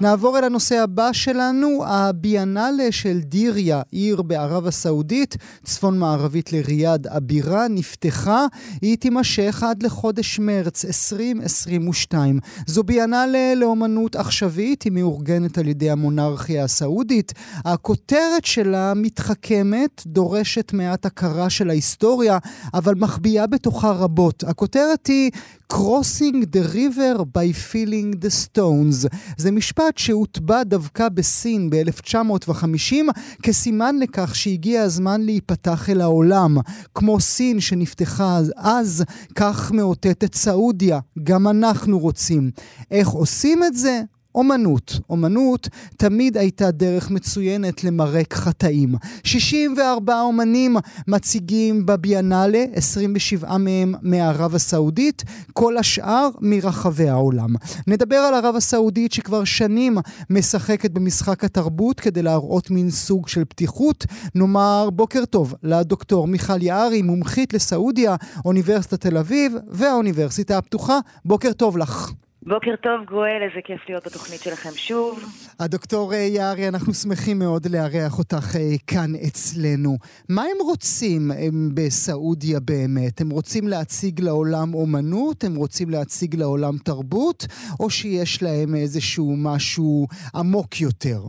נעבור 0.00 0.38
אל 0.38 0.44
הנושא 0.44 0.76
הבא 0.76 1.12
שלנו, 1.12 1.84
הביאנלה 1.86 2.92
של 2.92 3.20
דיריה, 3.20 3.82
עיר 3.90 4.22
בערב 4.22 4.66
הסעודית, 4.66 5.36
צפון 5.64 5.98
מערבית 5.98 6.52
לריאד 6.52 7.06
הבירה, 7.06 7.68
נפתחה. 7.68 8.46
היא 8.82 8.96
תימשך 8.96 9.62
עד 9.62 9.82
לחודש 9.82 10.38
מרץ 10.38 10.84
2022. 10.84 12.40
זו 12.66 12.82
ביאנלה 12.82 13.54
לאומנות 13.56 14.16
עכשווית, 14.16 14.82
היא 14.82 14.92
מאורגנת 14.92 15.58
על 15.58 15.68
ידי 15.68 15.90
המונרכיה 15.90 16.64
הסעודית. 16.64 17.32
הכותרת 17.64 18.44
שלה 18.44 18.92
מתחכמת, 18.96 20.02
דורשת 20.06 20.72
מעט 20.72 21.06
הכרה 21.06 21.50
של 21.50 21.70
ההיסטוריה, 21.70 22.38
אבל 22.74 22.94
מחביאה 22.94 23.46
בתוכה 23.46 23.90
רבות. 23.90 24.44
הכותרת 24.44 25.06
היא 25.06 25.30
Crossing 25.72 26.44
the 26.54 26.62
river 26.74 27.24
by 27.24 27.52
feeling 27.52 28.12
the 28.24 28.30
stones. 28.30 29.06
זה 29.36 29.50
משפט 29.50 29.98
שהוטבע 29.98 30.62
דווקא 30.64 31.08
בסין 31.08 31.70
ב-1950 31.70 32.94
כסימן 33.42 33.96
לכך 33.98 34.34
שהגיע 34.36 34.82
הזמן 34.82 35.20
להיפתח 35.20 35.90
אל 35.90 36.00
העולם. 36.00 36.56
כמו 36.94 37.20
סין 37.20 37.60
שנפתחה 37.60 38.40
אז- 38.56 39.04
כך 39.34 39.72
מאותתת 39.72 40.34
סעודיה. 40.34 40.98
גם 41.22 41.48
אנחנו 41.48 41.98
רוצים. 41.98 42.50
איך 42.90 43.08
עושים 43.08 43.64
את 43.64 43.76
זה? 43.76 44.02
אומנות. 44.38 45.00
אומנות 45.10 45.68
תמיד 45.96 46.36
הייתה 46.36 46.70
דרך 46.70 47.10
מצוינת 47.10 47.84
למרק 47.84 48.34
חטאים. 48.34 48.94
64 49.24 50.20
אומנים 50.20 50.76
מציגים 51.08 51.86
בביאנלה, 51.86 52.64
27 52.72 53.56
מהם 53.56 53.94
מערב 54.02 54.54
הסעודית, 54.54 55.24
כל 55.52 55.76
השאר 55.76 56.28
מרחבי 56.40 57.08
העולם. 57.08 57.54
נדבר 57.86 58.16
על 58.16 58.34
ערב 58.34 58.56
הסעודית 58.56 59.12
שכבר 59.12 59.44
שנים 59.44 59.98
משחקת 60.30 60.90
במשחק 60.90 61.44
התרבות 61.44 62.00
כדי 62.00 62.22
להראות 62.22 62.70
מין 62.70 62.90
סוג 62.90 63.28
של 63.28 63.44
פתיחות. 63.44 64.06
נאמר 64.34 64.88
בוקר 64.92 65.24
טוב 65.24 65.54
לדוקטור 65.62 66.26
מיכל 66.26 66.62
יערי, 66.62 67.02
מומחית 67.02 67.54
לסעודיה, 67.54 68.16
אוניברסיטת 68.44 69.00
תל 69.00 69.16
אביב 69.16 69.54
והאוניברסיטה 69.70 70.58
הפתוחה. 70.58 70.98
בוקר 71.24 71.52
טוב 71.52 71.78
לך. 71.78 72.12
בוקר 72.48 72.76
טוב 72.76 73.04
גואל, 73.04 73.42
איזה 73.42 73.62
כיף 73.64 73.88
להיות 73.88 74.06
בתוכנית 74.06 74.40
שלכם 74.40 74.70
שוב. 74.76 75.20
הדוקטור 75.60 76.12
אה, 76.14 76.18
יערי, 76.18 76.68
אנחנו 76.68 76.94
שמחים 76.94 77.38
מאוד 77.38 77.62
לארח 77.70 78.18
אותך 78.18 78.56
אה, 78.56 78.60
כאן 78.86 79.10
אצלנו. 79.28 79.96
מה 80.28 80.42
הם 80.42 80.58
רוצים 80.60 81.30
הם, 81.30 81.68
בסעודיה 81.74 82.60
באמת? 82.60 83.20
הם 83.20 83.30
רוצים 83.30 83.68
להציג 83.68 84.20
לעולם 84.20 84.74
אומנות? 84.74 85.44
הם 85.44 85.54
רוצים 85.56 85.90
להציג 85.90 86.36
לעולם 86.36 86.74
תרבות? 86.84 87.46
או 87.80 87.90
שיש 87.90 88.42
להם 88.42 88.74
איזשהו 88.74 89.34
משהו 89.38 90.06
עמוק 90.34 90.80
יותר? 90.80 91.20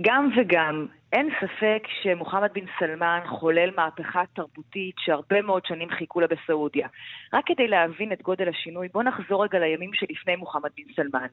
גם 0.00 0.28
וגם, 0.36 0.86
אין 1.12 1.28
ספק 1.40 1.82
שמוחמד 2.02 2.50
בן 2.54 2.64
סלמן 2.78 3.20
חולל 3.26 3.70
מהפכה 3.76 4.22
תרבותית 4.34 4.94
שהרבה 4.98 5.42
מאוד 5.42 5.66
שנים 5.66 5.90
חיכו 5.90 6.20
לה 6.20 6.26
בסעודיה. 6.26 6.88
רק 7.32 7.44
כדי 7.46 7.68
להבין 7.68 8.12
את 8.12 8.22
גודל 8.22 8.48
השינוי, 8.48 8.88
בוא 8.88 9.02
נחזור 9.02 9.44
רגע 9.44 9.58
לימים 9.58 9.90
שלפני 9.94 10.36
מוחמד 10.36 10.70
בן 10.76 10.92
סלמן. 10.94 11.26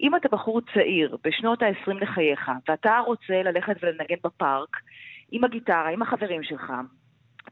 אם 0.00 0.16
אתה 0.16 0.28
בחור 0.28 0.60
צעיר, 0.74 1.16
בשנות 1.24 1.62
ה-20 1.62 1.92
לחייך, 1.92 2.50
ואתה 2.68 2.98
רוצה 3.06 3.42
ללכת 3.42 3.76
ולנגן 3.82 4.16
בפארק, 4.24 4.76
עם 5.32 5.44
הגיטרה, 5.44 5.88
עם 5.88 6.02
החברים 6.02 6.42
שלך, 6.42 6.72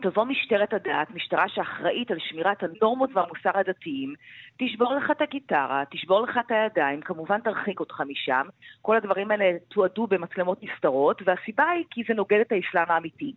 תבוא 0.03 0.25
משטרת 0.25 0.73
הדת, 0.73 1.11
משטרה 1.15 1.45
שאחראית 1.49 2.11
על 2.11 2.17
שמירת 2.21 2.57
הנורמות 2.63 3.11
והמוסר 3.15 3.59
הדתיים, 3.59 4.15
תשבור 4.59 4.95
לך 4.95 5.11
את 5.11 5.23
הגיטרה, 5.23 5.83
תשבור 5.91 6.21
לך 6.21 6.39
את 6.47 6.51
הידיים, 6.51 7.01
כמובן 7.01 7.41
תרחיק 7.41 7.81
אותך 7.81 8.01
משם. 8.09 8.47
כל 8.83 8.97
הדברים 8.97 9.31
האלה 9.31 9.45
תועדו 9.69 10.07
במצלמות 10.07 10.59
נסתרות, 10.63 11.23
והסיבה 11.27 11.65
היא 11.71 11.85
כי 11.91 12.03
זה 12.09 12.15
נוגד 12.15 12.39
את 12.41 12.53
האסלאם 12.53 12.85
האמיתי. 12.89 13.33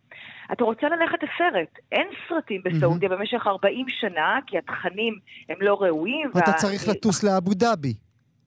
אתה 0.52 0.64
רוצה 0.64 0.88
ללכת 0.90 1.18
לסרט, 1.24 1.80
אין 1.92 2.08
סרטים 2.30 2.62
בסעודיה 2.66 3.10
במשך 3.10 3.48
40 3.48 3.86
שנה, 3.90 4.40
כי 4.48 4.58
התכנים 4.58 5.14
הם 5.50 5.58
לא 5.62 5.82
ראויים. 5.82 6.30
אתה 6.32 6.40
וה- 6.52 6.54
צריך 6.58 6.88
לטוס 6.88 7.24
לאבו 7.24 7.54
דאבי. 7.54 7.94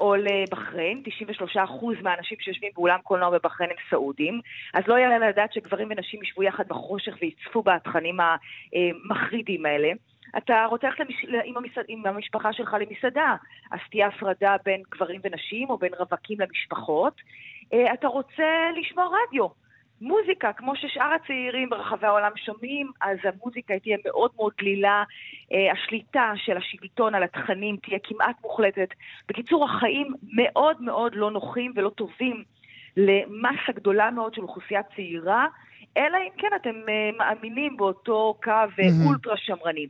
או 0.00 0.14
לבחריין, 0.14 1.02
93% 1.56 1.58
מהאנשים 2.02 2.38
שיושבים 2.40 2.70
באולם 2.74 2.98
קולנוע 3.02 3.30
בבחריין 3.30 3.70
הם 3.70 3.76
סעודים, 3.90 4.40
אז 4.74 4.82
לא 4.86 4.94
יעלה 4.94 5.28
לדעת 5.28 5.52
שגברים 5.52 5.88
ונשים 5.90 6.22
ישבו 6.22 6.42
יחד 6.42 6.68
בחושך 6.68 7.16
ויצפו 7.22 7.62
בתכנים 7.62 8.16
המחרידים 8.20 9.66
האלה. 9.66 9.92
אתה 10.36 10.64
רוצה 10.70 10.86
ללכת 10.86 11.00
למש... 11.00 11.24
עם, 11.44 11.56
המסע... 11.56 11.80
עם 11.88 12.06
המשפחה 12.06 12.52
שלך 12.52 12.76
למסעדה, 12.80 13.36
אז 13.70 13.78
תהיה 13.90 14.06
הפרדה 14.06 14.56
בין 14.64 14.82
גברים 14.90 15.20
ונשים 15.24 15.70
או 15.70 15.78
בין 15.78 15.94
רווקים 15.98 16.40
למשפחות. 16.40 17.20
אה, 17.72 17.92
אתה 17.94 18.06
רוצה 18.06 18.70
לשמוע 18.76 19.04
רדיו. 19.06 19.63
מוזיקה, 20.00 20.52
כמו 20.52 20.76
ששאר 20.76 21.12
הצעירים 21.12 21.70
ברחבי 21.70 22.06
העולם 22.06 22.30
שומעים, 22.36 22.90
אז 23.00 23.18
המוזיקה 23.24 23.78
תהיה 23.78 23.96
מאוד 24.04 24.30
מאוד 24.36 24.52
דלילה, 24.58 25.04
אה, 25.52 25.72
השליטה 25.72 26.32
של 26.36 26.56
השלטון 26.56 27.14
על 27.14 27.22
התכנים 27.22 27.76
תהיה 27.76 27.98
כמעט 28.02 28.36
מוחלטת. 28.42 28.88
בקיצור, 29.28 29.64
החיים 29.64 30.14
מאוד 30.32 30.82
מאוד 30.82 31.14
לא 31.14 31.30
נוחים 31.30 31.72
ולא 31.76 31.90
טובים 31.90 32.44
למסה 32.96 33.72
גדולה 33.74 34.10
מאוד 34.10 34.34
של 34.34 34.42
אוכלוסייה 34.42 34.82
צעירה, 34.82 35.46
אלא 35.96 36.18
אם 36.18 36.30
כן 36.38 36.48
אתם 36.56 36.74
אה, 36.88 37.10
מאמינים 37.18 37.76
באותו 37.76 38.34
קו 38.42 38.50
מהמם. 38.50 39.06
אולטרה 39.06 39.36
שמרני. 39.36 39.86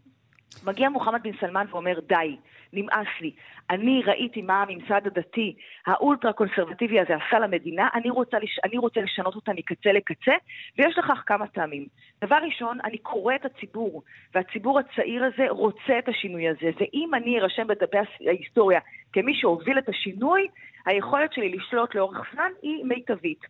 מגיע 0.66 0.88
מוחמד 0.88 1.22
בן 1.22 1.30
סלמן 1.40 1.66
ואומר, 1.70 2.00
די, 2.00 2.36
נמאס 2.72 3.06
לי. 3.20 3.30
אני 3.70 4.02
ראיתי 4.06 4.42
מה 4.42 4.62
הממסד 4.62 5.06
הדתי 5.06 5.54
האולטרה 5.86 6.32
קונסרבטיבי 6.32 7.00
הזה 7.00 7.14
עשה 7.16 7.38
למדינה, 7.38 7.88
אני 7.94 8.10
רוצה, 8.10 8.38
לש... 8.38 8.58
אני 8.64 8.78
רוצה 8.78 9.00
לשנות 9.00 9.34
אותה 9.34 9.52
מקצה 9.52 9.92
לקצה, 9.92 10.32
ויש 10.78 10.98
לכך 10.98 11.22
כמה 11.26 11.46
טעמים. 11.46 11.86
דבר 12.24 12.36
ראשון, 12.36 12.78
אני 12.84 12.98
קורא 12.98 13.34
את 13.34 13.44
הציבור, 13.44 14.02
והציבור 14.34 14.78
הצעיר 14.78 15.24
הזה 15.24 15.44
רוצה 15.48 15.98
את 15.98 16.08
השינוי 16.08 16.48
הזה, 16.48 16.70
ואם 16.80 17.10
אני 17.14 17.40
ארשם 17.40 17.66
בדפי 17.66 17.98
ההיסטוריה 18.26 18.80
כמי 19.12 19.34
שהוביל 19.34 19.78
את 19.78 19.88
השינוי, 19.88 20.46
היכולת 20.86 21.32
שלי 21.32 21.48
לשלוט 21.48 21.94
לאורך 21.94 22.20
זמן 22.34 22.50
היא 22.62 22.84
מיטבית. 22.84 23.40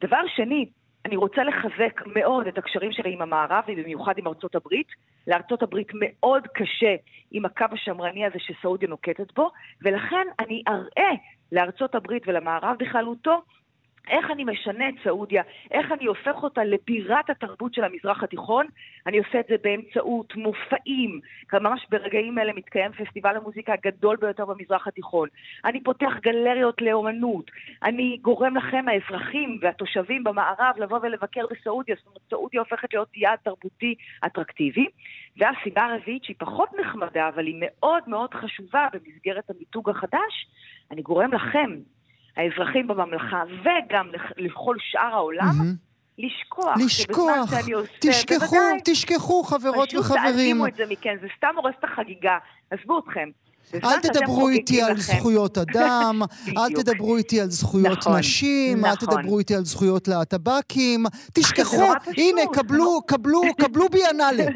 דבר 0.00 0.20
שני, 0.36 0.66
אני 1.04 1.16
רוצה 1.16 1.44
לחזק 1.44 2.00
מאוד 2.06 2.46
את 2.46 2.58
הקשרים 2.58 2.92
שלי 2.92 3.12
עם 3.12 3.22
המערב, 3.22 3.64
ובמיוחד 3.68 4.18
עם 4.18 4.26
ארצות 4.26 4.54
הברית. 4.54 4.88
לארצות 5.26 5.62
הברית 5.62 5.88
מאוד 5.94 6.46
קשה 6.46 6.94
עם 7.30 7.44
הקו 7.44 7.64
השמרני 7.72 8.26
הזה 8.26 8.38
שסעודיה 8.38 8.88
נוקטת 8.88 9.34
בו, 9.36 9.50
ולכן 9.82 10.26
אני 10.40 10.62
אראה 10.68 11.12
לארצות 11.52 11.94
הברית 11.94 12.22
ולמערב 12.28 12.76
בכללותו 12.78 13.42
איך 14.08 14.30
אני 14.30 14.44
משנה 14.44 14.88
את 14.88 14.94
סעודיה, 15.04 15.42
איך 15.70 15.92
אני 15.92 16.04
הופך 16.04 16.42
אותה 16.42 16.64
לבירת 16.64 17.30
התרבות 17.30 17.74
של 17.74 17.84
המזרח 17.84 18.22
התיכון, 18.22 18.66
אני 19.06 19.18
עושה 19.18 19.40
את 19.40 19.46
זה 19.48 19.54
באמצעות 19.62 20.36
מופעים, 20.36 21.20
ממש 21.52 21.86
ברגעים 21.90 22.38
אלה 22.38 22.52
מתקיים 22.52 22.92
פסטיבל 22.92 23.36
המוזיקה 23.36 23.72
הגדול 23.72 24.16
ביותר 24.16 24.44
במזרח 24.44 24.86
התיכון. 24.86 25.28
אני 25.64 25.82
פותח 25.82 26.12
גלריות 26.22 26.82
לאומנות, 26.82 27.50
אני 27.82 28.18
גורם 28.22 28.56
לכם, 28.56 28.84
האזרחים 28.88 29.58
והתושבים 29.62 30.24
במערב, 30.24 30.74
לבוא 30.78 30.98
ולבקר 31.02 31.46
בסעודיה, 31.50 31.94
זאת 31.98 32.06
אומרת, 32.06 32.22
סעודיה 32.30 32.60
הופכת 32.60 32.94
להיות 32.94 33.16
יעד 33.16 33.38
תרבותי 33.44 33.94
אטרקטיבי. 34.26 34.86
והסיבה 35.36 35.84
הרביעית, 35.84 36.24
שהיא 36.24 36.36
פחות 36.38 36.68
נחמדה, 36.80 37.28
אבל 37.28 37.46
היא 37.46 37.56
מאוד 37.60 38.02
מאוד 38.06 38.34
חשובה 38.34 38.88
במסגרת 38.92 39.50
המיתוג 39.50 39.90
החדש, 39.90 40.46
אני 40.90 41.02
גורם 41.02 41.32
לכם, 41.32 41.70
האזרחים 42.36 42.86
בממלכה, 42.86 43.42
וגם 43.60 44.06
לכל 44.36 44.76
שאר 44.78 45.14
העולם, 45.14 45.50
mm-hmm. 45.60 45.94
לשכוח, 46.18 46.76
לשכוח, 46.84 47.50
תשכחו, 48.00 48.38
בוודאי, 48.38 48.80
תשכחו 48.84 49.42
חברות 49.42 49.94
וחברים. 49.94 50.02
פשוט 50.02 50.16
תעזימו 50.16 50.66
את 50.66 50.74
זה 50.76 50.84
מכן, 50.90 51.16
זה 51.20 51.26
סתם 51.36 51.48
הורס 51.56 51.74
את 51.78 51.84
החגיגה, 51.84 52.38
עזבו 52.70 52.98
אתכם. 52.98 53.28
אל 53.84 54.00
תדברו 54.00 54.48
איתי 54.48 54.82
על 54.82 54.96
זכויות 54.96 55.58
אדם, 55.68 56.22
אל 56.58 56.74
תדברו 56.74 57.16
איתי 57.16 57.40
על 57.40 57.50
זכויות 57.50 57.98
נכון, 57.98 58.18
נשים, 58.18 58.84
אל 58.84 58.96
תדברו 58.96 59.38
איתי 59.38 59.54
על 59.54 59.64
זכויות 59.64 60.08
להטבקים. 60.08 61.04
תשכחו, 61.32 61.82
הנה, 62.16 62.42
קבלו, 62.52 63.00
קבלו, 63.06 63.40
קבלו 63.58 63.88
ביאנלה. 63.88 64.44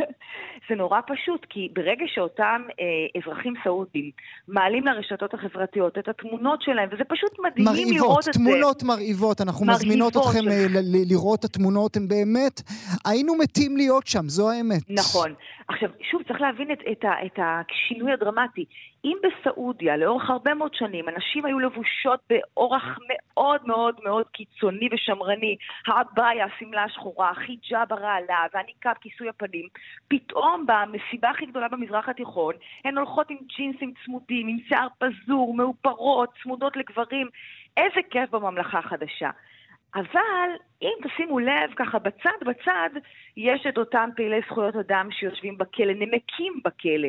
זה 0.69 0.75
נורא 0.75 1.01
פשוט, 1.07 1.47
כי 1.51 1.69
ברגע 1.73 2.05
שאותם 2.07 2.63
אה, 2.81 3.21
אזרחים 3.21 3.55
סעודים 3.65 4.11
מעלים 4.49 4.87
לרשתות 4.87 5.35
החברתיות 5.35 5.99
את 5.99 6.09
התמונות 6.09 6.63
שלהם, 6.63 6.89
וזה 6.93 7.05
פשוט 7.09 7.31
מדהים 7.39 7.65
מרעיבות, 7.65 7.93
לראות 7.93 8.19
את 8.19 8.25
זה. 8.25 8.33
תמונות 8.33 8.83
מרהיבות, 8.83 9.41
אנחנו 9.41 9.67
מרהיבות 9.67 9.87
מזמינות 9.87 10.17
אתכם 10.17 10.39
של... 10.39 10.49
אה, 10.49 10.67
לראות 11.11 11.41
את 11.41 11.45
התמונות, 11.45 11.97
הן 11.97 12.09
באמת, 12.09 12.63
היינו 13.05 13.35
מתים 13.35 13.77
להיות 13.77 14.07
שם, 14.07 14.29
זו 14.29 14.51
האמת. 14.51 14.83
נכון. 14.89 15.35
עכשיו, 15.69 15.91
שוב, 16.11 16.23
צריך 16.23 16.41
להבין 16.41 16.73
את, 16.73 16.79
את, 16.93 17.05
את 17.27 17.39
השינוי 17.43 18.13
הדרמטי. 18.13 18.65
אם 19.05 19.17
בסעודיה, 19.23 19.97
לאורך 19.97 20.31
הרבה 20.31 20.55
מאוד 20.55 20.75
שנים, 20.75 21.09
הנשים 21.09 21.45
היו 21.45 21.59
לבושות 21.59 22.21
באורח 22.31 22.99
מאוד 23.09 23.61
מאוד 23.67 24.01
מאוד 24.05 24.27
קיצוני 24.33 24.89
ושמרני, 24.93 25.57
העבאיה, 25.87 26.47
השמלה 26.47 26.85
השחורה, 26.85 27.31
החיג'אב 27.31 27.93
הרעלה 27.93 28.47
והניקאב, 28.55 28.95
כיסוי 29.01 29.29
הפנים, 29.29 29.69
פתאום 30.09 30.67
במסיבה 30.67 31.31
הכי 31.31 31.47
גדולה 31.47 31.69
במזרח 31.69 32.09
התיכון, 32.09 32.55
הן 32.85 32.99
הולכות 32.99 33.31
עם 33.31 33.39
ג'ינסים 33.57 33.93
צמודים, 34.05 34.49
עם 34.49 34.59
שיער 34.69 34.89
פזור, 34.99 35.55
מאופרות, 35.55 36.31
צמודות 36.43 36.77
לגברים. 36.77 37.29
איזה 37.77 38.01
כיף 38.11 38.31
בממלכה 38.31 38.79
החדשה. 38.79 39.31
אבל 39.95 40.51
אם 40.83 40.93
תשימו 41.03 41.39
לב, 41.39 41.71
ככה 41.77 41.99
בצד 41.99 42.39
בצד, 42.47 42.91
יש 43.37 43.67
את 43.69 43.79
אותם 43.79 44.11
פעילי 44.17 44.41
זכויות 44.47 44.77
אדם 44.77 45.09
שיושבים 45.11 45.59
בכלא, 45.59 45.93
נמקים 45.93 46.61
בכלא. 46.65 47.09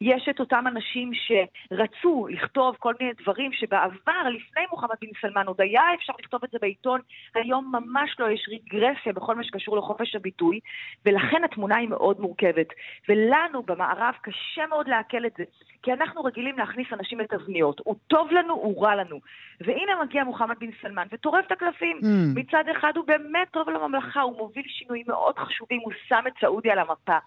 יש 0.00 0.28
את 0.30 0.40
אותם 0.40 0.64
אנשים 0.66 1.10
שרצו 1.14 2.26
לכתוב 2.30 2.76
כל 2.78 2.94
מיני 3.00 3.12
דברים 3.22 3.52
שבעבר, 3.52 4.28
לפני 4.28 4.62
מוחמד 4.70 4.94
בן 5.00 5.08
סלמן, 5.20 5.46
עוד 5.46 5.60
היה 5.60 5.82
אפשר 5.94 6.12
לכתוב 6.20 6.44
את 6.44 6.50
זה 6.50 6.58
בעיתון, 6.60 7.00
היום 7.34 7.72
ממש 7.72 8.16
לא, 8.18 8.30
יש 8.30 8.48
רגרסיה 8.48 9.12
בכל 9.12 9.34
מה 9.34 9.44
שקשור 9.44 9.76
לחופש 9.76 10.16
הביטוי, 10.16 10.60
ולכן 11.06 11.44
התמונה 11.44 11.76
היא 11.76 11.88
מאוד 11.88 12.20
מורכבת. 12.20 12.66
ולנו 13.08 13.62
במערב 13.62 14.14
קשה 14.22 14.66
מאוד 14.66 14.88
לעכל 14.88 15.26
את 15.26 15.32
זה, 15.38 15.44
כי 15.82 15.92
אנחנו 15.92 16.24
רגילים 16.24 16.58
להכניס 16.58 16.86
אנשים 16.92 17.20
לתבניות. 17.20 17.80
הוא 17.84 17.96
טוב 18.06 18.32
לנו, 18.32 18.54
הוא 18.54 18.84
רע 18.84 18.94
לנו. 18.94 19.20
והנה 19.60 19.92
מגיע 20.04 20.24
מוחמד 20.24 20.56
בן 20.60 20.70
סלמן 20.82 21.06
וטורף 21.12 21.46
את 21.46 21.52
הקלפים. 21.52 21.98
Mm. 22.02 22.06
מצד 22.34 22.64
אחד 22.72 22.92
הוא 22.96 23.04
באמת 23.06 23.48
טוב 23.50 23.68
לממלכה, 23.68 24.20
הוא 24.20 24.36
מוביל 24.38 24.64
שינויים 24.66 25.04
מאוד 25.08 25.38
חשובים, 25.38 25.80
הוא 25.84 25.92
שם 26.08 26.24
את 26.26 26.32
סעודיה 26.40 26.72
על 26.72 26.78
המפה. 26.78 27.18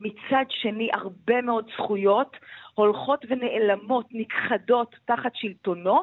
מצד 0.00 0.44
שני 0.48 0.88
הרבה 0.92 1.42
מאוד 1.42 1.66
זכויות 1.76 2.36
הולכות 2.74 3.24
ונעלמות, 3.28 4.06
נכחדות 4.12 4.96
תחת 5.04 5.30
שלטונו, 5.34 6.02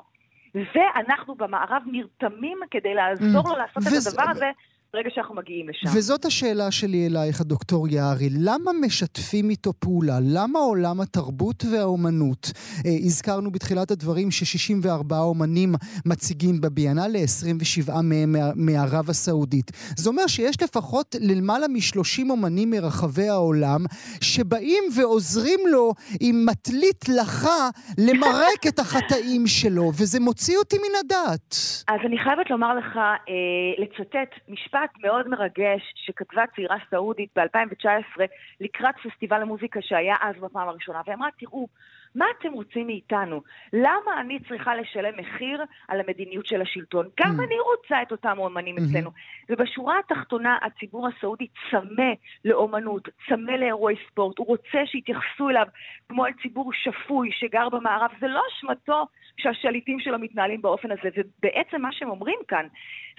ואנחנו 0.56 1.36
במערב 1.36 1.84
נרתמים 1.86 2.60
כדי 2.72 2.94
לעזור 2.94 3.50
לו 3.50 3.56
לעשות. 3.58 3.84
את 3.84 4.08
הדבר 4.08 4.30
הזה 4.30 4.52
ברגע 4.94 5.10
שאנחנו 5.14 5.36
מגיעים 5.36 5.70
לשם. 5.70 5.88
וזאת 5.98 6.26
השאלה 6.26 6.72
שלי 6.72 7.08
אלייך, 7.08 7.42
הדוקטור 7.42 7.88
יערי. 7.88 8.30
למה 8.46 8.72
משתפים 8.86 9.50
איתו 9.50 9.74
פעולה? 9.74 10.18
למה 10.22 10.60
עולם 10.60 11.02
התרבות 11.02 11.64
והאומנות? 11.72 12.52
אה, 12.86 12.92
הזכרנו 13.06 13.52
בתחילת 13.52 13.92
הדברים 13.92 14.32
ש-64 14.32 15.16
אומנים 15.16 15.70
מציגים 16.06 16.62
בביאנל, 16.62 17.16
27 17.24 17.94
מהם 18.04 18.36
מערב 18.56 19.10
הסעודית. 19.10 19.72
זה 19.98 20.10
אומר 20.10 20.28
שיש 20.28 20.62
לפחות 20.64 21.16
למעלה 21.22 21.68
מ-30 21.68 22.30
אומנים 22.30 22.70
מרחבי 22.70 23.30
העולם 23.30 23.80
שבאים 24.22 24.84
ועוזרים 24.98 25.60
לו 25.72 25.94
עם 26.22 26.46
מטלית 26.46 27.10
לחה 27.22 27.70
למרק 27.98 28.62
את 28.68 28.80
החטאים 28.80 29.48
שלו, 29.48 29.84
וזה 29.84 30.20
מוציא 30.20 30.58
אותי 30.58 30.78
מן 30.78 30.96
הדעת. 31.00 31.56
אז 31.88 32.00
אני 32.06 32.18
חייבת 32.24 32.50
לומר 32.50 32.76
לך, 32.76 32.98
אה, 32.98 33.84
לצטט 33.84 34.32
משפט 34.50 34.81
משפט 34.82 35.04
מאוד 35.04 35.28
מרגש 35.28 35.94
שכתבה 35.96 36.44
צעירה 36.56 36.76
סעודית 36.90 37.30
ב-2019 37.36 38.22
לקראת 38.62 38.96
פסטיבל 39.04 39.42
המוזיקה 39.42 39.80
שהיה 39.82 40.16
אז 40.22 40.36
בפעם 40.42 40.70
הראשונה, 40.70 41.02
ואמרה, 41.08 41.30
תראו, 41.40 41.68
מה 42.16 42.26
אתם 42.40 42.54
רוצים 42.54 42.88
מאיתנו? 42.88 43.42
למה 43.74 44.22
אני 44.22 44.40
צריכה 44.40 44.76
לשלם 44.76 45.14
מחיר 45.18 45.64
על 45.88 46.00
המדיניות 46.00 46.46
של 46.46 46.62
השלטון? 46.62 47.10
גם 47.20 47.40
mm. 47.40 47.44
אני 47.44 47.56
רוצה 47.60 48.02
את 48.02 48.12
אותם 48.12 48.38
אומנים 48.38 48.78
mm-hmm. 48.78 48.82
אצלנו. 48.90 49.12
ובשורה 49.50 50.00
התחתונה, 50.00 50.58
הציבור 50.62 51.08
הסעודי 51.08 51.48
צמא 51.72 52.12
לאומנות, 52.46 53.10
צמא 53.30 53.52
לאירועי 53.52 53.96
ספורט, 54.08 54.38
הוא 54.38 54.48
רוצה 54.48 54.80
שיתייחסו 54.86 55.50
אליו 55.50 55.68
כמו 56.10 56.26
אל 56.26 56.32
ציבור 56.42 56.72
שפוי 56.74 57.30
שגר 57.32 57.70
במערב. 57.70 58.12
זה 58.20 58.28
לא 58.28 58.42
אשמתו 58.54 59.06
שהשליטים 59.42 60.00
שלו 60.00 60.20
מתנהלים 60.20 60.62
באופן 60.62 60.92
הזה, 60.92 61.10
ובעצם 61.18 61.82
מה 61.82 61.90
שהם 61.92 62.10
אומרים 62.10 62.40
כאן 62.48 62.66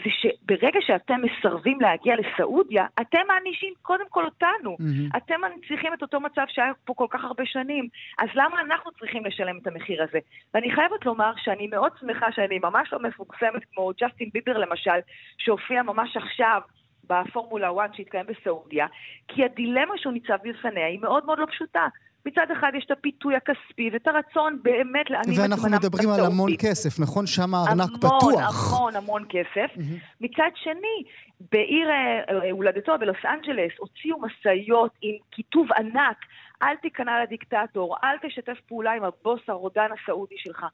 זה 0.04 0.10
שברגע 0.10 0.78
שאתם 0.82 1.20
מסרבים 1.22 1.80
להגיע 1.80 2.14
לסעודיה, 2.16 2.86
אתם 3.00 3.18
מענישים 3.28 3.72
קודם 3.82 4.04
כל 4.10 4.24
אותנו. 4.24 4.76
Mm-hmm. 4.80 5.16
אתם 5.16 5.34
מנציחים 5.40 5.94
את 5.94 6.02
אותו 6.02 6.20
מצב 6.20 6.44
שהיה 6.48 6.72
פה 6.84 6.94
כל 6.94 7.06
כך 7.10 7.24
הרבה 7.24 7.46
שנים. 7.46 7.88
אז 8.18 8.28
למה 8.34 8.60
אנחנו 8.60 8.90
צריכים 8.92 9.24
לשלם 9.24 9.58
את 9.58 9.66
המחיר 9.66 10.02
הזה? 10.02 10.18
ואני 10.54 10.74
חייבת 10.74 11.06
לומר 11.06 11.32
שאני 11.36 11.66
מאוד 11.66 11.92
שמחה 12.00 12.32
שאני 12.32 12.58
ממש 12.58 12.92
לא 12.92 12.98
מפורסמת 12.98 13.64
כמו 13.74 13.90
ג'סטין 14.00 14.30
ביבר 14.32 14.58
למשל, 14.58 15.00
שהופיע 15.38 15.82
ממש 15.82 16.16
עכשיו. 16.16 16.60
בפורמולה 17.06 17.70
1 17.84 17.94
שהתקיים 17.94 18.26
בסעודיה, 18.26 18.86
כי 19.28 19.44
הדילמה 19.44 19.98
שהוא 19.98 20.12
ניצב 20.12 20.36
בפניה 20.44 20.86
היא 20.86 21.00
מאוד 21.00 21.26
מאוד 21.26 21.38
לא 21.38 21.46
פשוטה. 21.46 21.86
מצד 22.26 22.46
אחד 22.52 22.72
יש 22.74 22.84
את 22.86 22.90
הפיתוי 22.90 23.34
הכספי 23.36 23.90
ואת 23.92 24.08
הרצון 24.08 24.58
באמת 24.62 25.10
להעניק 25.10 25.28
את 25.28 25.34
זמנם 25.34 25.50
ואנחנו 25.50 25.70
מדברים 25.70 26.10
על 26.10 26.24
המון 26.24 26.50
כסף, 26.58 27.00
נכון? 27.00 27.26
שם 27.26 27.54
הארנק 27.54 27.90
פתוח. 27.96 28.22
המון, 28.22 28.96
המון, 28.96 28.96
המון 28.96 29.24
כסף. 29.28 29.76
Mm-hmm. 29.76 30.20
מצד 30.20 30.50
שני, 30.54 31.04
בעיר 31.52 31.90
אה, 31.90 32.20
אה, 32.30 32.50
הולדתו, 32.50 32.92
בלוס 33.00 33.16
אנג'לס, 33.24 33.72
הוציאו 33.78 34.20
משאיות 34.20 34.92
עם 35.02 35.14
כיתוב 35.30 35.72
ענק, 35.72 36.16
אל 36.62 36.76
תיכנע 36.76 37.22
לדיקטטור, 37.22 37.96
אל 38.04 38.16
תשתף 38.22 38.60
פעולה 38.68 38.92
עם 38.92 39.04
הבוס 39.04 39.40
הרודן 39.48 39.88
הסעודי 39.92 40.34
שלך. 40.38 40.66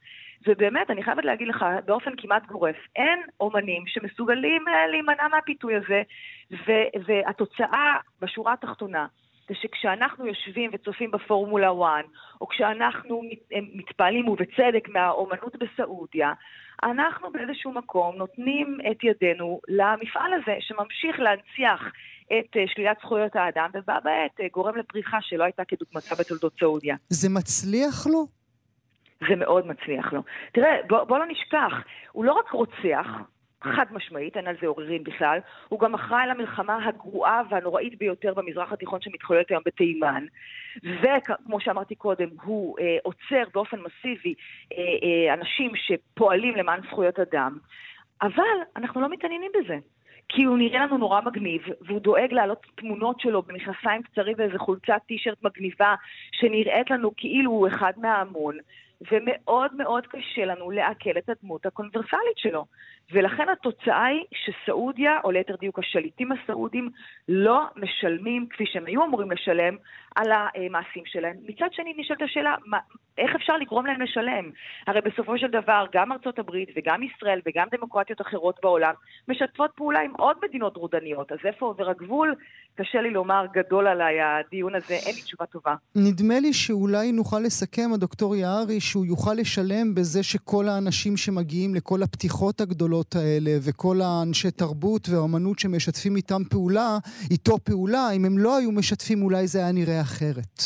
ובאמת, 0.47 0.91
אני 0.91 1.03
חייבת 1.03 1.25
להגיד 1.25 1.49
לך, 1.49 1.65
באופן 1.85 2.11
כמעט 2.17 2.47
גורף, 2.47 2.77
אין 2.97 3.19
אומנים 3.41 3.83
שמסוגלים 3.87 4.69
אה, 4.69 4.87
להימנע 4.87 5.29
מהפיתוי 5.29 5.75
הזה, 5.77 6.03
והתוצאה, 7.07 7.97
בשורה 8.21 8.53
התחתונה, 8.53 9.07
זה 9.49 9.55
שכשאנחנו 9.55 10.27
יושבים 10.27 10.71
וצופים 10.75 11.11
בפורמולה 11.11 11.71
1, 11.71 12.05
או 12.41 12.49
כשאנחנו 12.49 13.23
מתפעלים, 13.75 14.29
ובצדק, 14.29 14.89
מהאומנות 14.89 15.57
בסעודיה, 15.57 16.33
אנחנו 16.83 17.33
באיזשהו 17.33 17.73
מקום 17.73 18.17
נותנים 18.17 18.79
את 18.91 19.05
ידינו 19.05 19.61
למפעל 19.69 20.33
הזה, 20.33 20.57
שממשיך 20.61 21.21
להנציח 21.21 21.81
את 22.27 22.57
אה, 22.57 22.65
שלילת 22.67 22.97
זכויות 23.03 23.37
האדם, 23.37 23.71
ובה 23.75 23.99
בעת 24.05 24.41
אה, 24.41 24.47
גורם 24.53 24.77
לפריחה 24.77 25.19
שלא 25.21 25.45
הייתה 25.45 25.65
כדוגמתה 25.65 26.15
בתולדות 26.21 26.53
סעודיה. 26.61 26.97
זה 27.09 27.29
מצליח 27.29 28.07
לו? 28.07 28.27
זה 29.29 29.37
מאוד 29.37 29.67
מצליח 29.67 30.13
לו. 30.13 30.23
תראה, 30.53 30.77
בוא, 30.89 31.05
בוא 31.05 31.19
לא 31.19 31.27
נשכח, 31.27 31.73
הוא 32.13 32.25
לא 32.25 32.33
רק 32.33 32.51
רוצח, 32.51 33.07
חד 33.63 33.85
משמעית, 33.91 34.37
אין 34.37 34.47
על 34.47 34.55
זה 34.61 34.67
עוררין 34.67 35.05
בכלל. 35.05 35.39
הוא 35.69 35.81
גם 35.81 35.95
אחראי 35.95 36.27
למלחמה 36.27 36.87
הגרועה 36.87 37.43
והנוראית 37.51 37.99
ביותר 37.99 38.35
במזרח 38.35 38.73
התיכון 38.73 39.01
שמתחוללת 39.01 39.51
היום 39.51 39.63
בתימן. 39.67 40.27
וכמו 40.83 41.61
שאמרתי 41.61 41.95
קודם, 41.95 42.29
הוא 42.43 42.79
אה, 42.79 42.97
עוצר 43.03 43.43
באופן 43.55 43.77
מסיבי 43.81 44.35
אה, 44.73 44.79
אה, 44.79 45.35
אנשים 45.35 45.73
שפועלים 45.75 46.57
למען 46.57 46.81
זכויות 46.83 47.19
אדם. 47.19 47.59
אבל 48.23 48.43
אנחנו 48.77 49.01
לא 49.01 49.09
מתעניינים 49.09 49.51
בזה. 49.59 49.79
כי 50.29 50.45
הוא 50.45 50.59
נראה 50.59 50.87
לנו 50.87 50.99
נורא 50.99 51.21
מגניב, 51.21 51.63
והוא 51.81 52.01
דואג 52.01 52.33
להעלות 52.33 52.67
תמונות 52.75 53.21
שלו 53.21 53.43
במכנסיים 53.43 54.03
קצרים 54.03 54.35
ואיזה 54.39 54.59
חולצת 54.59 55.01
טישרט 55.07 55.43
מגניבה 55.43 55.95
שנראית 56.33 56.91
לנו 56.91 57.11
כאילו 57.17 57.51
הוא 57.51 57.69
אחד 57.69 57.93
מההמון. 57.97 58.59
ומאוד 59.13 59.75
מאוד 59.75 60.07
קשה 60.07 60.45
לנו 60.45 60.71
לעכל 60.71 61.19
את 61.19 61.29
הדמות 61.29 61.67
הקונברסלית 61.67 62.37
שלו. 62.37 62.65
ולכן 63.13 63.49
התוצאה 63.49 64.05
היא 64.05 64.25
שסעודיה, 64.35 65.19
או 65.25 65.31
ליתר 65.31 65.57
דיוק 65.61 65.79
השליטים 65.79 66.33
הסעודים, 66.33 66.91
לא 67.29 67.61
משלמים 67.77 68.47
כפי 68.51 68.65
שהם 68.67 68.87
היו 68.87 69.05
אמורים 69.05 69.31
לשלם 69.31 69.77
על 70.17 70.33
המעשים 70.33 71.03
שלהם. 71.07 71.37
מצד 71.49 71.67
שני 71.73 71.95
נשאלת 71.97 72.23
השאלה, 72.23 72.55
מה, 72.67 72.79
איך 73.19 73.31
אפשר 73.37 73.57
לגרום 73.57 73.87
להם 73.87 74.01
לשלם? 74.01 74.51
הרי 74.87 75.01
בסופו 75.01 75.39
של 75.39 75.47
דבר 75.47 75.85
גם 75.93 76.13
ארצות 76.13 76.39
הברית 76.39 76.69
וגם 76.77 77.03
ישראל 77.03 77.41
וגם 77.47 77.67
דמוקרטיות 77.73 78.21
אחרות 78.21 78.59
בעולם 78.63 78.93
משתפות 79.29 79.71
פעולה 79.77 80.01
עם 80.01 80.13
עוד 80.17 80.37
מדינות 80.49 80.77
רודניות, 80.77 81.33
אז 81.33 81.39
איפה 81.45 81.67
עובר 81.67 81.91
הגבול? 81.91 82.35
קשה 82.75 83.01
לי 83.01 83.11
לומר 83.11 83.47
גדול 83.55 83.87
עליי 83.87 84.21
הדיון 84.21 84.75
הזה, 84.75 84.95
אין 84.95 85.15
לי 85.15 85.23
תשובה 85.23 85.47
טובה. 85.47 85.75
נדמה 85.97 86.41
לי 86.41 86.53
שאולי 86.53 87.13
נוכל 87.13 87.39
לסכם, 87.39 87.91
הדוקטור 87.95 88.37
יערי, 88.37 88.81
שהוא 88.81 89.07
יוכל 89.07 89.35
לשלם 89.35 89.95
בזה 89.95 90.23
שכל 90.23 90.69
האנשים 90.69 91.17
שמגיעים 91.17 91.75
לכל 91.75 92.03
הפתיחות 92.03 92.61
הגדולות 92.61 92.98
האלה 93.15 93.51
וכל 93.69 93.97
האנשי 94.01 94.51
תרבות 94.51 95.09
ואומנות 95.09 95.59
שמשתפים 95.59 96.17
איתם 96.17 96.43
פעולה, 96.51 96.99
איתו 97.31 97.59
פעולה, 97.59 98.11
אם 98.17 98.25
הם 98.25 98.39
לא 98.39 98.57
היו 98.57 98.73
משתפים 98.73 99.23
אולי 99.23 99.47
זה 99.47 99.59
היה 99.59 99.73
נראה 99.73 100.01
אחרת. 100.01 100.59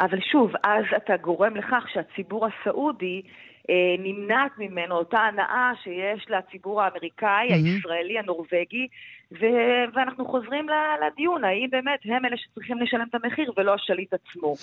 אבל 0.00 0.18
שוב, 0.32 0.50
אז 0.64 0.84
אתה 0.96 1.16
גורם 1.16 1.56
לכך 1.56 1.84
שהציבור 1.92 2.46
הסעודי 2.46 3.22
אה, 3.70 3.74
נמנעת 3.98 4.52
ממנו 4.58 4.94
אותה 4.94 5.18
הנאה 5.18 5.70
שיש 5.82 6.26
לציבור 6.30 6.82
האמריקאי, 6.82 7.48
mm-hmm. 7.48 7.54
הישראלי, 7.54 8.18
הנורבגי, 8.18 8.88
ו- 9.32 9.84
ואנחנו 9.94 10.24
חוזרים 10.26 10.66
לדיון, 11.06 11.44
האם 11.44 11.68
באמת 11.70 11.98
הם 12.04 12.24
אלה 12.24 12.36
שצריכים 12.36 12.78
לשלם 12.78 13.06
את 13.10 13.14
המחיר 13.14 13.52
ולא 13.56 13.74
השליט 13.74 14.14
עצמו. 14.14 14.54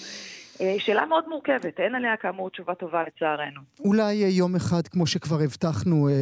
אה, 0.62 0.76
שאלה 0.80 1.06
מאוד 1.06 1.24
מורכבת, 1.30 1.80
אין 1.80 1.96
עליה 1.96 2.18
כאמור 2.18 2.50
תשובה 2.50 2.76
טובה 2.76 3.04
לצערנו. 3.08 3.62
אולי 3.80 4.14
יום 4.14 4.56
אחד, 4.56 4.88
כמו 4.88 5.08
שכבר 5.08 5.42
הבטחנו, 5.44 6.10
אה, 6.10 6.14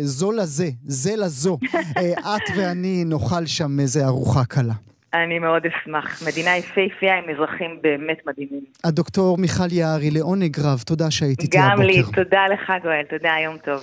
זו 0.00 0.32
לזה, 0.32 0.66
זה 0.84 1.10
לזו, 1.16 1.58
את 2.36 2.56
ואני 2.56 3.04
נאכל 3.06 3.46
שם 3.46 3.80
איזה 3.80 4.04
ארוחה 4.06 4.44
קלה. 4.44 4.74
אני 5.14 5.38
מאוד 5.38 5.62
אשמח. 5.66 6.22
מדינה 6.28 6.56
יפהפייה 6.56 7.18
עם 7.18 7.24
אזרחים 7.34 7.78
באמת 7.82 8.18
מדהימים. 8.26 8.64
הדוקטור 8.84 9.38
מיכל 9.38 9.72
יערי, 9.72 10.10
לעונג 10.10 10.60
רב, 10.60 10.82
תודה 10.86 11.10
שהיית 11.10 11.40
איתי 11.40 11.58
הבוקר. 11.58 11.74
גם 11.76 11.82
לי, 11.82 12.02
תודה 12.14 12.46
לך 12.52 12.72
גואל, 12.82 13.02
תודה, 13.10 13.34
יום 13.44 13.56
טוב. 13.58 13.82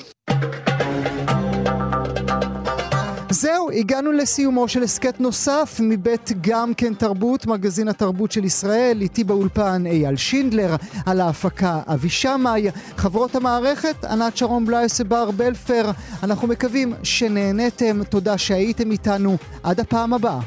זהו, 3.31 3.71
הגענו 3.71 4.11
לסיומו 4.11 4.67
של 4.67 4.83
הסכת 4.83 5.19
נוסף 5.19 5.79
מבית 5.83 6.31
גם 6.41 6.73
כן 6.73 6.93
תרבות, 6.93 7.45
מגזין 7.45 7.87
התרבות 7.87 8.31
של 8.31 8.45
ישראל, 8.45 9.01
איתי 9.01 9.23
באולפן 9.23 9.85
אייל 9.85 10.15
שינדלר, 10.15 10.75
על 11.05 11.21
ההפקה 11.21 11.79
אבי 11.87 12.09
שמאי, 12.09 12.67
חברות 12.97 13.35
המערכת 13.35 14.05
ענת 14.05 14.37
שרון 14.37 14.65
בלייס 14.65 15.01
ובר 15.01 15.31
בלפר. 15.31 15.91
אנחנו 16.23 16.47
מקווים 16.47 16.93
שנהניתם, 17.03 18.03
תודה 18.03 18.37
שהייתם 18.37 18.91
איתנו, 18.91 19.37
עד 19.63 19.79
הפעם 19.79 20.13
הבאה. 20.13 20.39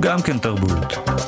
גם 0.00 0.22
כן 0.22 0.38
תרבות. 0.38 1.27